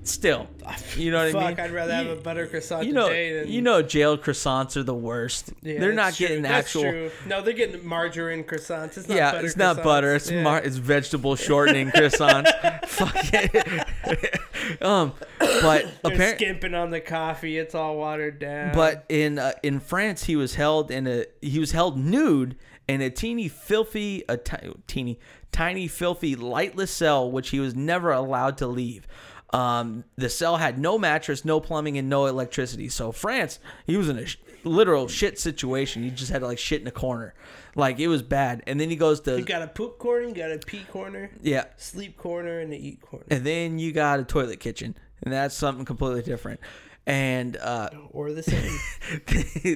Still, 0.07 0.47
you 0.95 1.09
know 1.09 1.23
what 1.25 1.31
Fuck, 1.31 1.41
I 1.41 1.47
mean? 1.47 1.55
Fuck, 1.55 1.65
I'd 1.65 1.71
rather 1.71 1.93
have 1.93 2.05
You- 2.05 2.11
a 2.11 2.15
butter 2.17 2.45
croissant 2.45 2.85
You 2.85 2.93
know, 2.93 3.07
today 3.07 3.39
than 3.39 3.51
you 3.51 3.61
know, 3.61 3.81
jail 3.81 4.17
croissants 4.19 4.77
are 4.77 4.83
the 4.83 4.93
worst. 4.93 5.51
Yeah, 5.63 5.79
They're 5.79 5.93
not 5.93 6.13
true. 6.13 6.27
getting 6.27 6.43
That's 6.43 6.67
actual. 6.67 6.83
true. 6.83 7.11
No, 7.25 7.41
they're 7.41 7.53
getting 7.53 7.83
margarine 7.87 8.43
croissants. 8.43 8.97
It's 8.97 9.07
not 9.09 9.17
yeah, 9.17 9.31
butter 9.31 9.45
it's 9.47 9.57
not 9.57 9.77
croissants. 9.77 9.83
butter. 9.83 10.15
It's 10.15 10.29
Yeah. 10.31 10.43
mar- 10.43 10.61
it's 10.63 10.75
vegetable 10.77 11.35
shortening 11.35 11.89
croissants. 11.89 12.85
Fuck 12.85 13.15
it. 13.33 14.81
um, 14.83 15.13
but 15.39 15.85
apparently, 16.03 16.35
skimping 16.45 16.75
on 16.75 16.91
the 16.91 17.01
coffee. 17.01 17.57
It's 17.57 17.73
all 17.73 17.97
watered 17.97 18.37
down. 18.37 18.73
But 18.75 19.05
in 19.09 19.39
uh, 19.39 19.53
in 19.63 19.79
France, 19.79 20.25
he 20.25 20.35
was 20.35 20.53
held 20.55 20.91
in 20.91 21.07
a 21.07 21.25
he 21.41 21.57
was 21.59 21.71
held 21.71 21.97
nude 21.97 22.55
in 22.87 23.01
a 23.01 23.09
teeny 23.09 23.47
filthy 23.47 24.23
a 24.29 24.37
teeny 24.37 25.19
tiny 25.51 25.87
filthy 25.87 26.35
lightless 26.35 26.91
cell, 26.91 27.31
which 27.31 27.49
he 27.49 27.59
was 27.59 27.73
never 27.75 28.11
allowed 28.11 28.57
to 28.59 28.67
leave. 28.67 29.07
Um, 29.55 30.03
the 30.17 30.29
cell 30.29 30.57
had 30.57 30.77
no 30.77 30.97
mattress, 30.97 31.45
no 31.45 31.61
plumbing, 31.61 31.97
and 31.97 32.09
no 32.09 32.25
electricity. 32.25 32.89
So 32.89 33.13
France, 33.13 33.59
he 33.87 33.95
was 33.95 34.09
in 34.09 34.17
a 34.17 34.25
sh- 34.25 34.37
literal 34.65 35.07
shit 35.07 35.39
situation. 35.39 36.03
He 36.03 36.09
just 36.09 36.29
had 36.29 36.39
to 36.39 36.47
like 36.47 36.57
shit 36.57 36.81
in 36.81 36.87
a 36.87 36.91
corner, 36.91 37.33
like 37.73 37.97
it 37.99 38.09
was 38.09 38.21
bad. 38.21 38.63
And 38.67 38.81
then 38.81 38.89
he 38.89 38.97
goes 38.97 39.21
to 39.21 39.37
you 39.37 39.45
got 39.45 39.61
a 39.61 39.67
poop 39.67 39.97
corner, 39.97 40.27
you 40.27 40.33
got 40.33 40.51
a 40.51 40.57
pee 40.57 40.83
corner, 40.91 41.31
yeah, 41.41 41.65
sleep 41.77 42.17
corner, 42.17 42.59
and 42.59 42.73
a 42.73 42.75
eat 42.75 42.99
corner, 42.99 43.25
and 43.31 43.45
then 43.45 43.79
you 43.79 43.93
got 43.93 44.19
a 44.19 44.25
toilet 44.25 44.59
kitchen, 44.59 44.93
and 45.23 45.33
that's 45.33 45.55
something 45.55 45.85
completely 45.85 46.21
different. 46.21 46.59
And 47.05 47.55
uh, 47.55 47.91
or 48.09 48.33
the 48.33 48.43
same. 48.43 48.77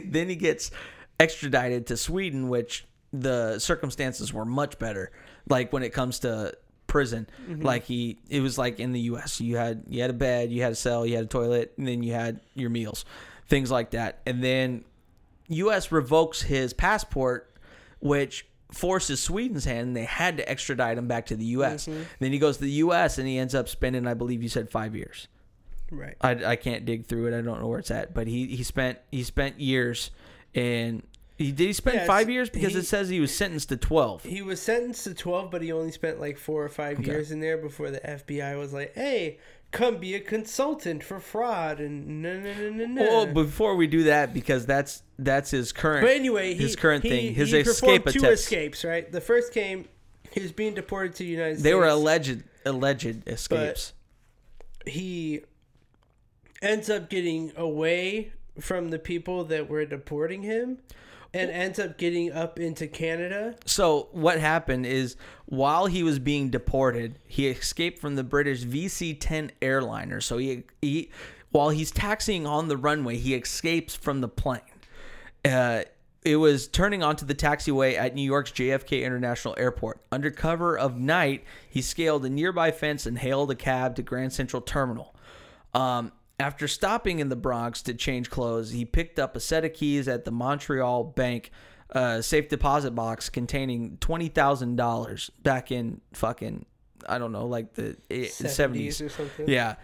then 0.12 0.28
he 0.28 0.36
gets 0.36 0.72
extradited 1.22 1.88
to 1.88 1.96
Sweden, 1.96 2.50
which 2.50 2.86
the 3.14 3.60
circumstances 3.60 4.34
were 4.34 4.46
much 4.46 4.78
better. 4.78 5.14
Like 5.48 5.72
when 5.72 5.84
it 5.84 5.94
comes 5.94 6.20
to 6.20 6.54
prison, 6.90 7.28
like 7.64 7.86
he, 7.86 8.18
it 8.30 8.42
was 8.42 8.58
like 8.58 8.80
in 8.82 8.92
the 8.92 9.00
U.S. 9.02 9.40
You 9.40 9.56
had 9.56 9.84
you 9.88 10.02
had 10.02 10.10
a 10.10 10.14
bed, 10.14 10.52
you 10.52 10.62
had 10.62 10.74
a 10.74 10.76
cell, 10.76 11.06
you 11.06 11.16
had 11.16 11.24
a 11.26 11.28
toilet, 11.28 11.74
and 11.78 11.88
then 11.88 12.04
you 12.04 12.12
had 12.12 12.42
your 12.56 12.70
meals, 12.70 13.06
things 13.48 13.72
like 13.72 13.92
that. 13.92 14.20
And 14.26 14.44
then 14.44 14.84
U.S. 15.48 15.92
revokes 15.92 16.42
his 16.42 16.74
passport 16.74 17.46
which 18.02 18.46
forces 18.72 19.22
Sweden's 19.22 19.66
hand, 19.66 19.88
and 19.88 19.96
they 19.96 20.06
had 20.06 20.38
to 20.38 20.50
extradite 20.50 20.98
him 20.98 21.08
back 21.08 21.28
to 21.28 21.36
the 21.36 21.46
U.S. 21.46 21.88
Mm-hmm. 21.88 22.04
Then 22.20 22.32
he 22.32 22.40
goes 22.40 22.58
to 22.58 22.64
the 22.64 22.72
U.S. 22.72 23.18
and 23.18 23.28
he 23.28 23.38
ends 23.38 23.56
up 23.56 23.68
spending, 23.68 24.08
I 24.08 24.14
believe 24.14 24.44
you 24.44 24.50
said 24.50 24.70
five 24.70 24.96
years. 24.96 25.28
Right. 25.92 26.16
I, 26.22 26.32
I 26.46 26.56
can't 26.56 26.86
dig 26.86 27.08
through 27.08 27.28
it. 27.28 27.38
I 27.38 27.42
don't 27.42 27.60
know 27.60 27.68
where 27.68 27.80
it's 27.80 27.92
at, 27.92 28.14
but 28.14 28.28
he, 28.28 28.48
he 28.48 28.64
spent 28.64 29.00
he 29.12 29.24
spent 29.24 29.60
years, 29.60 30.12
and 30.54 31.02
he 31.40 31.52
did 31.54 31.68
he 31.68 31.74
spend 31.74 32.06
five 32.06 32.30
years 32.30 32.50
because 32.50 32.74
he- 32.74 32.80
it 32.80 32.86
says 32.86 33.08
he 33.10 33.20
was 33.22 33.34
sentenced 33.36 33.70
to 33.70 33.78
twelve. 33.78 34.24
He 34.24 34.42
was 34.42 34.62
sentenced 34.62 35.06
to 35.06 35.14
12, 35.14 35.50
but 35.50 35.62
he 35.62 35.72
only 35.72 35.92
spent 35.92 36.20
like 36.20 36.38
four 36.38 36.64
or 36.64 36.70
five 36.70 37.00
Okay. 37.00 37.08
years 37.12 37.32
in 37.32 37.40
there 37.40 37.58
before 37.58 37.90
the 37.92 38.00
FBI 38.06 38.58
was 38.60 38.74
like, 38.74 38.94
hey, 38.94 39.40
come 39.72 39.98
be 40.00 40.16
a 40.16 40.20
consultant 40.20 41.02
for 41.04 41.20
fraud. 41.22 41.80
And 41.80 42.22
no, 42.22 42.38
no, 42.40 42.54
no, 42.54 42.70
no, 42.72 42.86
no. 42.86 43.02
Well, 43.04 43.26
before 43.26 43.76
we 43.78 43.88
do 43.88 44.04
that, 44.04 44.34
because 44.34 44.66
that's 44.66 45.02
that's 45.18 45.50
his 45.52 45.72
current. 45.72 46.02
But 46.06 46.12
anyway, 46.16 46.54
he, 46.56 46.62
his 46.64 46.76
current 46.76 47.04
he- 47.04 47.10
thing, 47.10 47.34
his 47.34 47.52
he 47.52 47.60
escape 47.60 48.04
performed 48.04 48.14
two 48.14 48.20
attempts. 48.26 48.42
escapes, 48.42 48.84
right? 48.84 49.10
The 49.12 49.22
first 49.22 49.54
came, 49.54 49.88
he 50.32 50.42
was 50.42 50.52
being 50.52 50.74
deported 50.74 51.14
to 51.16 51.24
the 51.24 51.30
United 51.30 51.54
States. 51.56 51.64
they 51.64 51.74
were 51.74 51.88
alleged 51.88 52.44
alleged 52.66 53.28
escapes. 53.28 53.94
he 54.86 55.42
ends 56.62 56.90
up 56.90 57.10
getting 57.10 57.54
away 57.56 58.34
from 58.60 58.90
the 58.90 59.00
people 59.00 59.46
that 59.46 59.70
were 59.70 59.86
deporting 59.86 60.44
him 60.44 60.78
and 61.34 61.52
ends 61.52 61.80
up 61.80 61.98
getting 61.98 62.32
up 62.32 62.60
into 62.60 62.88
Canada. 62.88 63.56
So 63.66 64.10
what 64.12 64.40
happened 64.40 64.86
is 64.86 65.16
while 65.46 65.86
he 65.86 66.04
was 66.04 66.20
being 66.20 66.50
deported, 66.50 67.20
he 67.28 67.48
escaped 67.48 68.00
from 68.00 68.16
the 68.16 68.24
British 68.24 68.64
VC-10 68.64 69.52
airliner. 69.62 70.22
So 70.22 70.38
he 70.38 70.64
he 70.82 71.10
while 71.52 71.70
he's 71.70 71.92
taxiing 71.92 72.46
on 72.46 72.68
the 72.68 72.78
runway, 72.78 73.18
he 73.18 73.34
escapes 73.36 73.96
from 73.96 74.22
the 74.22 74.28
plane. 74.28 74.62
Uh, 75.44 75.84
it 76.24 76.36
was 76.36 76.68
turning 76.68 77.02
onto 77.02 77.26
the 77.26 77.34
taxiway 77.34 77.96
at 77.96 78.14
New 78.14 78.22
York's 78.22 78.52
JFK 78.52 79.04
International 79.04 79.56
Airport. 79.58 80.02
Under 80.12 80.30
cover 80.30 80.78
of 80.78 80.98
night, 80.98 81.44
he 81.70 81.82
scaled 81.82 82.26
a 82.26 82.30
nearby 82.30 82.72
fence 82.72 83.06
and 83.06 83.18
hailed 83.18 83.50
a 83.52 83.56
cab 83.56 83.96
to 83.96 84.04
Grand 84.04 84.34
Central 84.34 84.62
Terminal. 84.62 85.16
Um, 85.74 86.12
after 86.40 86.68
stopping 86.68 87.20
in 87.20 87.30
the 87.30 87.36
Bronx 87.36 87.82
to 87.84 87.94
change 87.94 88.30
clothes, 88.30 88.72
he 88.72 88.86
picked 88.86 89.20
up 89.20 89.36
a 89.36 89.40
set 89.40 89.66
of 89.66 89.74
keys 89.74 90.08
at 90.08 90.26
the 90.26 90.32
Montreal 90.32 91.04
Bank 91.04 91.52
uh, 91.94 92.22
safe 92.22 92.48
deposit 92.50 92.92
box 92.92 93.30
containing 93.30 93.98
twenty 94.00 94.28
thousand 94.30 94.76
dollars 94.76 95.30
back 95.44 95.72
in 95.72 96.02
fucking 96.14 96.66
I 97.08 97.18
don't 97.18 97.32
know 97.32 97.46
like 97.48 97.74
the 97.74 97.96
seventies. 98.30 99.02
or 99.02 99.10
something. 99.10 99.48
Yeah. 99.50 99.76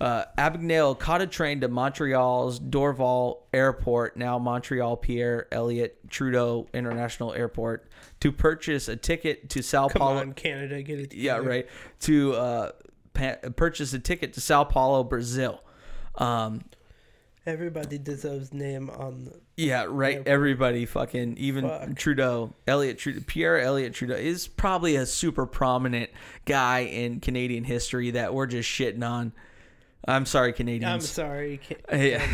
Uh, 0.00 0.24
Abagnale 0.38 0.98
caught 0.98 1.20
a 1.22 1.26
train 1.26 1.60
to 1.60 1.68
Montreal's 1.68 2.58
Dorval 2.58 3.38
Airport, 3.52 4.16
now 4.16 4.38
Montreal 4.38 4.96
Pierre 4.96 5.46
Elliott 5.52 5.98
Trudeau 6.10 6.66
International 6.74 7.32
Airport, 7.32 7.88
to 8.20 8.32
purchase 8.32 8.88
a 8.88 8.96
ticket 8.96 9.50
to 9.50 9.62
Sao 9.62 9.88
Come 9.88 10.00
Paulo. 10.00 10.20
on, 10.20 10.32
Canada, 10.32 10.82
get 10.82 10.98
it 11.00 11.14
Yeah, 11.14 11.36
right. 11.36 11.68
To 12.00 12.32
uh, 12.34 12.70
pa- 13.12 13.36
purchase 13.56 13.92
a 13.92 13.98
ticket 13.98 14.32
to 14.34 14.40
Sao 14.40 14.64
Paulo, 14.64 15.04
Brazil. 15.04 15.60
Um, 16.16 16.64
Everybody 17.46 17.98
deserves 17.98 18.54
name 18.54 18.88
on 18.88 19.30
yeah, 19.56 19.84
right. 19.86 20.16
Airport. 20.16 20.28
Everybody 20.28 20.86
fucking 20.86 21.36
even 21.36 21.68
Fuck. 21.68 21.94
Trudeau, 21.94 22.54
Elliot 22.66 22.98
Trudeau, 22.98 23.20
Pierre 23.26 23.60
Elliott 23.60 23.92
Trudeau 23.92 24.14
is 24.14 24.48
probably 24.48 24.96
a 24.96 25.04
super 25.04 25.44
prominent 25.44 26.10
guy 26.46 26.80
in 26.80 27.20
Canadian 27.20 27.64
history 27.64 28.12
that 28.12 28.32
we're 28.32 28.46
just 28.46 28.68
shitting 28.68 29.06
on. 29.06 29.32
I'm 30.08 30.24
sorry, 30.24 30.54
Canadians. 30.54 30.90
I'm 30.92 31.00
sorry. 31.00 31.60
Ca- 31.68 31.76
Yeah. 31.96 32.26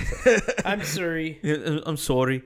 I'm 0.65 0.85
sorry. 0.85 1.41
Yeah, 1.43 1.81
I'm 1.87 1.97
sorry. 1.97 2.45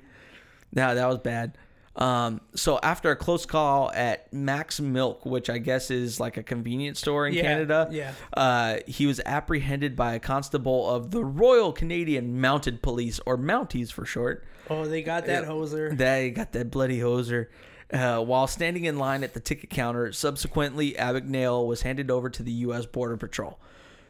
No, 0.73 0.95
that 0.95 1.07
was 1.07 1.19
bad. 1.19 1.59
Um, 1.97 2.41
so 2.57 2.81
after 2.83 3.11
a 3.13 3.17
close 3.17 3.47
call 3.47 3.91
at 3.93 4.33
Mac's 4.33 4.81
Milk, 4.81 5.25
which 5.25 5.49
I 5.49 5.59
guess 5.59 5.91
is 5.93 6.19
like 6.19 6.37
a 6.37 6.43
convenience 6.43 6.99
store 6.99 7.27
in 7.29 7.35
Yeah, 7.35 7.43
Canada, 7.43 7.89
yeah. 7.93 8.13
uh, 8.37 8.79
he 8.87 9.07
was 9.07 9.21
apprehended 9.25 9.95
by 9.95 10.15
a 10.15 10.19
constable 10.21 10.91
of 10.91 11.13
the 11.13 11.25
Royal 11.25 11.73
Canadian 11.73 12.41
Mounted 12.41 12.83
Police, 12.83 13.21
or 13.27 13.39
Mounties 13.39 13.93
for 13.93 14.05
short. 14.05 14.45
Oh, 14.69 14.87
they 14.87 15.03
got 15.03 15.27
that 15.27 15.45
hoser. 15.45 15.97
They 15.97 16.31
got 16.31 16.53
that 16.53 16.71
bloody 16.71 16.99
hoser. 16.99 17.47
Uh, 17.93 18.19
while 18.19 18.47
standing 18.49 18.87
in 18.87 18.99
line 18.99 19.23
at 19.23 19.35
the 19.35 19.41
ticket 19.41 19.71
counter, 19.71 20.11
subsequently, 20.11 20.93
Abagnale 20.95 21.65
was 21.67 21.83
handed 21.83 22.11
over 22.11 22.29
to 22.31 22.43
the 22.43 22.51
U.S. 22.53 22.87
Border 22.87 23.17
Patrol. 23.17 23.61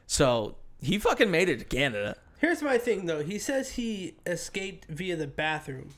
So 0.07 0.57
he 0.81 0.99
fucking 0.99 1.31
made 1.31 1.49
it 1.51 1.59
to 1.59 1.65
Canada. 1.67 2.17
Here's 2.39 2.63
my 2.63 2.79
thing, 2.79 3.05
though. 3.07 3.23
He 3.23 3.39
says 3.39 3.73
he 3.73 4.15
escaped 4.27 4.87
via 4.89 5.17
the 5.17 5.27
bathroom, 5.27 5.91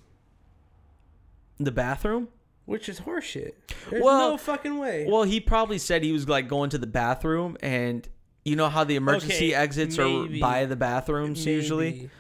The 1.59 1.73
bathroom? 1.73 2.29
which 2.67 2.89
is 2.89 2.99
horseshit. 3.03 3.53
There's 3.91 4.03
Well- 4.03 4.33
no 4.33 4.37
fucking 4.37 4.77
way. 4.79 5.07
Well, 5.09 5.23
he 5.23 5.39
probably 5.39 5.79
said 5.79 6.03
he 6.03 6.11
was 6.11 6.29
like 6.29 6.49
going 6.49 6.69
to 6.71 6.79
the 6.79 6.87
bathroom, 6.89 7.57
and 7.61 8.07
you 8.45 8.57
know 8.57 8.69
how 8.69 8.83
the 8.83 8.97
emergency 8.97 9.51
Okay, 9.51 9.55
exits 9.55 9.97
maybe. 9.97 10.39
are 10.39 10.41
by 10.41 10.65
the 10.65 10.75
bathrooms 10.75 11.47
usually. 11.47 12.11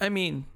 I 0.00 0.08
mean, 0.08 0.46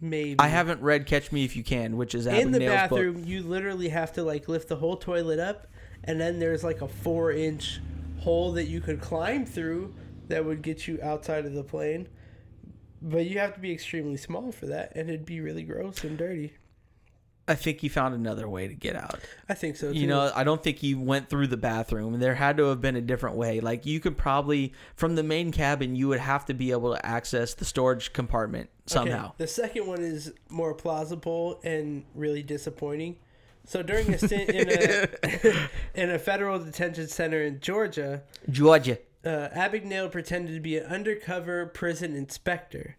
Maybe. 0.00 0.34
I 0.40 0.48
haven't 0.48 0.82
read 0.82 1.06
Catch 1.06 1.30
Me 1.30 1.44
If 1.44 1.54
You 1.54 1.62
Can, 1.62 1.96
which 1.96 2.16
is 2.16 2.26
in 2.26 2.50
the 2.50 2.58
book. 2.58 2.68
bathroom 2.68 3.22
you 3.24 3.42
literally 3.44 3.88
have 3.90 4.12
to 4.14 4.24
like 4.24 4.48
lift 4.48 4.66
the 4.68 4.76
whole 4.76 4.96
toilet 4.96 5.38
up 5.38 5.68
and 6.02 6.20
then 6.20 6.38
there's 6.40 6.62
like 6.64 6.82
a 6.82 6.88
four 6.88 7.30
inch 7.32 7.80
hole 8.18 8.52
that 8.52 8.64
you 8.64 8.80
could 8.80 9.00
climb 9.00 9.46
through 9.46 9.94
that 10.28 10.44
would 10.44 10.62
get 10.62 10.86
you 10.88 10.98
outside 11.02 11.46
of 11.46 11.52
the 11.54 11.62
plane 11.64 12.08
but 13.00 13.24
you 13.26 13.38
have 13.38 13.54
to 13.54 13.60
be 13.60 13.72
extremely 13.72 14.16
small 14.16 14.50
for 14.52 14.66
that 14.66 14.92
and 14.96 15.08
it'd 15.08 15.24
be 15.24 15.40
really 15.40 15.62
gross 15.62 16.02
and 16.04 16.18
dirty 16.18 16.52
I 17.46 17.54
think 17.54 17.80
he 17.80 17.88
found 17.88 18.14
another 18.14 18.48
way 18.48 18.68
to 18.68 18.74
get 18.74 18.96
out. 18.96 19.20
i 19.50 19.54
think 19.54 19.76
so 19.76 19.92
too. 19.92 19.98
You 19.98 20.06
know, 20.06 20.32
I 20.34 20.44
don't 20.44 20.62
think 20.62 20.78
he 20.78 20.94
went 20.94 21.28
through 21.28 21.48
the 21.48 21.58
bathroom. 21.58 22.18
There 22.18 22.34
had 22.34 22.56
to 22.56 22.64
have 22.64 22.80
been 22.80 22.96
a 22.96 23.02
different 23.02 23.36
way. 23.36 23.60
Like 23.60 23.84
you 23.84 24.00
could 24.00 24.16
probably 24.16 24.72
from 24.96 25.14
the 25.14 25.22
main 25.22 25.52
cabin, 25.52 25.94
you 25.94 26.08
would 26.08 26.20
have 26.20 26.46
to 26.46 26.54
be 26.54 26.70
able 26.70 26.94
to 26.94 27.04
access 27.04 27.52
the 27.54 27.64
storage 27.66 28.12
compartment 28.14 28.70
Okay, 28.70 28.94
somehow. 29.10 29.32
the 29.36 29.46
second 29.46 29.86
one 29.86 30.00
is 30.00 30.32
more 30.48 30.72
plausible 30.74 31.60
and 31.64 32.04
really 32.14 32.42
disappointing 32.42 33.16
so 33.66 33.82
during 33.82 34.12
a 34.12 34.18
stint 34.18 34.50
in 34.50 34.68
a 34.70 35.68
in 35.94 36.10
a 36.10 36.18
federal 36.18 36.58
detention 36.58 37.08
center 37.08 37.42
in 37.42 37.60
georgia 37.60 38.22
Georgia. 38.50 38.98
uh, 39.24 39.48
Abagnale 39.54 40.10
pretended 40.12 40.52
to 40.54 40.60
be 40.60 40.76
an 40.76 40.84
undercover 40.84 41.64
prison 41.66 42.14
inspector. 42.14 42.96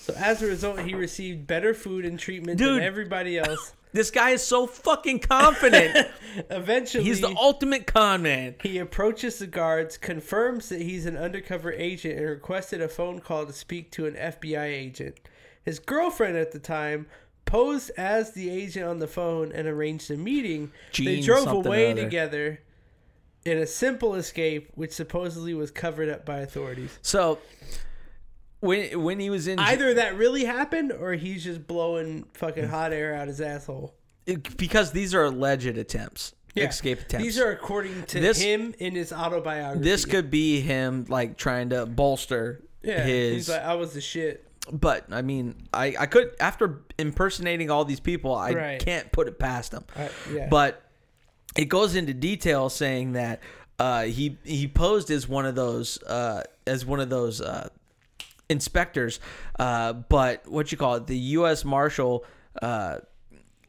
So 0.00 0.14
as 0.16 0.42
a 0.42 0.46
result, 0.46 0.80
he 0.80 0.94
received 0.94 1.46
better 1.46 1.74
food 1.74 2.04
and 2.04 2.18
treatment 2.18 2.58
Dude. 2.58 2.78
than 2.78 2.82
everybody 2.82 3.38
else. 3.38 3.74
This 3.92 4.10
guy 4.10 4.30
is 4.30 4.42
so 4.42 4.66
fucking 4.66 5.20
confident. 5.20 6.08
Eventually, 6.50 7.04
He's 7.04 7.20
the 7.20 7.34
ultimate 7.36 7.86
con 7.86 8.22
man. 8.22 8.54
he 8.62 8.78
approaches 8.78 9.38
the 9.38 9.46
guards, 9.46 9.96
confirms 9.98 10.68
that 10.68 10.80
he's 10.80 11.06
an 11.06 11.16
undercover 11.16 11.72
agent, 11.72 12.18
and 12.18 12.28
requested 12.28 12.80
a 12.80 12.88
phone 12.88 13.18
call 13.20 13.46
to 13.46 13.52
speak 13.52 13.90
to 13.92 14.06
an 14.06 14.14
FBI 14.14 14.64
agent. 14.64 15.18
His 15.64 15.78
girlfriend 15.78 16.36
at 16.36 16.52
the 16.52 16.58
time 16.60 17.06
posed 17.46 17.90
as 17.96 18.32
the 18.32 18.48
agent 18.48 18.86
on 18.86 19.00
the 19.00 19.08
phone 19.08 19.50
and 19.52 19.66
arranged 19.66 20.10
a 20.10 20.16
meeting. 20.16 20.70
they 20.96 21.20
drove 21.20 21.48
away 21.48 21.92
together 21.94 22.60
in 23.44 23.58
a 23.58 23.66
simple 23.66 24.14
escape, 24.14 24.68
which 24.74 24.92
supposedly 24.92 25.52
was 25.54 25.70
covered 25.70 26.08
up 26.08 26.24
by 26.24 26.38
authorities. 26.40 26.96
So 27.02 27.38
when 28.60 29.02
when 29.02 29.18
he 29.20 29.30
was 29.30 29.46
in 29.48 29.58
Either 29.58 29.94
that 29.94 30.16
really 30.16 30.44
happened 30.44 30.92
or 30.92 31.14
he's 31.14 31.44
just 31.44 31.66
blowing 31.66 32.24
fucking 32.34 32.68
hot 32.68 32.92
air 32.92 33.14
out 33.14 33.28
his 33.28 33.40
asshole. 33.40 33.94
because 34.56 34.92
these 34.92 35.14
are 35.14 35.24
alleged 35.24 35.66
attempts, 35.78 36.34
escape 36.56 37.00
attempts. 37.00 37.24
These 37.24 37.38
are 37.38 37.50
according 37.50 38.04
to 38.04 38.20
This- 38.20 38.40
him 38.40 38.74
in 38.78 38.94
his 38.94 39.12
autobiography. 39.12 39.82
this 39.84 40.04
could 40.04 40.30
be 40.30 40.60
him 40.60 41.06
like 41.08 41.36
trying 41.36 41.70
to 41.70 41.86
bolster 41.86 42.62
yeah, 42.82 43.02
his 43.02 43.34
he's 43.34 43.48
like, 43.48 43.62
I 43.62 43.74
was 43.74 43.92
the 43.92 44.00
shit. 44.00 44.46
but 44.72 45.04
I 45.10 45.22
mean, 45.22 45.66
I 45.72 45.94
I 45.98 46.06
could 46.06 46.34
after 46.38 46.80
impersonating 46.98 47.70
all 47.70 47.84
these 47.84 48.00
people, 48.00 48.34
I 48.34 48.52
Right. 48.52 48.80
can't 48.84 49.10
put 49.12 49.26
it 49.26 49.38
past 49.38 49.72
him. 49.72 49.84
I, 49.96 50.10
yeah. 50.32 50.48
But 50.48 50.82
it 51.56 51.64
goes 51.66 51.94
into 51.96 52.14
detail 52.14 52.68
saying 52.68 53.12
that 53.14 53.40
uh, 53.78 54.04
he 54.04 54.38
he 54.44 54.68
posed 54.68 55.10
as 55.10 55.26
one 55.28 55.46
of 55.46 55.54
those 55.54 56.00
uh, 56.04 56.44
as 56.66 56.84
one 56.86 57.00
of 57.00 57.08
those 57.10 57.40
uh, 57.40 57.68
inspectors, 58.50 59.20
uh, 59.58 59.94
but 59.94 60.46
what 60.46 60.70
you 60.70 60.76
call 60.76 60.96
it, 60.96 61.06
the 61.06 61.16
U.S. 61.16 61.64
Marshal, 61.64 62.24
uh, 62.60 62.98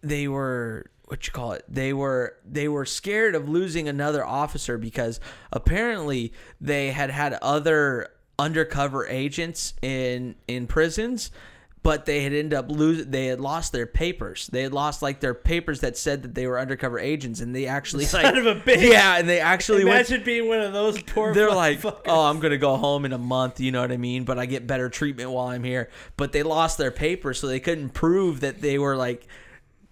they 0.01 0.27
were 0.27 0.91
what 1.05 1.27
you 1.27 1.33
call 1.33 1.51
it 1.51 1.65
they 1.67 1.91
were 1.91 2.37
they 2.45 2.69
were 2.69 2.85
scared 2.85 3.35
of 3.35 3.49
losing 3.49 3.89
another 3.89 4.25
officer 4.25 4.77
because 4.77 5.19
apparently 5.51 6.31
they 6.61 6.91
had 6.91 7.09
had 7.09 7.33
other 7.41 8.07
undercover 8.39 9.05
agents 9.07 9.73
in 9.81 10.35
in 10.47 10.67
prisons 10.67 11.29
but 11.83 12.05
they 12.05 12.23
had 12.23 12.31
ended 12.33 12.53
up 12.53 12.69
losing 12.69 13.09
they 13.09 13.27
had 13.27 13.39
lost 13.39 13.71
their 13.71 13.87
papers 13.87 14.47
they 14.51 14.61
had 14.63 14.73
lost 14.73 15.01
like 15.01 15.19
their 15.19 15.33
papers 15.33 15.79
that 15.79 15.97
said 15.97 16.21
that 16.23 16.35
they 16.35 16.45
were 16.45 16.59
undercover 16.59 16.99
agents 16.99 17.39
and 17.41 17.55
they 17.55 17.65
actually 17.65 18.05
like 18.13 18.35
of 18.35 18.45
a 18.45 18.55
bitch. 18.55 18.87
yeah 18.87 19.17
and 19.17 19.27
they 19.27 19.39
actually 19.39 19.83
went 19.83 20.07
Imagine 20.07 20.23
being 20.23 20.47
one 20.47 20.61
of 20.61 20.73
those 20.73 21.01
poor. 21.03 21.33
they're 21.33 21.51
like, 21.51 21.83
oh, 21.85 22.25
I'm 22.25 22.39
gonna 22.39 22.57
go 22.57 22.77
home 22.77 23.05
in 23.05 23.13
a 23.13 23.17
month. 23.17 23.59
You 23.59 23.71
know 23.71 23.81
what 23.81 23.91
I 23.91 23.97
mean? 23.97 24.23
But 24.23 24.39
I 24.39 24.45
get 24.45 24.65
better 24.67 24.89
treatment 24.89 25.31
while 25.31 25.47
I'm 25.47 25.63
here. 25.63 25.89
But 26.17 26.31
they 26.31 26.43
lost 26.43 26.77
their 26.77 26.91
papers, 26.91 27.39
so 27.39 27.47
they 27.47 27.59
couldn't 27.59 27.89
prove 27.89 28.39
that 28.41 28.61
they 28.61 28.77
were 28.79 28.95
like 28.95 29.27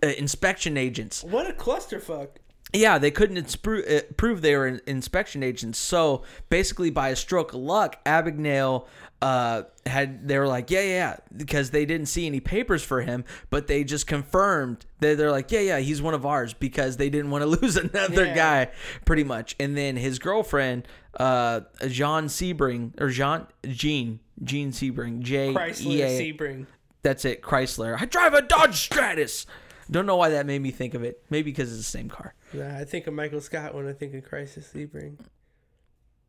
uh, 0.04 0.08
inspection 0.08 0.78
agents. 0.78 1.24
What 1.24 1.50
a 1.50 1.54
clusterfuck. 1.54 2.30
Yeah, 2.72 3.00
they 3.00 3.10
couldn't 3.10 3.58
uh, 3.68 4.02
prove 4.16 4.42
they 4.42 4.56
were 4.56 4.68
in- 4.68 4.82
inspection 4.86 5.42
agents. 5.42 5.80
So 5.80 6.22
basically, 6.50 6.92
by 6.92 7.10
a 7.10 7.16
stroke 7.16 7.54
of 7.54 7.60
luck, 7.62 7.98
Abagnale 8.06 8.86
uh, 9.24 9.64
had 9.88 10.28
they 10.28 10.38
were 10.38 10.48
like, 10.48 10.70
yeah, 10.70 10.82
yeah, 10.82 10.88
yeah, 10.88 11.18
because 11.36 11.72
they 11.72 11.86
didn't 11.86 12.06
see 12.06 12.28
any 12.28 12.40
papers 12.40 12.84
for 12.84 13.02
him, 13.02 13.26
but 13.50 13.66
they 13.68 13.84
just 13.84 14.06
confirmed 14.06 14.86
that 15.00 15.18
they're 15.18 15.32
like, 15.32 15.52
yeah, 15.52 15.60
yeah, 15.62 15.80
he's 15.80 16.00
one 16.02 16.14
of 16.14 16.26
ours 16.28 16.54
because 16.54 16.98
they 16.98 17.10
didn't 17.10 17.32
want 17.32 17.42
to 17.42 17.48
lose 17.62 17.76
another 17.76 18.26
Yeah. 18.26 18.36
guy, 18.36 18.72
pretty 19.04 19.24
much. 19.24 19.56
And 19.60 19.76
then 19.76 19.98
his 19.98 20.20
girlfriend, 20.20 20.88
uh, 21.20 21.62
Jean 21.88 22.26
Sebring 22.26 23.00
or 23.02 23.10
Jean 23.10 23.48
Jean 23.68 24.20
Jean 24.44 24.72
Sebring, 24.72 25.22
J 25.22 25.50
E 25.50 25.54
Chrysler 25.56 26.38
Sebring. 26.38 26.66
That's 27.02 27.26
it, 27.26 27.42
Chrysler. 27.42 27.98
I 28.00 28.06
drive 28.06 28.36
a 28.36 28.42
Dodge 28.44 28.80
Stratus. 28.80 29.46
Don't 29.90 30.06
know 30.06 30.18
why 30.18 30.30
that 30.30 30.46
made 30.46 30.62
me 30.62 30.70
think 30.70 30.94
of 30.94 31.04
it. 31.04 31.24
Maybe 31.32 31.50
because 31.52 31.70
it's 31.70 31.80
the 31.80 31.84
same 31.98 32.10
car. 32.10 32.36
Nah, 32.54 32.78
I 32.78 32.84
think 32.84 33.08
of 33.08 33.14
Michael 33.14 33.42
Scott 33.42 33.76
when 33.76 33.88
I 33.88 33.94
think 33.94 34.14
of 34.14 34.24
Chrysler 34.24 34.64
Sebring. 34.64 35.20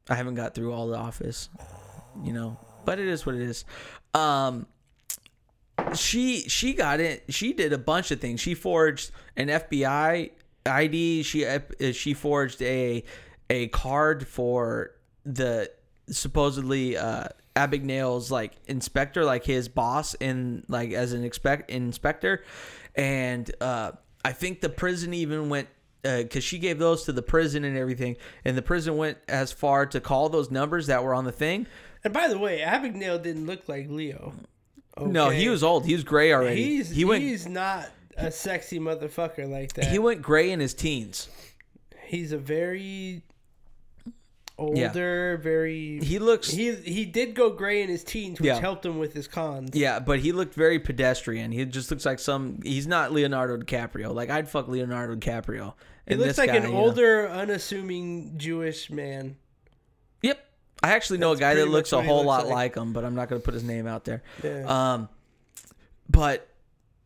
I 0.09 0.15
haven't 0.15 0.35
got 0.35 0.55
through 0.55 0.73
all 0.73 0.89
the 0.89 0.97
office, 0.97 1.49
you 2.23 2.33
know, 2.33 2.59
but 2.85 2.99
it 2.99 3.07
is 3.07 3.25
what 3.25 3.35
it 3.35 3.43
is. 3.43 3.65
Um, 4.13 4.67
she 5.95 6.43
she 6.43 6.75
got 6.75 7.01
it. 7.01 7.25
She 7.29 7.53
did 7.53 7.73
a 7.73 7.79
bunch 7.79 8.11
of 8.11 8.21
things. 8.21 8.41
She 8.41 8.55
forged 8.55 9.13
an 9.37 9.49
FBI 9.49 10.31
ID. 10.67 11.23
She 11.23 11.47
she 11.93 12.15
forged 12.15 12.61
a 12.63 13.05
a 13.49 13.69
card 13.69 14.27
for 14.27 14.93
the 15.25 15.71
supposedly 16.09 16.97
uh, 16.97 17.29
Abagnale's 17.57 18.31
like 18.31 18.53
inspector, 18.67 19.25
like 19.25 19.45
his 19.45 19.69
boss 19.69 20.15
in 20.15 20.65
like 20.69 20.93
as 20.93 21.13
an 21.13 21.25
expect 21.25 21.71
inspector, 21.71 22.45
and 22.95 23.51
uh, 23.61 23.93
I 24.25 24.33
think 24.33 24.61
the 24.61 24.69
prison 24.69 25.15
even 25.15 25.49
went 25.49 25.69
Uh, 26.05 26.23
because 26.23 26.43
she 26.43 26.59
gave 26.59 26.79
those 26.79 27.05
to 27.05 27.13
the 27.13 27.23
prison 27.23 27.63
and 27.65 27.77
everything, 27.77 28.17
and 28.45 28.57
the 28.57 28.63
prison 28.63 28.97
went 28.97 29.19
as 29.29 29.53
far 29.53 29.85
to 29.87 30.01
call 30.01 30.29
those 30.31 30.51
numbers 30.51 30.87
that 30.87 31.05
were 31.05 31.13
on 31.15 31.25
the 31.25 31.33
thing. 31.33 31.67
And 32.03 32.15
by 32.15 32.29
the 32.29 32.39
way, 32.39 32.63
Abigail 32.63 33.19
didn't 33.19 33.47
look 33.47 33.69
like 33.69 33.89
Leo. 33.91 34.33
No, 34.99 35.29
he 35.31 35.49
was 35.49 35.63
old. 35.63 35.85
He 35.87 35.93
was 35.93 36.05
gray 36.05 36.33
already. 36.33 36.63
He's 36.65 36.91
he 36.91 37.05
went 37.05 37.23
he's 37.23 37.47
not 37.47 37.89
a 38.17 38.31
sexy 38.31 38.79
motherfucker 38.79 39.49
like 39.49 39.73
that. 39.75 39.87
he 39.87 39.99
went 39.99 40.23
gray 40.23 40.51
in 40.51 40.61
his 40.61 40.75
teens. 40.75 41.29
he's 42.07 42.33
a 42.33 42.39
very 42.39 43.23
older, 44.61 45.39
very. 45.43 45.99
He 46.01 46.19
looks 46.19 46.51
He 46.51 46.75
he 46.75 47.05
did 47.05 47.35
go 47.35 47.51
gray 47.51 47.83
in 47.83 47.89
his 47.89 48.05
teens, 48.05 48.39
which 48.41 48.47
Yeah. 48.47 48.61
helped 48.61 48.85
him 48.87 48.99
with 48.99 49.13
his 49.15 49.27
cons. 49.27 49.71
Yeah, 49.75 49.99
but 49.99 50.21
he 50.21 50.33
looked 50.33 50.55
very 50.55 50.79
pedestrian. 50.79 51.51
He 51.53 51.65
just 51.65 51.91
looks 51.91 52.05
like 52.07 52.19
some. 52.19 52.61
He's 52.63 52.87
not 52.87 53.13
Leonardo 53.13 53.57
DiCaprio. 53.57 54.15
Like 54.15 54.31
I'd 54.31 54.49
fuck 54.49 54.69
Leonardo 54.69 55.17
DiCaprio. 55.17 55.75
he 56.07 56.15
looks 56.17 56.39
like 56.39 56.51
guy, 56.51 56.57
an 56.57 56.63
you 56.65 56.69
know. 56.73 56.77
older, 56.79 57.29
unassuming 57.29 58.35
Jewish 58.37 58.91
man. 58.91 59.37
Yep. 60.23 60.39
I 60.83 60.91
actually 60.93 61.19
know 61.19 61.33
a 61.33 61.37
guy 61.37 61.55
that 61.55 61.67
looks 61.69 61.93
a 61.93 62.03
whole 62.03 62.19
looks 62.19 62.27
lot 62.27 62.45
like. 62.47 62.55
like 62.55 62.77
him, 62.77 62.93
but 62.93 63.05
I'm 63.05 63.15
not 63.15 63.29
going 63.29 63.41
to 63.41 63.45
put 63.45 63.55
his 63.55 63.65
name 63.65 63.87
out 63.87 64.05
there. 64.05 64.23
Yeah. 64.43 64.65
Um, 64.95 65.09
but 66.09 66.49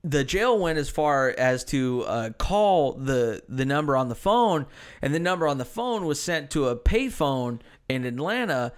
the 0.05 0.23
jail 0.23 0.59
went 0.59 0.79
as 0.79 0.91
far 0.91 1.35
as 1.39 1.65
to 1.65 2.05
uh, 2.07 2.31
call 2.39 2.93
the 2.93 3.43
the 3.49 3.65
number 3.65 3.97
on 3.97 4.09
the 4.11 4.15
phone, 4.15 4.67
and 5.01 5.15
the 5.15 5.19
number 5.19 5.49
on 5.49 5.57
the 5.59 5.65
phone 5.65 6.05
was 6.05 6.21
sent 6.21 6.51
to 6.51 6.69
a 6.69 6.77
payphone 6.77 7.61
in 7.89 8.05
Atlanta, 8.05 8.73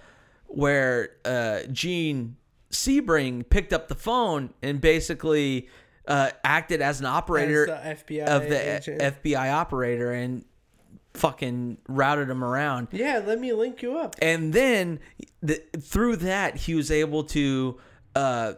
where 0.45 1.09
uh, 1.25 1.59
Jean 1.71 2.37
Sebring 2.71 3.47
picked 3.49 3.73
up 3.73 3.89
the 3.89 3.95
phone 3.95 4.53
and 4.63 4.79
basically 4.79 5.67
uh, 6.07 6.31
acted 6.45 6.81
as 6.81 7.01
an 7.01 7.05
operator 7.05 7.69
As 7.69 8.01
the 8.03 8.15
FBI 8.15 8.25
of 8.25 8.49
the 8.49 8.75
agent. 8.77 9.01
FBI 9.01 9.53
operator 9.53 10.13
and 10.13 10.45
fucking 11.13 11.77
routed 11.89 12.29
him 12.29 12.43
around. 12.43 12.87
yeah, 12.91 13.21
let 13.25 13.39
me 13.39 13.51
link 13.51 13.81
you 13.81 13.97
up. 13.97 14.15
And 14.21 14.53
then 14.53 14.99
the, 15.41 15.61
through 15.79 16.17
that, 16.17 16.55
he 16.55 16.75
was 16.75 16.91
able 16.91 17.23
to 17.25 17.77
uh, 18.15 18.53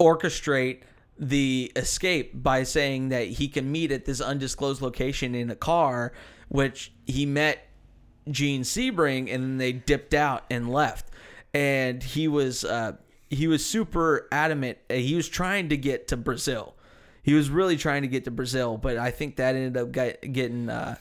orchestrate 0.00 0.80
the 1.18 1.72
escape 1.76 2.32
by 2.34 2.62
saying 2.62 3.08
that 3.08 3.26
he 3.26 3.48
can 3.48 3.70
meet 3.72 3.90
at 3.92 4.04
this 4.04 4.20
undisclosed 4.20 4.82
location 4.82 5.34
in 5.34 5.50
a 5.50 5.56
car, 5.56 6.12
which 6.48 6.92
he 7.06 7.24
met 7.26 7.66
Jean 8.30 8.62
Sebring, 8.62 9.32
and 9.32 9.60
they 9.60 9.72
dipped 9.72 10.14
out 10.14 10.44
and 10.50 10.70
left. 10.70 11.10
And 11.54 12.02
he 12.02 12.28
was 12.28 12.64
uh, 12.64 12.96
he 13.30 13.46
was 13.46 13.64
super 13.64 14.28
adamant. 14.30 14.78
uh, 14.90 14.94
He 14.94 15.14
was 15.14 15.28
trying 15.28 15.70
to 15.70 15.76
get 15.76 16.08
to 16.08 16.16
Brazil. 16.16 16.74
He 17.22 17.34
was 17.34 17.50
really 17.50 17.76
trying 17.76 18.02
to 18.02 18.08
get 18.08 18.24
to 18.26 18.30
Brazil, 18.30 18.76
but 18.76 18.96
I 18.98 19.10
think 19.10 19.36
that 19.36 19.56
ended 19.56 19.76
up 19.76 19.90
get, 19.90 20.32
getting 20.32 20.68
uh, 20.68 20.94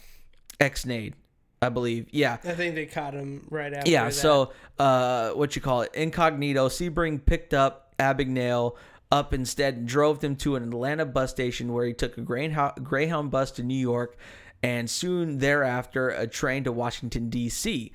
ex-nayed, 0.59 1.13
I 1.61 1.69
believe. 1.69 2.07
Yeah. 2.11 2.37
I 2.43 2.53
think 2.53 2.73
they 2.73 2.87
caught 2.87 3.13
him 3.13 3.45
right 3.51 3.71
after. 3.71 3.91
Yeah, 3.91 4.05
that. 4.05 4.13
so 4.13 4.51
uh, 4.79 5.31
what 5.31 5.55
you 5.55 5.61
call 5.61 5.81
it? 5.81 5.93
Incognito. 5.93 6.67
Sebring 6.69 7.23
picked 7.23 7.53
up 7.53 7.93
Abagnale 7.99 8.75
up 9.11 9.33
instead 9.33 9.75
and 9.75 9.87
drove 9.87 10.19
them 10.19 10.35
to 10.37 10.55
an 10.55 10.63
Atlanta 10.63 11.05
bus 11.05 11.31
station 11.31 11.73
where 11.73 11.85
he 11.85 11.93
took 11.93 12.17
a 12.17 12.21
Greyhound, 12.21 13.31
bus 13.31 13.51
to 13.51 13.63
New 13.63 13.77
York 13.77 14.17
and 14.63 14.89
soon 14.89 15.37
thereafter 15.37 16.09
a 16.09 16.25
train 16.27 16.63
to 16.63 16.71
Washington, 16.71 17.29
D.C. 17.29 17.91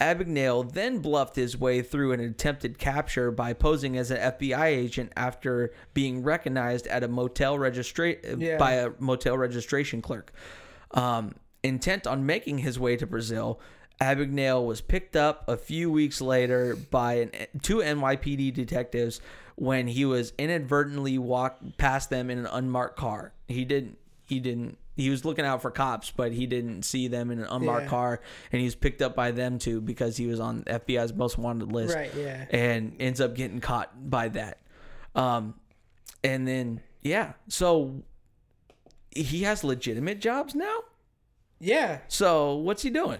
Abagnale 0.00 0.72
then 0.72 0.98
bluffed 0.98 1.36
his 1.36 1.56
way 1.56 1.80
through 1.82 2.12
an 2.12 2.20
attempted 2.20 2.78
capture 2.78 3.30
by 3.30 3.52
posing 3.52 3.96
as 3.96 4.10
an 4.10 4.18
FBI 4.32 4.66
agent 4.66 5.12
after 5.16 5.72
being 5.92 6.22
recognized 6.22 6.86
at 6.88 7.02
a 7.04 7.08
motel 7.08 7.56
registra- 7.58 8.18
Yeah. 8.40 8.56
by 8.56 8.72
a 8.74 8.90
motel 8.98 9.38
registration 9.38 10.02
clerk. 10.02 10.32
Um, 10.92 11.34
intent 11.62 12.06
on 12.06 12.26
making 12.26 12.58
his 12.58 12.78
way 12.78 12.96
to 12.96 13.06
Brazil, 13.06 13.60
Abagnale 14.00 14.66
was 14.66 14.80
picked 14.80 15.14
up 15.14 15.44
a 15.48 15.56
few 15.56 15.90
weeks 15.90 16.20
later 16.20 16.74
by 16.90 17.14
an, 17.14 17.30
two 17.62 17.76
NYPD 17.76 18.52
detectives 18.52 19.20
when 19.56 19.86
he 19.88 20.04
was 20.04 20.32
inadvertently 20.38 21.18
walked 21.18 21.76
past 21.78 22.10
them 22.10 22.30
in 22.30 22.38
an 22.38 22.46
unmarked 22.46 22.96
car. 22.98 23.32
He 23.48 23.64
didn't. 23.64 23.98
He 24.26 24.40
didn't. 24.40 24.78
He 24.96 25.10
was 25.10 25.24
looking 25.24 25.44
out 25.44 25.60
for 25.60 25.70
cops, 25.72 26.10
but 26.12 26.32
he 26.32 26.46
didn't 26.46 26.84
see 26.84 27.08
them 27.08 27.30
in 27.32 27.40
an 27.40 27.46
unmarked 27.50 27.84
Yeah. 27.84 27.90
car, 27.90 28.20
and 28.52 28.60
he 28.60 28.64
was 28.64 28.76
picked 28.76 29.02
up 29.02 29.16
by 29.16 29.32
them 29.32 29.58
too 29.58 29.80
because 29.80 30.16
he 30.16 30.26
was 30.28 30.38
on 30.40 30.62
FBI's 30.64 31.12
most 31.12 31.36
wanted 31.36 31.72
list 31.72 31.94
Right, 31.96 32.14
yeah. 32.14 32.46
and 32.50 32.94
ends 33.00 33.20
up 33.20 33.34
getting 33.34 33.60
caught 33.60 34.08
by 34.08 34.28
that. 34.28 34.60
Um, 35.16 35.54
and 36.22 36.46
then 36.46 36.80
yeah, 37.02 37.32
so 37.48 38.02
he 39.10 39.42
has 39.42 39.62
legitimate 39.64 40.20
jobs 40.20 40.54
now. 40.54 40.78
Yeah. 41.60 41.98
So 42.08 42.54
what's 42.56 42.82
he 42.82 42.90
doing? 42.90 43.18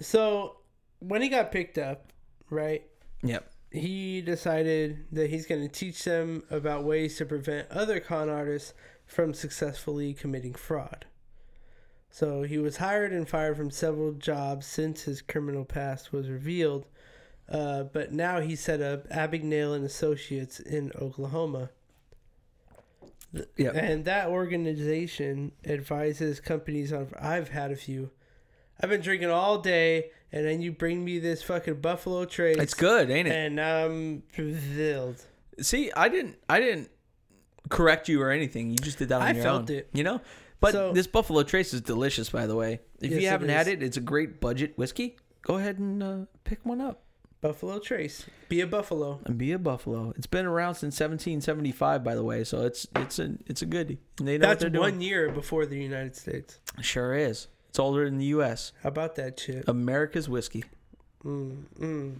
So 0.00 0.56
when 1.00 1.22
he 1.22 1.28
got 1.28 1.52
picked 1.52 1.78
up, 1.78 2.12
right, 2.50 2.82
Yep. 3.22 3.50
He 3.70 4.20
decided 4.20 5.04
that 5.12 5.30
he's 5.30 5.46
going 5.46 5.62
to 5.62 5.68
teach 5.68 6.04
them 6.04 6.42
about 6.50 6.84
ways 6.84 7.16
to 7.18 7.26
prevent 7.26 7.70
other 7.70 8.00
con 8.00 8.28
artists 8.28 8.74
from 9.06 9.34
successfully 9.34 10.14
committing 10.14 10.54
fraud. 10.54 11.06
So 12.10 12.42
he 12.42 12.58
was 12.58 12.78
hired 12.78 13.12
and 13.12 13.28
fired 13.28 13.56
from 13.56 13.70
several 13.70 14.12
jobs 14.12 14.66
since 14.66 15.02
his 15.02 15.20
criminal 15.20 15.64
past 15.64 16.12
was 16.12 16.30
revealed. 16.30 16.86
Uh, 17.48 17.84
but 17.84 18.12
now 18.12 18.40
he 18.40 18.56
set 18.56 18.80
up 18.80 19.08
Abagnale 19.08 19.74
and 19.74 19.84
Associates 19.84 20.60
in 20.60 20.92
Oklahoma. 21.00 21.70
Yep. 23.56 23.74
And 23.74 24.04
that 24.06 24.28
organization 24.28 25.52
advises 25.66 26.40
companies 26.40 26.92
on. 26.92 27.12
I've 27.20 27.50
had 27.50 27.70
a 27.70 27.76
few. 27.76 28.10
I've 28.80 28.90
been 28.90 29.00
drinking 29.00 29.30
all 29.30 29.58
day, 29.58 30.10
and 30.32 30.44
then 30.46 30.60
you 30.60 30.72
bring 30.72 31.04
me 31.04 31.18
this 31.18 31.42
fucking 31.42 31.80
Buffalo 31.80 32.24
Trace. 32.24 32.56
It's 32.58 32.74
good, 32.74 33.10
ain't 33.10 33.28
it? 33.28 33.32
And 33.34 33.60
I'm 33.60 34.22
filled. 34.32 35.24
See, 35.60 35.90
I 35.96 36.08
didn't, 36.08 36.36
I 36.48 36.60
didn't 36.60 36.90
correct 37.68 38.08
you 38.08 38.22
or 38.22 38.30
anything. 38.30 38.70
You 38.70 38.76
just 38.76 38.98
did 38.98 39.08
that 39.10 39.20
on 39.20 39.26
I 39.28 39.32
your 39.32 39.42
felt 39.42 39.70
own. 39.70 39.76
it. 39.76 39.90
You 39.92 40.04
know. 40.04 40.20
But 40.60 40.72
So- 40.72 40.92
this 40.92 41.06
Buffalo 41.06 41.42
Trace 41.44 41.72
is 41.72 41.80
delicious, 41.80 42.30
by 42.30 42.46
the 42.46 42.56
way. 42.56 42.80
If 43.00 43.10
Yes, 43.12 43.22
you 43.22 43.28
haven't 43.28 43.48
had 43.50 43.68
it, 43.68 43.82
it's 43.82 43.96
a 43.96 44.00
great 44.00 44.40
budget 44.40 44.76
whiskey. 44.76 45.16
Go 45.42 45.56
ahead 45.56 45.78
and 45.78 46.02
uh, 46.02 46.16
pick 46.44 46.64
one 46.66 46.80
up 46.80 47.02
Buffalo 47.40 47.78
Trace. 47.78 48.26
Be 48.48 48.60
a 48.60 48.66
buffalo. 48.66 49.20
and 49.24 49.38
be 49.38 49.52
a 49.52 49.58
Buffalo. 49.58 50.12
It's 50.16 50.26
been 50.26 50.46
around 50.46 50.74
since 50.74 50.94
1775, 50.98 52.02
by 52.02 52.14
the 52.16 52.24
way. 52.24 52.42
So 52.42 52.62
it's 52.66 52.86
it's 52.96 53.18
a 53.20 53.34
it's 53.46 53.62
a 53.62 53.66
goodie. 53.66 53.98
They 54.16 54.36
know 54.38 54.48
what 54.48 54.58
That's 54.58 54.76
one 54.76 55.00
year 55.00 55.30
before 55.30 55.64
the 55.66 55.78
United 55.78 56.16
States. 56.16 56.58
Sure 56.80 57.14
is. 57.14 57.46
It's 57.68 57.78
older 57.78 58.04
than 58.04 58.18
the 58.18 58.26
U.S. 58.26 58.72
How 58.82 58.88
about 58.88 59.16
that 59.16 59.38
shit? 59.38 59.64
America's 59.68 60.28
whiskey. 60.28 60.64
Mm, 61.24 61.64
mm. 61.78 62.14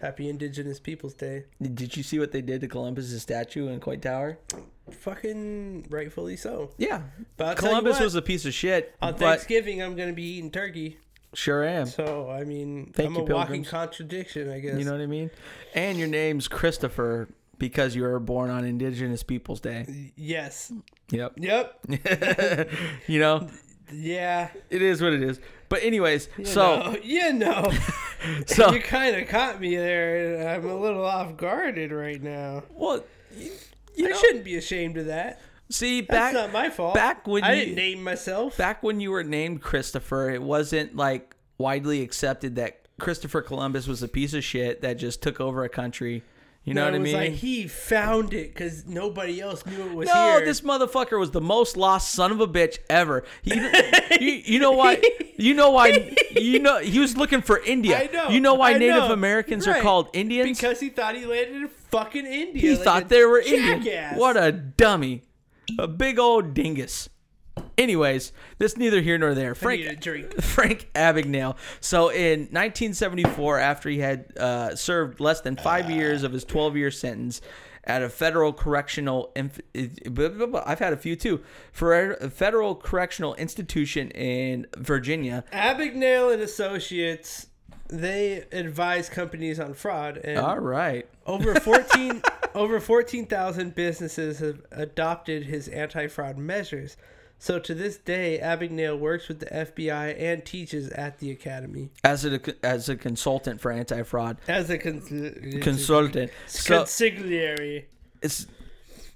Happy 0.00 0.28
Indigenous 0.28 0.80
Peoples 0.80 1.14
Day. 1.14 1.44
Did 1.60 1.96
you 1.96 2.02
see 2.02 2.18
what 2.18 2.32
they 2.32 2.42
did 2.42 2.60
to 2.62 2.68
Columbus's 2.68 3.22
statue 3.22 3.68
in 3.68 3.78
Coit 3.80 4.02
Tower? 4.02 4.38
Fucking 4.90 5.86
rightfully 5.90 6.36
so. 6.36 6.70
Yeah, 6.76 7.02
But 7.36 7.56
Columbus 7.56 7.94
what, 7.94 8.04
was 8.04 8.14
a 8.16 8.22
piece 8.22 8.44
of 8.44 8.52
shit. 8.52 8.94
on 9.00 9.14
Thanksgiving, 9.14 9.80
I'm 9.80 9.94
going 9.94 10.08
to 10.08 10.14
be 10.14 10.24
eating 10.24 10.50
turkey. 10.50 10.98
sure 11.34 11.62
am. 11.64 11.86
So, 11.86 12.28
I 12.30 12.42
mean, 12.44 12.92
Thank 12.92 13.10
I'm 13.10 13.14
you, 13.14 13.22
a 13.22 13.34
walking 13.34 13.64
contradiction, 13.64 14.50
I 14.50 14.58
guess. 14.58 14.76
You 14.76 14.84
know 14.84 14.92
what 14.92 15.00
I 15.00 15.06
mean? 15.06 15.30
And 15.74 15.96
your 15.98 16.08
name's 16.08 16.48
Christopher 16.48 17.28
because 17.58 17.94
you 17.94 18.02
were 18.02 18.18
born 18.18 18.50
on 18.50 18.64
Indigenous 18.64 19.22
Peoples 19.22 19.60
Day. 19.60 20.12
Yes. 20.16 20.72
Yep. 21.10 21.34
Yep. 21.36 21.80
you 23.06 23.20
know, 23.20 23.48
Yeah. 23.92 24.48
it 24.70 24.82
is 24.82 25.00
what 25.02 25.12
it 25.12 25.22
is. 25.22 25.40
But 25.68 25.82
anyways, 25.82 26.28
You 26.36 26.44
so 26.44 26.76
know, 26.92 26.96
you 27.02 27.32
know, 27.32 27.72
so 28.46 28.72
you 28.72 28.80
kind 28.80 29.16
of 29.16 29.28
caught 29.28 29.60
me 29.60 29.74
there, 29.76 30.36
and 30.40 30.48
I'm 30.48 30.68
a 30.68 30.76
little 30.78 31.04
off 31.04 31.36
guarded 31.36 31.92
right 31.92 32.22
now. 32.22 32.62
well, 32.70 33.04
you, 33.36 33.50
you 33.94 34.06
I 34.06 34.10
know, 34.10 34.16
shouldn't 34.16 34.44
be 34.44 34.56
ashamed 34.56 34.98
of 34.98 35.06
that. 35.06 35.40
see 35.70 36.02
That's 36.02 36.10
back 36.10 36.34
not 36.34 36.52
my 36.52 36.68
fault. 36.68 36.94
back 36.94 37.26
when 37.26 37.42
I 37.44 37.54
you- 37.54 37.60
didn't 37.64 37.76
name 37.76 38.04
myself. 38.04 38.56
back 38.58 38.82
when 38.82 39.00
you 39.00 39.10
were 39.10 39.24
named 39.24 39.62
Christopher, 39.62 40.30
it 40.30 40.42
wasn't 40.42 40.94
like 40.94 41.34
widely 41.56 42.02
accepted 42.02 42.56
that 42.56 42.80
Christopher 43.00 43.40
Columbus 43.40 43.86
was 43.88 44.02
a 44.02 44.08
piece 44.08 44.34
of 44.34 44.44
shit 44.44 44.82
that 44.82 44.94
just 44.94 45.22
took 45.22 45.40
over 45.40 45.64
a 45.64 45.68
country. 45.70 46.22
You 46.64 46.74
know 46.74 46.82
No, 46.84 46.90
what 46.92 46.94
I 46.94 46.98
mean? 47.02 47.14
like 47.16 47.32
he 47.32 47.66
found 47.66 48.32
it 48.32 48.54
because 48.54 48.86
nobody 48.86 49.40
else 49.40 49.66
knew 49.66 49.82
it 49.84 49.94
was 49.94 50.06
No, 50.06 50.36
here. 50.36 50.44
this 50.44 50.60
motherfucker 50.60 51.18
was 51.18 51.32
the 51.32 51.40
most 51.40 51.76
lost 51.76 52.12
son 52.12 52.30
of 52.30 52.40
a 52.40 52.46
bitch 52.46 52.78
ever. 52.88 53.24
He, 53.42 53.54
you, 53.54 54.42
you 54.54 54.58
know 54.60 54.70
why? 54.70 55.02
You 55.36 55.54
know 55.54 55.70
why? 55.72 56.14
You 56.32 56.60
know 56.60 56.78
he 56.78 56.98
was 56.98 57.16
looking 57.16 57.42
for 57.42 57.58
India. 57.58 57.98
I 57.98 58.06
know. 58.12 58.28
You 58.28 58.40
know 58.40 58.54
why 58.54 58.70
I 58.70 58.78
Native 58.78 58.96
know. 59.08 59.12
Americans 59.12 59.66
are 59.68 59.80
called 59.80 60.08
Indians? 60.12 60.58
because 60.58 60.80
he 60.80 60.88
thought 60.88 61.14
he 61.16 61.26
landed 61.26 61.56
in 61.62 61.68
fucking 61.68 62.24
India. 62.26 62.60
he 62.62 62.74
like 62.74 62.84
thought 62.84 63.08
they 63.08 63.24
were 63.24 63.38
Indian. 63.40 64.16
What 64.16 64.36
a 64.36 64.50
dummy! 64.52 65.22
A 65.78 65.86
big 65.88 66.18
old 66.18 66.54
dingus. 66.54 67.08
Anyways, 67.78 68.32
this 68.58 68.76
neither 68.76 69.00
here 69.00 69.18
nor 69.18 69.34
there. 69.34 69.54
Frank 69.54 69.80
need 69.80 69.88
a 69.90 69.96
drink. 69.96 70.32
Frank 70.42 70.90
Abagnale. 70.94 71.56
So 71.80 72.08
in 72.10 72.40
1974, 72.50 73.58
after 73.58 73.88
he 73.88 73.98
had 73.98 74.36
uh, 74.38 74.76
served 74.76 75.20
less 75.20 75.40
than 75.40 75.56
five 75.56 75.90
years 75.90 76.22
of 76.22 76.32
his 76.32 76.44
12-year 76.44 76.90
sentence 76.90 77.40
at 77.84 78.02
a 78.02 78.08
federal 78.08 78.52
correctional, 78.52 79.32
inf- 79.34 79.60
I've 79.74 80.78
had 80.78 80.92
a 80.92 80.96
few 80.96 81.16
too, 81.16 81.42
for 81.72 82.12
a 82.12 82.30
federal 82.30 82.74
correctional 82.74 83.34
institution 83.34 84.10
in 84.12 84.66
Virginia. 84.76 85.44
Abagnale 85.52 86.32
and 86.32 86.42
Associates, 86.42 87.48
they 87.88 88.44
advise 88.52 89.08
companies 89.08 89.58
on 89.60 89.74
fraud, 89.74 90.18
and 90.18 90.38
All 90.38 90.60
right. 90.60 91.06
over 91.26 91.54
fourteen 91.56 92.22
over 92.54 92.80
fourteen 92.80 93.26
thousand 93.26 93.74
businesses 93.74 94.38
have 94.38 94.62
adopted 94.70 95.44
his 95.44 95.68
anti-fraud 95.68 96.38
measures. 96.38 96.96
So 97.42 97.58
to 97.58 97.74
this 97.74 97.96
day, 97.96 98.38
Abagnale 98.40 98.96
works 98.96 99.26
with 99.26 99.40
the 99.40 99.46
FBI 99.46 100.14
and 100.16 100.44
teaches 100.44 100.90
at 100.90 101.18
the 101.18 101.32
academy 101.32 101.90
As 102.04 102.24
a 102.24 102.40
as 102.64 102.88
a 102.88 102.94
consultant 102.94 103.60
for 103.60 103.72
anti-fraud 103.72 104.36
as 104.46 104.70
a 104.70 104.78
con- 104.78 105.00
consultant. 105.60 106.30
So 106.46 106.82
consigliere. 106.84 107.86
it's 108.22 108.46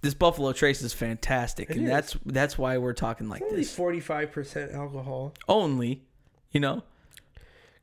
this 0.01 0.15
Buffalo 0.15 0.53
Trace 0.53 0.83
is 0.83 0.93
fantastic, 0.93 1.71
It 1.71 1.77
and 1.77 1.85
is. 1.87 1.91
that's 1.93 2.17
that's 2.27 2.59
why 2.59 2.79
we're 2.79 2.95
talking 2.95 3.29
like 3.29 3.43
Only 3.43 3.59
this. 3.59 3.73
forty-five 3.73 4.33
percent 4.33 4.73
alcohol. 4.73 5.33
Only, 5.49 6.03
you 6.51 6.59
know. 6.59 6.83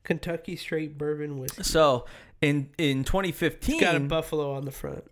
Kentucky 0.02 0.56
straight 0.56 0.98
bourbon 0.98 1.38
whiskey. 1.38 1.62
So 1.62 2.04
in 2.42 2.68
in 2.76 3.04
2015, 3.04 3.80
Got 3.80 3.96
a 3.96 4.00
buffalo 4.00 4.52
on 4.52 4.66
the 4.66 4.70
front. 4.72 5.04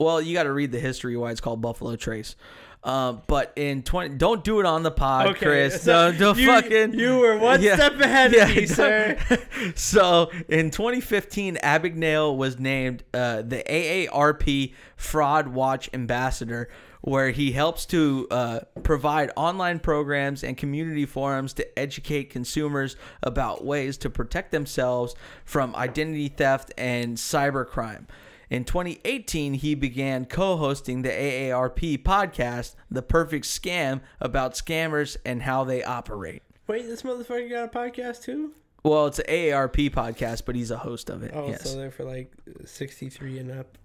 well, 0.00 0.20
you 0.20 0.34
got 0.34 0.42
to 0.42 0.52
read 0.52 0.72
the 0.72 0.80
history 0.80 1.16
why 1.16 1.30
it's 1.30 1.40
called 1.40 1.60
Buffalo 1.60 1.94
Trace. 1.94 2.34
Um, 2.82 3.20
but 3.26 3.52
in 3.56 3.82
20, 3.82 4.16
don't 4.16 4.42
do 4.42 4.58
it 4.60 4.64
on 4.66 4.82
the 4.82 4.90
pod, 4.90 5.36
Chris. 5.36 5.82
so 5.84 6.12
No, 6.12 6.32
you, 6.34 6.46
fucking. 6.46 6.94
You 6.98 7.18
were 7.18 7.36
one 7.36 7.60
Yeah. 7.60 7.76
step 7.76 8.00
ahead 8.00 8.32
Yeah, 8.32 8.48
of 8.48 8.56
me, 8.56 8.64
sir. 8.66 9.18
so 9.74 10.30
in 10.48 10.70
2015, 10.70 11.56
Abagnale 11.62 12.34
was 12.36 12.58
named 12.58 13.04
uh, 13.12 13.42
the 13.42 13.62
AARP 13.68 14.72
Fraud 14.96 15.48
Watch 15.48 15.90
Ambassador, 15.92 16.70
where 17.02 17.30
he 17.30 17.52
helps 17.52 17.84
to 17.86 18.26
uh, 18.30 18.60
provide 18.82 19.30
online 19.36 19.78
programs 19.78 20.42
and 20.42 20.56
community 20.56 21.04
forums 21.04 21.52
to 21.54 21.78
educate 21.78 22.30
consumers 22.30 22.96
about 23.22 23.62
ways 23.64 23.98
to 23.98 24.08
protect 24.10 24.52
themselves 24.52 25.14
from 25.44 25.74
identity 25.76 26.28
theft 26.28 26.72
and 26.78 27.16
cybercrime. 27.18 28.06
In 28.50 28.64
2018, 28.64 29.54
he 29.54 29.76
began 29.76 30.24
co 30.24 30.56
hosting 30.56 31.02
the 31.02 31.08
AARP 31.10 32.02
podcast, 32.02 32.74
The 32.90 33.00
Perfect 33.02 33.46
Scam, 33.46 34.00
about 34.20 34.54
scammers 34.54 35.16
and 35.24 35.42
how 35.42 35.62
they 35.62 35.84
operate. 35.84 36.42
Wait, 36.66 36.82
this 36.86 37.02
motherfucker 37.02 37.48
got 37.48 37.64
a 37.74 37.78
podcast 37.78 38.22
too? 38.24 38.52
Well, 38.82 39.06
it's 39.06 39.20
an 39.20 39.26
AARP 39.28 39.90
podcast, 39.90 40.42
but 40.46 40.56
he's 40.56 40.70
a 40.72 40.78
host 40.78 41.10
of 41.10 41.22
it. 41.22 41.30
Oh, 41.32 41.48
yes. 41.48 41.70
so 41.70 41.76
they're 41.78 41.90
for 41.92 42.04
like 42.04 42.32
63 42.64 43.38
and 43.38 43.50
up. 43.52 43.78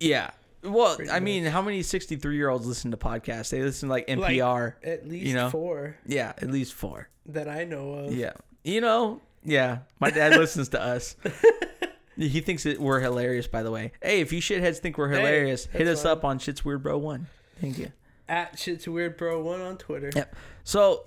yeah. 0.00 0.30
Well, 0.62 0.96
Pretty 0.96 1.10
I 1.10 1.20
mean, 1.20 1.44
how 1.44 1.62
many 1.62 1.82
63 1.82 2.34
year 2.36 2.48
olds 2.50 2.66
listen 2.66 2.90
to 2.90 2.96
podcasts? 2.96 3.50
They 3.50 3.62
listen 3.62 3.88
to 3.88 3.92
like 3.92 4.08
Like, 4.08 4.34
NPR. 4.36 4.74
At 4.82 5.08
least 5.08 5.26
You 5.26 5.34
know? 5.34 5.50
four 5.50 5.96
yeah, 6.04 6.32
at 6.38 6.50
least 6.50 6.74
four. 6.74 7.08
that 7.26 7.48
I 7.48 7.62
know 7.64 7.92
of. 7.92 8.14
Yeah. 8.14 8.32
You 8.64 8.80
know, 8.80 9.20
yeah. 9.44 9.78
My 10.00 10.10
dad 10.10 10.36
listens 10.36 10.68
to 10.70 10.82
us. 10.82 11.14
He 12.18 12.40
thinks 12.40 12.64
that 12.64 12.80
we're 12.80 13.00
hilarious, 13.00 13.46
by 13.46 13.62
the 13.62 13.70
way. 13.70 13.92
Hey, 14.02 14.20
if 14.20 14.32
you 14.32 14.40
shitheads 14.42 14.78
think 14.78 14.98
we're 14.98 15.08
Hey, 15.08 15.18
hilarious, 15.18 15.66
hit 15.66 15.86
us 15.86 16.02
fine. 16.02 16.12
up 16.12 16.24
on 16.24 16.38
Shit's 16.40 16.64
Weird 16.64 16.82
Bro 16.82 16.98
1. 16.98 17.26
Thank 17.60 17.78
you. 17.78 17.92
At 18.28 18.58
Shit's 18.58 18.86
Weird 18.88 19.16
Bro 19.16 19.42
1 19.42 19.60
on 19.60 19.76
Twitter. 19.78 20.10
Yep. 20.14 20.34
So 20.64 21.04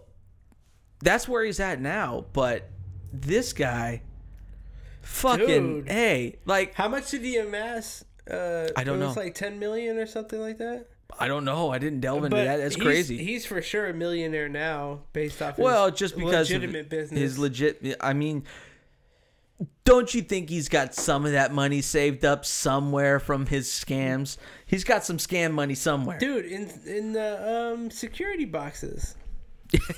that's 1.04 1.28
where 1.28 1.44
he's 1.44 1.60
at 1.60 1.82
now. 1.82 2.26
But 2.34 2.70
this 3.12 3.54
guy, 3.54 4.02
fucking, 5.02 5.46
Dude. 5.82 5.90
hey, 5.90 6.38
like, 6.46 6.74
How 6.76 6.88
much 6.88 7.12
did 7.12 7.22
he 7.22 7.38
amass? 7.38 8.04
Uh, 8.30 8.68
I 8.78 8.84
don't 8.84 9.02
it 9.02 9.06
was 9.08 9.16
know. 9.16 9.22
like 9.24 9.36
10 9.36 9.60
million 9.60 9.98
or 9.98 10.06
something 10.06 10.40
like 10.40 10.58
that? 10.60 10.88
I 11.20 11.28
don't 11.28 11.44
know. 11.44 11.72
I 11.72 11.78
didn't 11.78 12.00
delve 12.00 12.24
into 12.24 12.38
But 12.38 12.46
that. 12.46 12.58
That's 12.58 12.76
he's- 12.76 12.86
crazy. 12.86 13.18
He's 13.18 13.46
for 13.46 13.62
sure 13.62 13.88
a 13.90 13.94
millionaire 13.94 14.48
now 14.48 15.02
based 15.12 15.42
off 15.42 15.58
well, 15.58 15.90
his 15.92 16.00
just 16.00 16.16
because 16.16 16.50
legitimate 16.50 16.90
business. 16.90 17.20
his 17.20 17.38
legit. 17.38 17.98
I 18.00 18.14
mean, 18.14 18.44
don't 19.84 20.14
you 20.14 20.22
think 20.22 20.50
he's 20.50 20.70
got 20.70 20.94
some 20.96 21.26
of 21.26 21.32
that 21.34 21.54
money 21.54 21.82
saved 21.82 22.24
up 22.26 22.46
somewhere 22.46 23.20
from 23.20 23.46
his 23.46 23.68
scams? 23.68 24.38
He's 24.66 24.84
got 24.84 25.04
some 25.04 25.18
scam 25.18 25.52
money 25.54 25.76
somewhere, 25.76 26.18
Dude, 26.20 26.46
in 26.46 26.70
in 26.86 27.14
the 27.14 27.74
um 27.74 27.92
security 27.92 28.46
boxes. 28.46 29.16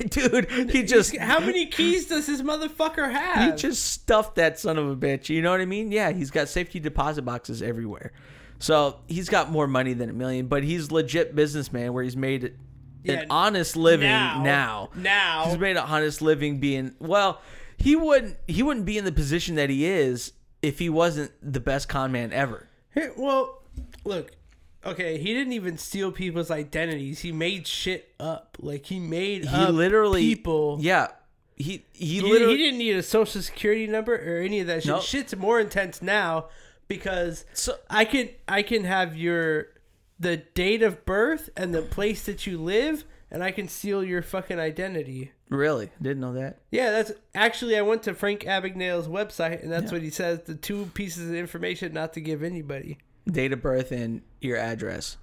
dude. 0.09 0.69
He 0.69 0.83
just 0.83 1.17
How 1.17 1.39
many 1.39 1.65
keys 1.65 2.05
does 2.07 2.27
this 2.27 2.41
motherfucker 2.43 3.11
have? 3.11 3.51
he 3.53 3.57
just 3.57 3.83
stuffed 3.85 4.35
that 4.35 4.59
son 4.59 4.77
of 4.77 4.87
a 4.89 4.95
bitch. 4.95 5.29
You 5.29 5.41
know 5.41 5.49
what 5.51 5.61
I 5.61 5.65
mean? 5.65 5.91
Yeah, 5.91 6.11
he's 6.11 6.29
got 6.29 6.47
safety 6.49 6.79
deposit 6.79 7.23
boxes 7.23 7.61
everywhere. 7.63 8.11
So 8.59 8.99
he's 9.07 9.29
got 9.29 9.49
more 9.51 9.65
money 9.67 9.93
than 9.93 10.09
a 10.09 10.13
million, 10.13 10.45
but 10.47 10.63
he's 10.63 10.91
legit 10.91 11.35
businessman 11.35 11.91
where 11.93 12.03
he's 12.03 12.15
made 12.15 12.53
Yeah, 13.03 13.21
an 13.21 13.27
honest 13.31 13.75
living 13.75 14.07
now. 14.07 14.43
now. 14.43 14.89
Now. 14.95 15.45
He's 15.47 15.57
made 15.57 15.71
an 15.75 15.83
honest 15.87 16.21
living 16.21 16.59
being 16.59 16.93
well. 16.99 17.41
He 17.83 17.97
wouldn't 17.97 18.37
he 18.47 18.63
wouldn't 18.63 18.85
be 18.85 18.97
in 18.97 19.03
the 19.03 19.11
position 19.11 19.55
that 19.55 19.69
he 19.69 19.85
is 19.85 20.31
if 20.61 20.79
he 20.79 20.89
wasn't 20.89 21.31
the 21.41 21.59
best 21.59 21.89
con 21.89 22.13
man 22.13 22.31
ever. 22.31 22.69
Here, 22.93 23.11
well, 23.17 23.61
look. 24.05 24.31
Okay, 24.85 25.17
he 25.17 25.33
didn't 25.33 25.51
even 25.53 25.77
steal 25.77 26.11
people's 26.11 26.49
identities. 26.49 27.19
He 27.19 27.31
made 27.33 27.67
shit 27.67 28.13
up. 28.19 28.57
Like 28.59 28.85
he 28.85 28.99
made 28.99 29.45
He 29.45 29.65
literally 29.65 30.21
people. 30.21 30.77
Yeah. 30.79 31.07
He 31.55 31.85
he 31.93 32.05
He, 32.15 32.21
literally 32.21 32.57
he 32.57 32.63
didn't 32.63 32.77
need 32.79 32.95
a 32.95 33.03
social 33.03 33.41
security 33.41 33.85
number 33.85 34.13
or 34.15 34.41
any 34.41 34.61
of 34.61 34.67
that 34.67 34.83
shit. 34.83 34.89
Nope. 34.91 35.03
Shit's 35.03 35.35
more 35.35 35.59
intense 35.59 36.01
now 36.01 36.47
because 36.87 37.43
So- 37.53 37.77
I 37.89 38.05
can 38.05 38.29
I 38.47 38.61
can 38.63 38.85
have 38.85 39.17
your 39.17 39.67
the 40.19 40.37
date 40.37 40.83
of 40.83 41.05
birth 41.05 41.49
and 41.57 41.73
the 41.75 41.81
place 41.81 42.23
that 42.25 42.47
you 42.47 42.57
live, 42.57 43.03
and 43.33 43.43
I 43.43 43.51
can 43.51 43.67
steal 43.67 44.03
your 44.03 44.21
fucking 44.21 44.59
identity. 44.59 45.31
really 45.49 45.89
didn't 46.01 46.21
know 46.21 46.33
that. 46.35 46.59
Yeah, 46.71 46.91
that's 46.91 47.11
actually 47.35 47.75
I 47.77 47.81
went 47.81 48.03
to 48.03 48.13
Frank 48.13 48.41
Abagnale's 48.41 49.07
website, 49.09 49.61
and 49.63 49.71
that's 49.71 49.91
what 49.91 50.01
he 50.03 50.09
says: 50.09 50.41
the 50.45 50.55
two 50.55 50.85
pieces 50.93 51.29
of 51.29 51.35
information 51.35 51.91
not 51.93 52.13
to 52.13 52.21
give 52.21 52.41
anybody, 52.43 52.99
Date 53.27 53.51
of 53.51 53.61
birth 53.61 53.91
and 53.91 54.21
your 54.39 54.57
address. 54.57 55.17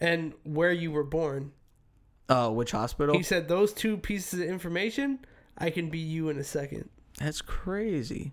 and 0.00 0.32
where 0.44 0.72
you 0.72 0.90
were 0.90 1.04
born. 1.04 1.52
Oh, 2.28 2.52
which 2.52 2.70
hospital? 2.70 3.16
He 3.16 3.22
said 3.24 3.48
those 3.48 3.72
two 3.72 3.96
pieces 3.98 4.40
of 4.40 4.46
information, 4.46 5.18
I 5.58 5.70
can 5.70 5.90
be 5.90 5.98
you 5.98 6.28
in 6.28 6.38
a 6.38 6.44
second. 6.44 6.88
That's 7.18 7.42
crazy. 7.42 8.32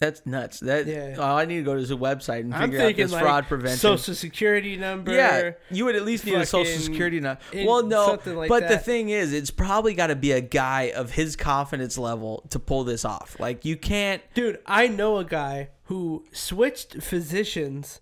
That's 0.00 0.24
nuts. 0.24 0.60
That 0.60 0.86
Yeah. 0.86 1.16
oh, 1.18 1.36
I 1.36 1.44
need 1.44 1.58
to 1.58 1.62
go 1.62 1.74
to 1.74 1.80
his 1.80 1.90
website 1.92 2.40
and 2.40 2.56
figure 2.56 2.80
out 2.80 2.96
this 2.96 3.12
like 3.12 3.22
fraud 3.22 3.46
prevention. 3.46 3.78
social 3.78 4.14
security 4.14 4.76
number. 4.76 5.12
yeah, 5.14 5.52
you 5.70 5.84
would 5.84 5.94
at 5.94 6.04
least 6.06 6.24
need 6.24 6.34
a 6.36 6.46
social 6.46 6.80
security 6.80 7.20
number. 7.20 7.40
Well, 7.54 7.84
no, 7.84 8.18
like 8.24 8.48
but 8.48 8.66
the 8.68 8.78
thing 8.78 9.10
is, 9.10 9.34
it's 9.34 9.50
probably 9.50 9.92
got 9.92 10.06
to 10.06 10.16
be 10.16 10.32
a 10.32 10.40
guy 10.40 10.90
of 10.96 11.12
his 11.12 11.36
confidence 11.36 11.98
level 11.98 12.46
to 12.48 12.58
pull 12.58 12.84
this 12.84 13.04
off. 13.04 13.38
Like 13.38 13.66
you 13.66 13.76
can't. 13.76 14.22
Dude, 14.32 14.58
I 14.64 14.88
know 14.88 15.18
a 15.18 15.24
guy 15.24 15.68
who 15.84 16.24
switched 16.32 17.02
physicians 17.02 18.00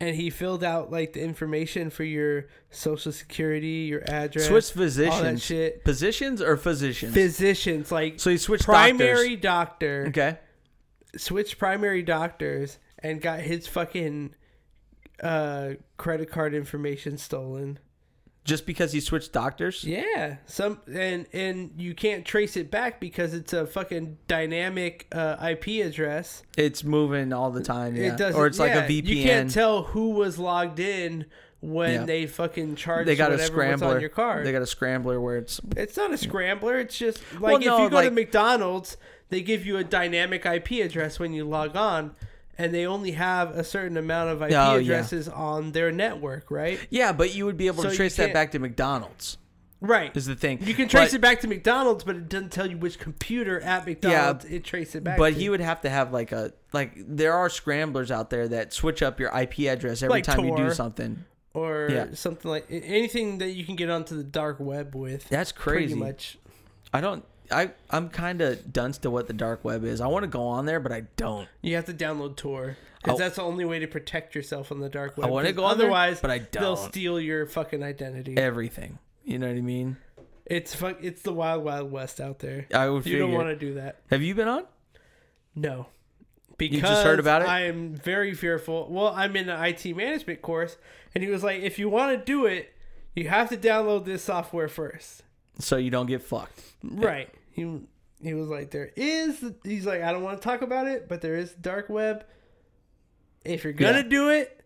and 0.00 0.16
he 0.16 0.28
filled 0.28 0.62
out 0.62 0.90
like 0.92 1.14
the 1.14 1.22
information 1.22 1.88
for 1.88 2.04
your 2.04 2.46
social 2.68 3.12
security, 3.12 3.86
your 3.88 4.02
address, 4.10 4.46
Switch 4.48 4.64
all 4.64 4.74
that 4.74 4.82
physicians, 4.82 5.42
shit. 5.42 5.84
positions 5.84 6.42
or 6.42 6.56
physicians. 6.58 7.14
Physicians, 7.14 7.90
like 7.90 8.20
so 8.20 8.28
he 8.30 8.36
switched 8.36 8.64
primary 8.64 9.36
doctors. 9.36 10.04
doctor, 10.04 10.04
Okay. 10.08 10.38
Switched 11.16 11.58
primary 11.58 12.02
doctors 12.02 12.78
and 12.98 13.20
got 13.20 13.40
his 13.40 13.66
fucking 13.66 14.34
uh, 15.22 15.70
credit 15.96 16.30
card 16.30 16.54
information 16.54 17.18
stolen. 17.18 17.78
Just 18.44 18.66
because 18.66 18.92
he 18.92 19.00
switched 19.00 19.32
doctors? 19.32 19.84
Yeah, 19.84 20.36
some 20.44 20.78
and 20.92 21.26
and 21.32 21.70
you 21.78 21.94
can't 21.94 22.26
trace 22.26 22.58
it 22.58 22.70
back 22.70 23.00
because 23.00 23.32
it's 23.32 23.54
a 23.54 23.66
fucking 23.66 24.18
dynamic 24.28 25.06
uh, 25.12 25.36
IP 25.40 25.82
address. 25.86 26.42
It's 26.58 26.84
moving 26.84 27.32
all 27.32 27.50
the 27.50 27.62
time. 27.62 27.96
Yeah. 27.96 28.12
It 28.12 28.18
doesn't. 28.18 28.38
or 28.38 28.46
it's 28.46 28.58
like 28.58 28.72
a 28.72 28.80
yeah, 28.80 28.88
VPN. 28.88 29.06
You 29.06 29.22
can't 29.22 29.50
tell 29.50 29.84
who 29.84 30.10
was 30.10 30.38
logged 30.38 30.78
in 30.78 31.24
when 31.64 31.92
Yeah. 31.92 32.04
they 32.04 32.26
fucking 32.26 32.76
charge 32.76 33.06
they 33.06 33.16
got 33.16 33.32
a 33.32 33.38
scrambler. 33.38 33.94
on 33.94 34.00
your 34.00 34.10
card. 34.10 34.46
They 34.46 34.52
got 34.52 34.62
a 34.62 34.66
scrambler 34.66 35.20
where 35.20 35.36
it's 35.38 35.60
It's 35.76 35.96
not 35.96 36.12
a 36.12 36.18
scrambler. 36.18 36.78
It's 36.78 36.96
just 36.96 37.20
like 37.34 37.40
Well, 37.42 37.56
if 37.56 37.64
no, 37.64 37.82
you 37.84 37.90
go 37.90 37.96
like- 37.96 38.08
to 38.08 38.14
McDonald's, 38.14 38.96
they 39.30 39.40
give 39.40 39.64
you 39.66 39.76
a 39.78 39.84
dynamic 39.84 40.44
IP 40.46 40.80
address 40.82 41.18
when 41.18 41.32
you 41.32 41.44
log 41.44 41.74
on, 41.76 42.14
and 42.58 42.72
they 42.74 42.86
only 42.86 43.12
have 43.12 43.56
a 43.56 43.64
certain 43.64 43.96
amount 43.96 44.30
of 44.30 44.42
IP 44.42 44.52
Oh, 44.52 44.74
yeah. 44.76 44.80
addresses 44.80 45.28
on 45.28 45.72
their 45.72 45.90
network, 45.90 46.50
right? 46.50 46.78
yeah, 46.90 47.12
but 47.12 47.34
you 47.34 47.46
would 47.46 47.56
be 47.56 47.66
able 47.66 47.82
So 47.82 47.90
to 47.90 47.96
trace 47.96 48.16
that 48.16 48.32
back 48.32 48.52
to 48.52 48.58
McDonald's. 48.58 49.38
Right. 49.80 50.16
Is 50.16 50.24
the 50.24 50.34
thing 50.34 50.60
You 50.62 50.72
can 50.72 50.88
trace 50.88 51.10
But- 51.10 51.16
it 51.16 51.20
back 51.20 51.40
to 51.40 51.48
McDonald's, 51.48 52.04
but 52.04 52.16
it 52.16 52.28
doesn't 52.30 52.52
tell 52.52 52.66
you 52.66 52.78
which 52.78 52.98
computer 52.98 53.60
at 53.60 53.84
McDonald's 53.84 54.46
yeah, 54.48 54.56
it 54.56 54.64
traces 54.64 54.94
it 54.94 55.04
back. 55.04 55.18
But 55.18 55.34
to. 55.34 55.38
he 55.40 55.50
would 55.50 55.60
have 55.60 55.82
to 55.82 55.90
have 55.90 56.10
like 56.10 56.32
a 56.32 56.52
like 56.72 56.92
there 56.96 57.34
are 57.34 57.50
scramblers 57.50 58.10
out 58.10 58.30
there 58.30 58.48
that 58.48 58.72
switch 58.72 59.02
up 59.02 59.20
your 59.20 59.30
IP 59.38 59.66
address 59.68 60.02
every 60.02 60.10
Like 60.10 60.24
time 60.24 60.42
you 60.44 60.56
do 60.56 60.70
something. 60.72 61.24
Or 61.54 61.88
Yeah. 61.90 62.06
something 62.14 62.50
like 62.50 62.66
anything 62.70 63.38
that 63.38 63.50
you 63.50 63.64
can 63.64 63.76
get 63.76 63.88
onto 63.88 64.16
the 64.16 64.24
dark 64.24 64.58
web 64.60 64.94
with. 64.94 65.28
That's 65.28 65.52
crazy. 65.52 65.94
Pretty 65.94 66.00
much. 66.00 66.38
I 66.92 67.00
don't. 67.00 67.24
I 67.50 67.70
I'm 67.90 68.08
kind 68.08 68.40
of 68.40 68.72
dunce 68.72 68.98
to 68.98 69.10
what 69.10 69.26
the 69.26 69.32
dark 69.32 69.64
web 69.64 69.84
is. 69.84 70.00
I 70.00 70.06
want 70.08 70.24
to 70.24 70.28
go 70.28 70.46
on 70.46 70.66
there, 70.66 70.80
but 70.80 70.92
I 70.92 71.02
don't. 71.16 71.48
You 71.62 71.76
have 71.76 71.84
to 71.86 71.94
download 71.94 72.36
Tor. 72.36 72.76
Because 73.02 73.20
oh. 73.20 73.22
that's 73.22 73.36
the 73.36 73.42
only 73.42 73.66
way 73.66 73.78
to 73.80 73.86
protect 73.86 74.34
yourself 74.34 74.72
on 74.72 74.80
the 74.80 74.88
dark 74.88 75.16
web. 75.16 75.26
I 75.26 75.30
want 75.30 75.46
to 75.46 75.52
go 75.52 75.64
on 75.64 75.76
there, 75.76 75.86
Otherwise, 75.88 76.20
but 76.20 76.30
I 76.30 76.38
don't. 76.38 76.62
they'll 76.62 76.76
steal 76.76 77.20
your 77.20 77.46
fucking 77.46 77.82
identity. 77.82 78.36
Everything. 78.38 78.98
You 79.24 79.38
know 79.38 79.46
what 79.46 79.56
I 79.56 79.60
mean? 79.60 79.98
It's 80.46 80.74
fuck. 80.74 80.98
It's 81.02 81.22
the 81.22 81.32
wild, 81.32 81.64
wild 81.64 81.90
west 81.92 82.20
out 82.20 82.38
there. 82.38 82.66
I 82.72 82.88
would 82.88 82.98
You 82.98 83.02
figure. 83.02 83.18
don't 83.20 83.32
want 83.32 83.48
to 83.48 83.56
do 83.56 83.74
that. 83.74 84.00
Have 84.10 84.22
you 84.22 84.34
been 84.34 84.48
on? 84.48 84.64
No. 85.54 85.86
Because 86.58 86.80
just 86.90 87.02
heard 87.04 87.18
about 87.20 87.42
it? 87.42 87.48
I 87.48 87.62
am 87.66 87.94
very 87.94 88.34
fearful. 88.34 88.88
Well, 88.90 89.08
I'm 89.08 89.34
in 89.36 89.48
an 89.48 89.62
IT 89.64 89.96
management 89.96 90.40
course, 90.42 90.76
and 91.14 91.22
he 91.24 91.30
was 91.30 91.42
like, 91.42 91.62
if 91.62 91.78
you 91.78 91.88
want 91.88 92.18
to 92.18 92.24
do 92.24 92.46
it, 92.46 92.72
you 93.14 93.28
have 93.28 93.48
to 93.50 93.56
download 93.56 94.04
this 94.04 94.22
software 94.24 94.68
first. 94.68 95.22
So 95.58 95.76
you 95.76 95.90
don't 95.90 96.06
get 96.06 96.22
fucked. 96.22 96.62
Right. 96.82 97.28
He 97.52 97.80
he 98.22 98.34
was 98.34 98.48
like, 98.48 98.70
there 98.70 98.90
is. 98.96 99.44
He's 99.64 99.86
like, 99.86 100.02
I 100.02 100.10
don't 100.12 100.22
want 100.22 100.40
to 100.40 100.44
talk 100.44 100.62
about 100.62 100.86
it, 100.86 101.08
but 101.08 101.20
there 101.20 101.36
is 101.36 101.52
dark 101.52 101.88
web. 101.88 102.24
If 103.44 103.64
you're 103.64 103.72
gonna 103.72 103.98
Yeah. 103.98 104.02
do 104.02 104.30
it, 104.30 104.63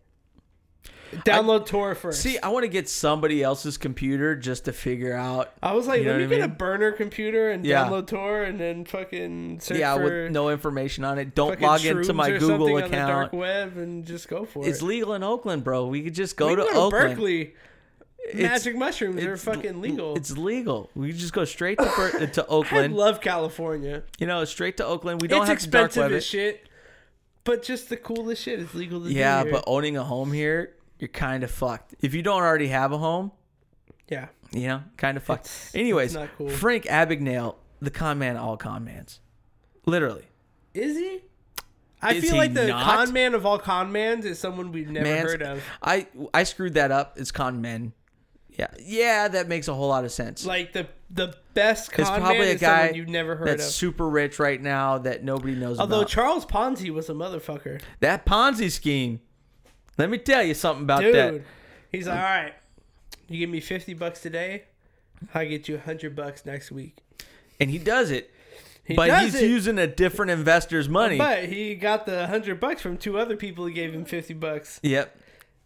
download 1.24 1.66
Tor 1.66 1.94
first. 1.94 2.20
See, 2.22 2.38
I 2.38 2.48
want 2.48 2.64
to 2.64 2.68
get 2.68 2.88
somebody 2.88 3.42
else's 3.42 3.76
computer 3.78 4.36
just 4.36 4.64
to 4.66 4.72
figure 4.72 5.14
out. 5.14 5.52
I 5.62 5.72
was 5.72 5.86
like, 5.86 6.00
You 6.00 6.06
know 6.06 6.18
let 6.18 6.28
me 6.28 6.36
I 6.36 6.38
get 6.40 6.44
a 6.44 6.48
burner 6.52 6.92
computer 6.92 7.50
and 7.50 7.64
Yeah. 7.64 7.84
download 7.84 8.06
Tor, 8.06 8.42
and 8.42 8.58
then 8.60 8.84
fucking 8.84 9.60
search 9.60 9.78
yeah, 9.78 9.94
with 9.96 10.30
no 10.32 10.50
information 10.50 11.04
on 11.04 11.18
it. 11.18 11.34
Don't 11.34 11.60
log 11.60 11.84
into 11.84 12.12
my 12.12 12.30
Google 12.30 12.66
the 12.76 12.80
dark 12.82 12.92
account. 12.92 13.32
web 13.34 13.76
and 13.76 14.04
just 14.04 14.28
go 14.28 14.44
for 14.44 14.66
It's 14.66 14.80
it. 14.80 14.84
legal 14.84 15.14
in 15.14 15.22
Oakland, 15.22 15.64
bro. 15.64 15.86
We 15.86 16.02
could 16.02 16.14
just 16.14 16.36
go 16.36 16.48
We 16.48 16.56
to 16.56 16.64
can 16.66 16.76
Oakland. 16.76 16.90
Berkeley. 17.16 17.54
It's- 18.30 18.42
Magic 18.64 18.76
mushrooms 18.76 19.24
are 19.24 19.36
fucking 19.38 19.80
legal. 19.80 20.14
It's 20.16 20.36
legal. 20.36 20.90
We 20.94 21.12
just 21.12 21.32
go 21.32 21.44
straight 21.46 21.78
to 21.78 21.84
to 22.34 22.42
I 22.42 22.46
Oakland. 22.48 22.94
love 22.94 23.20
California. 23.22 24.02
you 24.18 24.26
know, 24.26 24.44
straight 24.44 24.76
to 24.78 24.84
Oakland. 24.84 25.22
We 25.22 25.28
don't 25.28 25.42
It's 25.42 25.48
have 25.48 25.58
to 25.60 25.66
dark 25.68 25.96
web 25.96 26.12
as 26.12 26.24
it. 26.24 26.26
shit, 26.26 26.68
but 27.44 27.62
just 27.62 27.88
the 27.88 27.96
coolest 27.96 28.42
shit 28.42 28.58
is 28.58 28.74
legal 28.74 29.00
to 29.02 29.10
Yeah, 29.10 29.44
do. 29.44 29.52
but 29.52 29.64
owning 29.66 29.96
a 29.96 30.04
home 30.04 30.32
here, 30.32 30.74
you're 30.98 31.08
kind 31.08 31.42
of 31.44 31.50
fucked. 31.50 31.94
If 32.00 32.14
you 32.14 32.22
don't 32.22 32.42
already 32.42 32.68
have 32.68 32.92
a 32.92 32.98
home, 32.98 33.32
yeah, 34.08 34.28
you 34.52 34.66
know, 34.68 34.82
kind 34.96 35.16
of 35.16 35.22
fucked. 35.22 35.46
It's- 35.46 35.74
Anyways, 35.74 36.14
it's 36.14 36.32
cool. 36.36 36.48
Frank 36.50 36.84
Abagnale, 36.84 37.56
the 37.80 37.90
con 37.90 38.18
man, 38.18 38.36
of 38.36 38.42
all 38.42 38.56
con 38.56 38.84
mans, 38.84 39.20
literally. 39.86 40.24
is 40.74 40.96
he? 40.96 41.22
I 42.00 42.14
Is 42.14 42.22
feel 42.22 42.34
he 42.34 42.38
like 42.38 42.54
the 42.54 42.68
not? 42.68 42.84
con 42.84 43.12
man 43.12 43.34
of 43.34 43.44
all 43.44 43.58
con 43.58 43.90
mans 43.90 44.24
is 44.24 44.38
someone 44.38 44.70
we've 44.70 44.88
never 44.88 45.04
Mans- 45.04 45.30
heard 45.32 45.42
of. 45.42 45.64
I 45.82 46.06
I 46.32 46.44
screwed 46.44 46.74
that 46.74 46.92
up. 46.92 47.18
It's 47.18 47.32
con 47.32 47.60
men. 47.60 47.92
Yeah, 48.50 48.68
yeah, 48.80 49.26
that 49.28 49.48
makes 49.48 49.66
a 49.68 49.74
whole 49.74 49.88
lot 49.88 50.04
of 50.04 50.12
sense. 50.12 50.46
Like 50.46 50.72
the 50.72 50.86
the 51.10 51.34
best 51.54 51.90
con 51.90 52.02
It's 52.02 52.10
man 52.10 52.20
probably 52.20 52.50
a 52.50 52.54
is 52.54 52.60
someone 52.60 52.88
guy 52.88 52.90
you've 52.94 53.08
never 53.08 53.34
heard 53.34 53.48
That's 53.48 53.66
of. 53.66 53.72
super 53.72 54.08
rich 54.08 54.38
right 54.38 54.60
now 54.62 54.98
that 54.98 55.24
nobody 55.24 55.56
knows 55.56 55.76
about. 55.76 55.82
Although 55.82 55.98
about. 56.02 56.08
Charles 56.10 56.46
Ponzi 56.46 56.90
was 56.90 57.08
a 57.08 57.14
motherfucker, 57.14 57.80
that 58.00 58.24
Ponzi 58.24 58.70
scheme. 58.70 59.20
Let 59.98 60.10
me 60.10 60.18
tell 60.18 60.42
you 60.42 60.54
something 60.54 60.84
about 60.84 61.02
dude. 61.02 61.14
that. 61.14 61.42
He's 61.90 62.06
like, 62.06 62.16
all 62.16 62.22
right, 62.22 62.54
you 63.28 63.38
give 63.38 63.50
me 63.50 63.60
fifty 63.60 63.94
bucks 63.94 64.20
today, 64.20 64.64
I 65.34 65.44
get 65.44 65.68
you 65.68 65.78
hundred 65.78 66.14
bucks 66.14 66.46
next 66.46 66.70
week. 66.70 66.96
And 67.60 67.70
he 67.70 67.78
does 67.78 68.10
it. 68.10 68.32
He 68.84 68.94
but 68.94 69.08
does 69.08 69.32
he's 69.32 69.42
it. 69.42 69.48
using 69.48 69.78
a 69.78 69.86
different 69.86 70.30
investor's 70.30 70.88
money. 70.88 71.18
But 71.18 71.44
he 71.44 71.74
got 71.74 72.06
the 72.06 72.26
hundred 72.26 72.60
bucks 72.60 72.80
from 72.80 72.96
two 72.96 73.18
other 73.18 73.36
people 73.36 73.64
who 73.64 73.72
gave 73.72 73.92
him 73.92 74.04
fifty 74.04 74.34
bucks, 74.34 74.80
yep. 74.82 75.18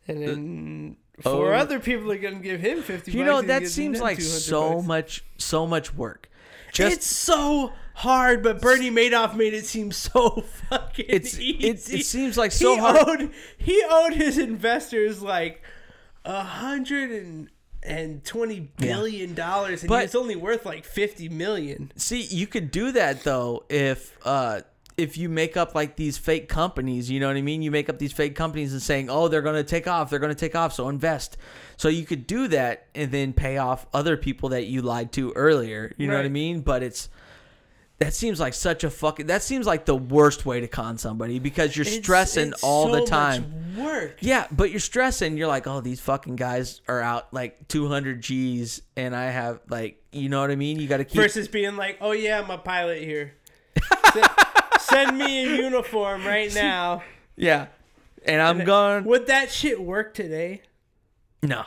and 0.09 0.23
then 0.23 0.97
oh. 1.25 1.37
four 1.37 1.55
other 1.55 1.79
people 1.79 2.11
are 2.11 2.19
gonna 2.19 2.41
give 2.41 2.61
him 2.61 2.83
fifty. 2.83 3.13
You 3.13 3.25
bucks 3.25 3.29
know 3.29 3.43
that 3.43 3.69
seems 3.69 4.01
like 4.01 4.21
so 4.21 4.77
bucks. 4.77 4.87
much 4.87 5.25
so 5.37 5.67
much 5.67 5.95
work. 5.95 6.31
Just 6.73 6.97
it's 6.97 7.07
so 7.07 7.73
hard, 7.95 8.43
but 8.43 8.61
Bernie 8.61 8.91
Madoff 8.91 9.35
made 9.37 9.55
it 9.55 9.67
seem 9.67 9.93
so 9.93 10.41
fucking 10.69 11.07
it's 11.09 11.39
easy. 11.39 11.67
it, 11.67 11.93
it 11.93 12.07
seems 12.07 12.37
like 12.37 12.53
so 12.53 12.75
he 12.75 12.81
hard. 12.81 13.09
owed 13.09 13.31
he 13.57 13.83
owed 13.89 14.15
his 14.15 14.39
investors 14.39 15.23
like 15.23 15.63
a 16.25 16.43
hundred 16.43 17.11
and 17.11 17.49
and 17.83 18.25
twenty 18.25 18.61
billion 18.61 19.35
dollars, 19.35 19.83
and 19.83 20.11
he 20.11 20.19
only 20.19 20.37
worth 20.37 20.65
like 20.65 20.85
fifty 20.85 21.29
million. 21.29 21.93
See, 21.97 22.23
you 22.23 22.47
could 22.47 22.71
do 22.71 22.93
that 22.93 23.25
though 23.25 23.65
if 23.69 24.17
uh 24.25 24.63
if 24.97 25.17
you 25.17 25.29
make 25.29 25.57
up 25.57 25.75
like 25.75 25.97
these 25.97 26.19
fake 26.19 26.49
companies, 26.49 27.11
you 27.11 27.19
know 27.19 27.27
what 27.27 27.37
I 27.37 27.43
mean? 27.43 27.63
You 27.63 27.71
make 27.71 27.89
up 27.89 27.99
these 27.99 28.13
fake 28.13 28.37
companies 28.37 28.73
and 28.73 28.83
saying, 28.83 29.09
"Oh, 29.11 29.29
they're 29.29 29.43
going 29.43 29.57
to 29.57 29.65
take 29.65 29.87
off. 29.87 30.11
They're 30.11 30.19
going 30.19 30.35
to 30.35 30.39
take 30.39 30.55
off, 30.55 30.75
so 30.75 30.89
invest." 30.89 31.37
So 31.77 31.89
you 31.89 32.05
could 32.05 32.27
do 32.27 32.47
that 32.49 32.87
and 32.95 33.11
then 33.11 33.33
pay 33.33 33.57
off 33.59 33.87
other 33.93 34.17
people 34.17 34.51
that 34.51 34.67
you 34.67 34.83
lied 34.83 35.13
to 35.13 35.33
earlier. 35.33 35.93
You 35.97 36.07
know 36.07 36.17
what 36.17 36.25
I 36.27 36.29
mean? 36.29 36.61
But 36.61 36.83
it's 36.83 37.09
that 38.05 38.15
seems 38.15 38.41
like 38.41 38.55
such 38.55 38.85
a 38.85 38.91
fucking 38.91 39.27
that 39.27 39.43
seems 39.43 39.67
like 39.67 39.85
the 39.85 39.95
worst 39.97 40.45
way 40.47 40.61
to 40.61 40.69
con 40.69 40.99
somebody 40.99 41.39
because 41.39 41.77
you're 41.77 41.87
It's- 41.87 42.03
stressing 42.03 42.49
it's 42.51 42.63
all 42.63 42.93
so 42.93 43.01
the 43.01 43.07
time. 43.07 43.77
Work. 43.77 44.19
Yeah, 44.21 44.47
but 44.51 44.71
you're 44.71 44.81
stressing. 44.81 45.37
You're 45.39 45.49
like, 45.49 45.67
oh, 45.67 45.81
these 45.81 45.99
fucking 46.01 46.37
guys 46.37 46.83
are 46.89 47.01
out 47.01 47.33
like 47.33 47.69
200 47.69 48.21
G's, 48.21 48.83
and 48.97 49.17
I 49.17 49.27
have 49.31 49.61
like, 49.71 50.03
you 50.13 50.29
know 50.29 50.41
what 50.43 50.51
I 50.51 50.57
mean? 50.57 50.79
You 50.79 50.87
got 50.87 50.99
to 50.99 51.05
keep. 51.07 51.17
Versus 51.17 51.49
being 51.49 51.77
like, 51.77 51.97
oh 52.03 52.13
yeah, 52.13 52.41
I'm 52.41 52.51
a 52.51 52.59
pilot 52.59 52.99
here. 53.03 53.33
send, 54.81 55.17
me 55.17 55.45
a 55.45 55.57
uniform 55.63 56.27
right 56.27 56.55
now. 56.55 57.03
yeah, 57.37 57.69
and 58.27 58.43
I'm 58.43 58.65
gone. 58.65 59.05
Would 59.05 59.27
that 59.29 59.51
shit 59.51 59.81
work 59.81 60.13
today? 60.13 60.63
No, 61.43 61.65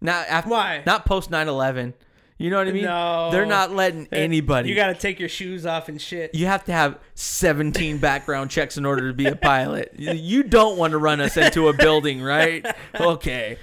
not 0.00 0.26
after. 0.28 0.50
Why? 0.50 0.82
Not 0.84 1.06
post 1.06 1.30
9/11. 1.30 1.94
You 2.38 2.50
know 2.50 2.58
what 2.58 2.68
I 2.68 2.72
mean? 2.72 2.84
No. 2.84 3.30
they're 3.30 3.46
not 3.46 3.72
letting 3.72 4.08
anybody. 4.12 4.68
You 4.68 4.74
got 4.74 4.88
to 4.88 4.94
take 4.94 5.18
your 5.18 5.28
shoes 5.28 5.64
off 5.64 5.88
and 5.88 6.00
shit. 6.00 6.34
You 6.34 6.46
have 6.46 6.64
to 6.66 6.72
have 6.72 6.98
17 7.14 7.96
background 7.98 8.50
checks 8.50 8.76
in 8.76 8.84
order 8.84 9.08
to 9.08 9.14
be 9.14 9.26
a 9.26 9.36
pilot. 9.36 9.94
You- 9.96 10.42
don't 10.42 10.76
want 10.76 10.90
to 10.92 10.98
run 10.98 11.20
us 11.20 11.36
into 11.36 11.68
a 11.68 11.72
building, 11.72 12.22
right? 12.22 12.64
Okay. 13.00 13.58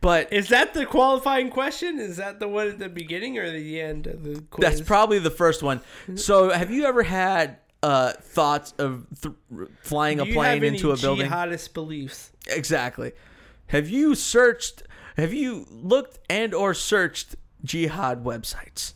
But 0.00 0.32
Is 0.32 0.48
that 0.50 0.74
the 0.74 0.84
qualifying 0.86 1.48
question? 1.50 1.98
Is 1.98 2.18
that 2.18 2.38
the 2.38 2.46
one 2.46 2.68
at 2.68 2.78
the 2.78 2.88
beginning 2.90 3.38
or 3.38 3.50
the 3.50 3.80
end 3.80 4.06
of 4.06 4.22
the 4.22 4.42
quiz? 4.42 4.60
That's 4.62 4.80
probably 4.86 5.18
the 5.18 5.30
first 5.30 5.62
one. 5.62 5.80
So, 6.14 6.50
have 6.50 6.70
you 6.70 6.84
ever 6.84 7.02
had 7.02 7.56
uh, 7.82 8.12
thoughts 8.12 8.74
of 8.78 9.06
th- 9.22 9.34
flying 9.82 10.20
a 10.20 10.24
Do 10.26 10.34
plane 10.34 10.62
into 10.62 10.90
a 10.92 10.96
building? 10.98 11.30
Jihadist 11.30 11.72
beliefs. 11.72 12.32
Exactly. 12.48 13.12
Have 13.68 13.88
you 13.88 14.14
searched? 14.14 14.82
Have 15.16 15.32
you 15.32 15.66
looked 15.70 16.18
and 16.28 16.52
or 16.52 16.74
searched 16.74 17.36
jihad 17.64 18.22
websites? 18.24 18.94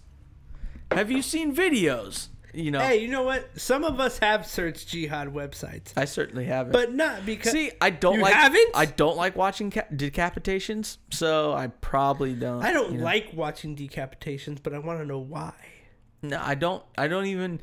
Have 0.92 1.10
you 1.10 1.22
seen 1.22 1.54
videos? 1.54 2.28
You 2.54 2.70
know, 2.70 2.80
Hey, 2.80 2.96
you 3.02 3.08
know 3.08 3.22
what? 3.22 3.46
Some 3.60 3.84
of 3.84 4.00
us 4.00 4.18
have 4.20 4.46
searched 4.46 4.88
jihad 4.88 5.28
websites, 5.28 5.92
I 5.96 6.06
certainly 6.06 6.46
haven't. 6.46 6.72
but 6.72 6.94
not 6.94 7.26
because. 7.26 7.52
See, 7.52 7.70
I 7.80 7.90
don't 7.90 8.16
You 8.16 8.22
like. 8.22 8.32
haven't? 8.32 8.70
I 8.74 8.86
don't 8.86 9.16
like 9.16 9.36
watching 9.36 9.70
ca- 9.70 9.82
decapitations, 9.92 10.96
so 11.10 11.52
I 11.52 11.66
probably 11.68 12.32
don't. 12.34 12.62
I 12.64 12.72
don't 12.72 12.92
you 12.92 12.98
know. 12.98 13.04
like 13.04 13.30
watching 13.34 13.76
decapitations, 13.76 14.62
but 14.62 14.72
I 14.72 14.78
want 14.78 14.98
to 15.00 15.04
know 15.04 15.18
why. 15.18 15.52
No, 16.22 16.40
I 16.42 16.54
don't. 16.54 16.82
I 16.96 17.06
don't 17.06 17.26
even. 17.26 17.60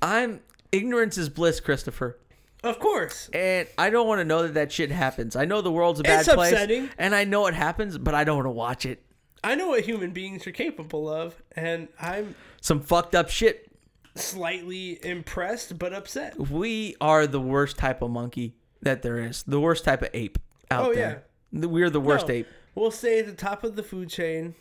I'm 0.00 0.40
ignorance 0.72 1.18
is 1.18 1.28
bliss, 1.28 1.60
Christopher. 1.60 2.18
Of 2.64 2.78
course. 2.80 3.28
And 3.34 3.68
I 3.76 3.90
don't 3.90 4.08
want 4.08 4.20
to 4.20 4.24
know 4.24 4.42
that 4.44 4.54
that 4.54 4.72
shit 4.72 4.90
happens. 4.90 5.36
I 5.36 5.44
know 5.44 5.60
the 5.60 5.70
world's 5.70 6.00
a 6.00 6.02
bad 6.02 6.20
It's 6.26 6.34
place, 6.34 6.50
upsetting. 6.52 6.88
and 6.96 7.14
I 7.14 7.24
know 7.24 7.46
it 7.46 7.52
happens, 7.54 7.98
but 7.98 8.14
I 8.14 8.24
don't 8.24 8.36
want 8.36 8.46
to 8.46 8.50
watch 8.50 8.86
it. 8.86 9.03
I 9.44 9.54
know 9.54 9.68
what 9.68 9.84
human 9.84 10.10
beings 10.10 10.46
are 10.46 10.52
capable 10.52 11.08
of, 11.08 11.40
and 11.54 11.88
I'm 12.00 12.34
Some 12.60 12.80
fucked 12.80 13.14
up 13.14 13.28
shit. 13.30 13.70
slightly 14.16 14.98
impressed 15.04 15.78
but 15.78 15.92
upset. 15.92 16.38
We 16.38 16.96
are 17.00 17.26
the 17.26 17.40
worst 17.40 17.76
type 17.76 18.00
of 18.02 18.10
monkey 18.10 18.54
that 18.82 19.02
there 19.02 19.18
is. 19.18 19.42
The 19.44 19.60
worst 19.60 19.84
type 19.84 20.02
of 20.02 20.08
ape 20.14 20.38
out 20.70 20.86
Oh, 20.90 20.94
there. 20.94 21.24
We're 21.52 21.90
the 21.90 22.00
worst 22.00 22.28
No. 22.28 22.34
ape. 22.34 22.46
We'll 22.74 22.90
stay 22.90 23.20
at 23.20 23.26
the 23.26 23.32
top 23.34 23.62
of 23.64 23.76
the 23.76 23.82
food 23.82 24.08
chain 24.08 24.54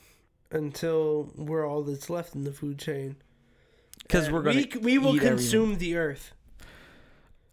until 0.51 1.31
we're 1.35 1.65
all 1.67 1.81
that's 1.83 2.09
left 2.09 2.35
in 2.35 2.43
the 2.43 2.51
food 2.51 2.77
chain. 2.77 3.15
Because 4.03 4.29
we're 4.29 4.41
gonna 4.43 4.65
we, 4.73 4.79
we 4.81 4.97
will 4.97 5.15
eat 5.15 5.23
everything. 5.23 5.37
consume 5.37 5.77
the 5.77 5.95
earth. 5.97 6.33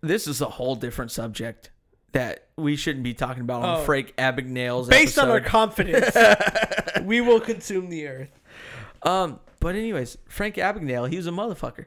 This 0.03 0.27
is 0.27 0.41
a 0.41 0.47
whole 0.47 0.75
different 0.75 1.11
subject 1.13 1.71
that 2.13 2.49
we 2.57 2.75
shouldn't 2.77 3.05
be 3.05 3.15
talking 3.15 3.43
about 3.43 3.63
on 3.63 3.79
Oh. 3.81 3.85
Frank 3.85 4.15
Abagnale's 4.19 4.89
Based 4.89 5.19
on 5.19 5.29
our 5.31 5.41
confidence, 5.41 6.15
we 7.03 7.21
will 7.21 7.41
consume 7.41 7.89
the 7.89 8.07
earth. 8.09 8.31
Um, 9.03 9.41
but 9.61 9.75
anyways, 9.75 10.19
Frank 10.29 10.57
Abagnale, 10.57 11.09
he 11.11 11.17
was 11.17 11.27
a 11.27 11.31
motherfucker. 11.31 11.87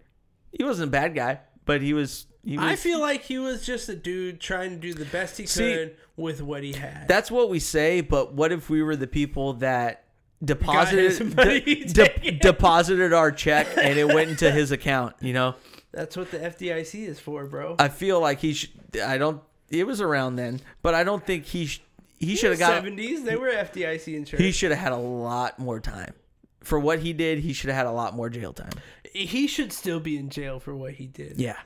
He 0.52 0.64
wasn't 0.64 0.90
a 0.90 0.92
bad 0.92 1.16
guy, 1.16 1.40
but 1.66 1.82
he 1.82 1.94
was. 1.94 2.28
He 2.46 2.58
was 2.58 2.66
I 2.66 2.76
feel 2.76 3.00
like 3.00 3.22
he 3.24 3.38
was 3.40 3.66
just 3.66 3.88
a 3.88 3.96
dude 3.96 4.42
trying 4.42 4.72
to 4.72 4.76
do 4.76 4.94
the 4.94 5.06
best 5.06 5.38
he 5.38 5.46
See, 5.46 5.74
could 5.74 5.98
with 6.18 6.42
what 6.42 6.62
he 6.62 6.74
had. 6.74 7.08
that's 7.08 7.32
what 7.32 7.50
we 7.50 7.60
say. 7.60 8.02
But 8.02 8.34
what 8.34 8.52
if 8.52 8.70
we 8.70 8.84
were 8.84 8.96
the 8.98 9.08
people 9.08 9.54
that 9.54 10.04
deposited 10.44 11.36
de- 11.38 11.86
de- 11.86 12.32
deposited 12.42 13.14
our 13.14 13.32
check 13.32 13.68
and 13.82 13.98
it 13.98 14.06
went 14.08 14.30
into 14.30 14.52
his 14.52 14.72
account? 14.72 15.16
You 15.22 15.34
know, 15.34 15.56
That's 15.92 16.18
what 16.18 16.32
the 16.32 16.40
FDIC 16.40 17.08
is 17.08 17.20
for, 17.20 17.46
bro. 17.46 17.76
I 17.80 17.88
feel 17.88 18.20
like 18.20 18.40
he 18.40 18.54
should. 18.54 18.72
I 19.04 19.18
don't. 19.18 19.42
It 19.70 19.88
was 19.88 20.02
around 20.02 20.36
then, 20.36 20.60
but 20.82 20.94
I 20.94 21.04
don't 21.04 21.26
think 21.26 21.46
he 21.46 21.66
sh- 21.68 21.82
he 22.26 22.36
should 22.36 22.52
have 22.52 22.60
got. 22.60 22.74
seventies. 22.74 23.24
They 23.24 23.36
were 23.36 23.50
FDIC 23.50 24.16
insurance. 24.16 24.44
He 24.44 24.52
should 24.52 24.72
have 24.72 24.80
had 24.80 24.92
a 24.92 24.98
lot 24.98 25.60
more 25.60 25.80
time. 25.80 26.14
For 26.62 26.80
what 26.80 27.00
he 27.00 27.12
did, 27.14 27.40
he 27.40 27.52
should 27.54 27.70
have 27.70 27.78
had 27.78 27.88
a 27.88 27.92
lot 27.92 28.16
more 28.16 28.30
jail 28.30 28.54
time. 28.54 28.72
He 29.14 29.48
should 29.48 29.74
still 29.74 30.00
be 30.00 30.18
in 30.18 30.30
jail 30.30 30.60
for 30.60 30.76
what 30.76 30.94
he 30.94 31.08
did. 31.08 31.38
Yeah. 31.38 31.58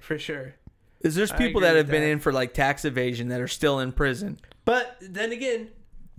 for 0.00 0.18
sure. 0.18 0.54
Is 1.00 1.14
there's 1.14 1.32
people 1.32 1.60
that 1.62 1.76
have 1.76 1.88
been 1.88 2.02
that. 2.02 2.08
in 2.08 2.18
for 2.20 2.32
like 2.32 2.54
tax 2.54 2.84
evasion 2.84 3.28
that 3.28 3.40
are 3.40 3.48
still 3.48 3.80
in 3.80 3.92
prison. 3.92 4.38
But 4.64 4.96
then 5.00 5.32
again, 5.32 5.68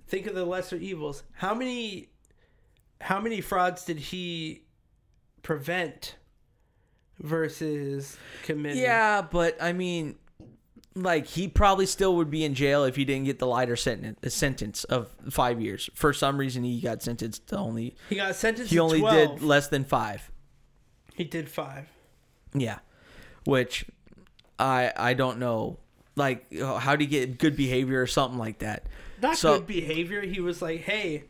think 0.08 0.28
of 0.28 0.36
the 0.36 0.46
lesser 0.46 0.76
evils. 0.76 1.24
How 1.34 1.54
many, 1.54 2.10
how 3.00 3.20
many 3.22 3.40
frauds 3.42 3.86
did 3.86 3.98
he 3.98 4.64
prevent 5.42 6.16
versus 7.20 8.18
committing? 8.44 8.82
Yeah, 8.82 9.22
but 9.22 9.62
I 9.62 9.72
mean, 9.74 10.16
like 10.96 11.26
he 11.28 11.48
probably 11.48 11.86
still 11.86 12.16
would 12.16 12.30
be 12.30 12.44
in 12.44 12.54
jail 12.54 12.84
if 12.84 12.96
he 12.96 13.06
didn't 13.06 13.26
get 13.26 13.40
the 13.40 13.48
lighter 13.48 13.76
sentence, 13.76 14.34
sentence 14.34 14.84
of 14.86 15.10
five 15.30 15.60
years. 15.62 15.90
For 15.96 16.14
some 16.14 16.38
reason, 16.38 16.64
he 16.64 16.80
got 16.82 17.02
sentenced 17.02 17.48
to 17.48 17.58
only 17.58 17.96
he 18.10 18.16
got 18.16 18.36
sentenced. 18.36 18.70
he 18.70 18.78
to 18.78 18.82
only 18.84 19.00
12. 19.00 19.16
did 19.40 19.42
less 19.46 19.68
than 19.68 19.84
five. 19.86 20.30
He 21.16 21.24
did 21.24 21.50
five. 21.50 21.88
Yeah, 22.54 22.80
which 23.46 23.86
I 24.60 24.92
I 24.96 25.14
don't 25.14 25.40
know. 25.40 25.80
Like, 26.16 26.46
how 26.60 26.96
do 26.96 27.04
you 27.04 27.10
get 27.10 27.40
good 27.40 27.56
behavior 27.58 28.00
or 28.02 28.06
something 28.08 28.38
like 28.38 28.60
that? 28.60 28.86
Not 29.22 29.36
So- 29.38 29.58
good 29.58 29.68
behavior. 29.68 30.22
He 30.22 30.40
was 30.42 30.62
like, 30.62 30.82
"Hey, 30.82 31.24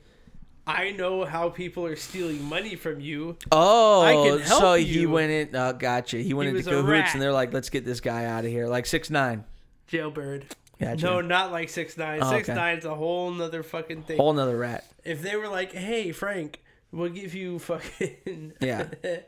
I 0.67 0.91
know 0.91 1.23
how 1.23 1.49
people 1.49 1.85
are 1.85 1.95
stealing 1.95 2.43
money 2.43 2.75
from 2.75 2.99
you. 2.99 3.37
Oh, 3.51 4.01
I 4.01 4.13
can 4.13 4.39
help 4.39 4.61
so 4.61 4.73
he 4.75 5.05
went 5.05 5.31
in. 5.31 5.55
Uh, 5.55 5.71
gotcha. 5.73 6.17
He 6.17 6.33
went 6.33 6.51
He 6.51 6.57
into 6.57 6.69
cahoots, 6.69 7.13
and 7.13 7.21
they're 7.21 7.31
like, 7.33 7.53
"Let's 7.53 7.69
get 7.69 7.85
this 7.85 8.01
guy 8.01 8.25
out 8.25 8.43
of 8.45 8.51
here." 8.51 8.67
Like 8.67 8.85
six 8.85 9.09
nine. 9.09 9.45
Jailbird." 9.87 10.45
Gotcha. 10.79 11.05
No, 11.05 11.21
not 11.21 11.51
like 11.51 11.69
six 11.69 11.97
nine. 11.97 12.19
Oh, 12.21 12.29
Six 12.31 12.49
okay. 12.49 12.55
nine's 12.57 12.83
a 12.85 12.95
whole 12.95 13.31
nother 13.31 13.63
fucking 13.63 14.03
thing. 14.03 14.17
Whole 14.17 14.33
nother 14.33 14.57
rat. 14.57 14.83
if 15.03 15.21
they 15.21 15.35
were 15.35 15.47
like, 15.47 15.71
"Hey, 15.71 16.11
Frank, 16.11 16.61
we'll 16.91 17.09
give 17.09 17.33
you 17.35 17.59
fucking 17.59 18.53
Yeah. 18.61 18.87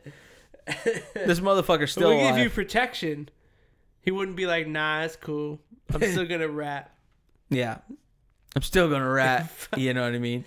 This 1.14 1.40
motherfucker's 1.40 1.92
still 1.92 2.10
we'll 2.10 2.28
give 2.32 2.40
you 2.44 2.50
protection," 2.50 3.30
he 4.02 4.10
wouldn't 4.12 4.36
be 4.36 4.48
like, 4.48 4.68
"Nah, 4.68 5.04
it's 5.04 5.16
cool. 5.16 5.60
I'm 5.94 6.02
still 6.12 6.26
gonna 6.26 6.48
rat." 6.48 6.92
Yeah. 7.50 7.78
I'm 8.56 8.62
still 8.64 8.90
gonna 8.90 9.08
rat. 9.10 9.52
you 9.78 9.94
know 9.94 10.04
what 10.04 10.14
I 10.16 10.20
mean? 10.20 10.44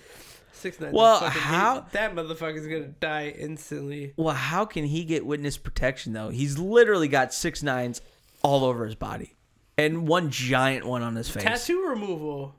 Six 0.52 0.80
nine. 0.80 0.90
Well, 0.92 1.20
how- 1.20 1.86
that 1.92 2.14
motherfucker's 2.16 2.66
gonna 2.66 2.88
die 2.88 3.28
instantly. 3.38 4.12
Well, 4.16 4.34
how 4.34 4.64
can 4.64 4.84
he 4.84 5.04
get 5.04 5.24
witness 5.24 5.56
protection 5.56 6.12
though? 6.14 6.30
He's 6.30 6.58
literally 6.58 7.06
got 7.08 7.32
six 7.32 7.62
nines 7.62 8.00
all 8.42 8.64
over 8.64 8.84
his 8.84 8.96
body. 8.96 9.36
And 9.78 10.08
one 10.08 10.30
giant 10.30 10.84
one 10.84 11.02
on 11.02 11.14
his 11.14 11.30
face. 11.30 11.44
Tattoo 11.44 11.86
removal. 11.86 12.54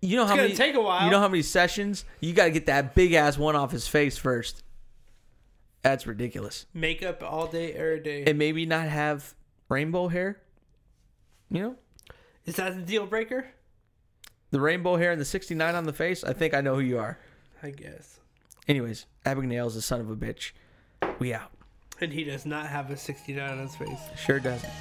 you 0.00 0.16
know 0.16 0.24
how 0.24 0.34
many 0.34 0.54
take 0.54 0.74
a 0.74 0.80
while. 0.80 1.04
You 1.04 1.10
know 1.10 1.20
how 1.20 1.28
many 1.28 1.42
sessions? 1.42 2.06
You 2.20 2.32
gotta 2.32 2.50
get 2.50 2.66
that 2.66 2.94
big 2.94 3.12
ass 3.12 3.36
one 3.36 3.54
off 3.54 3.70
his 3.70 3.86
face 3.86 4.16
first. 4.16 4.64
That's 5.82 6.06
ridiculous. 6.06 6.66
Makeup 6.74 7.22
all 7.22 7.46
day, 7.46 7.72
every 7.72 8.00
day. 8.00 8.24
And 8.26 8.38
maybe 8.38 8.66
not 8.66 8.86
have 8.86 9.34
rainbow 9.68 10.08
hair. 10.08 10.40
You 11.50 11.62
know? 11.62 11.76
Is 12.46 12.56
that 12.56 12.74
the 12.74 12.82
deal 12.82 13.06
breaker? 13.06 13.46
The 14.50 14.60
rainbow 14.60 14.96
hair 14.96 15.12
and 15.12 15.20
the 15.20 15.24
69 15.24 15.74
on 15.74 15.84
the 15.84 15.92
face, 15.92 16.24
I 16.24 16.32
think 16.32 16.54
I 16.54 16.60
know 16.60 16.74
who 16.74 16.80
you 16.80 16.98
are. 16.98 17.18
I 17.62 17.70
guess. 17.70 18.20
Anyways, 18.66 19.06
Abigail's 19.24 19.76
a 19.76 19.82
son 19.82 20.00
of 20.00 20.10
a 20.10 20.16
bitch. 20.16 20.52
We 21.18 21.32
out. 21.34 21.50
And 22.00 22.12
he 22.12 22.24
does 22.24 22.46
not 22.46 22.66
have 22.66 22.90
a 22.90 22.96
69 22.96 23.50
on 23.50 23.58
his 23.58 23.76
face. 23.76 24.00
Sure 24.16 24.40
doesn't. 24.40 24.72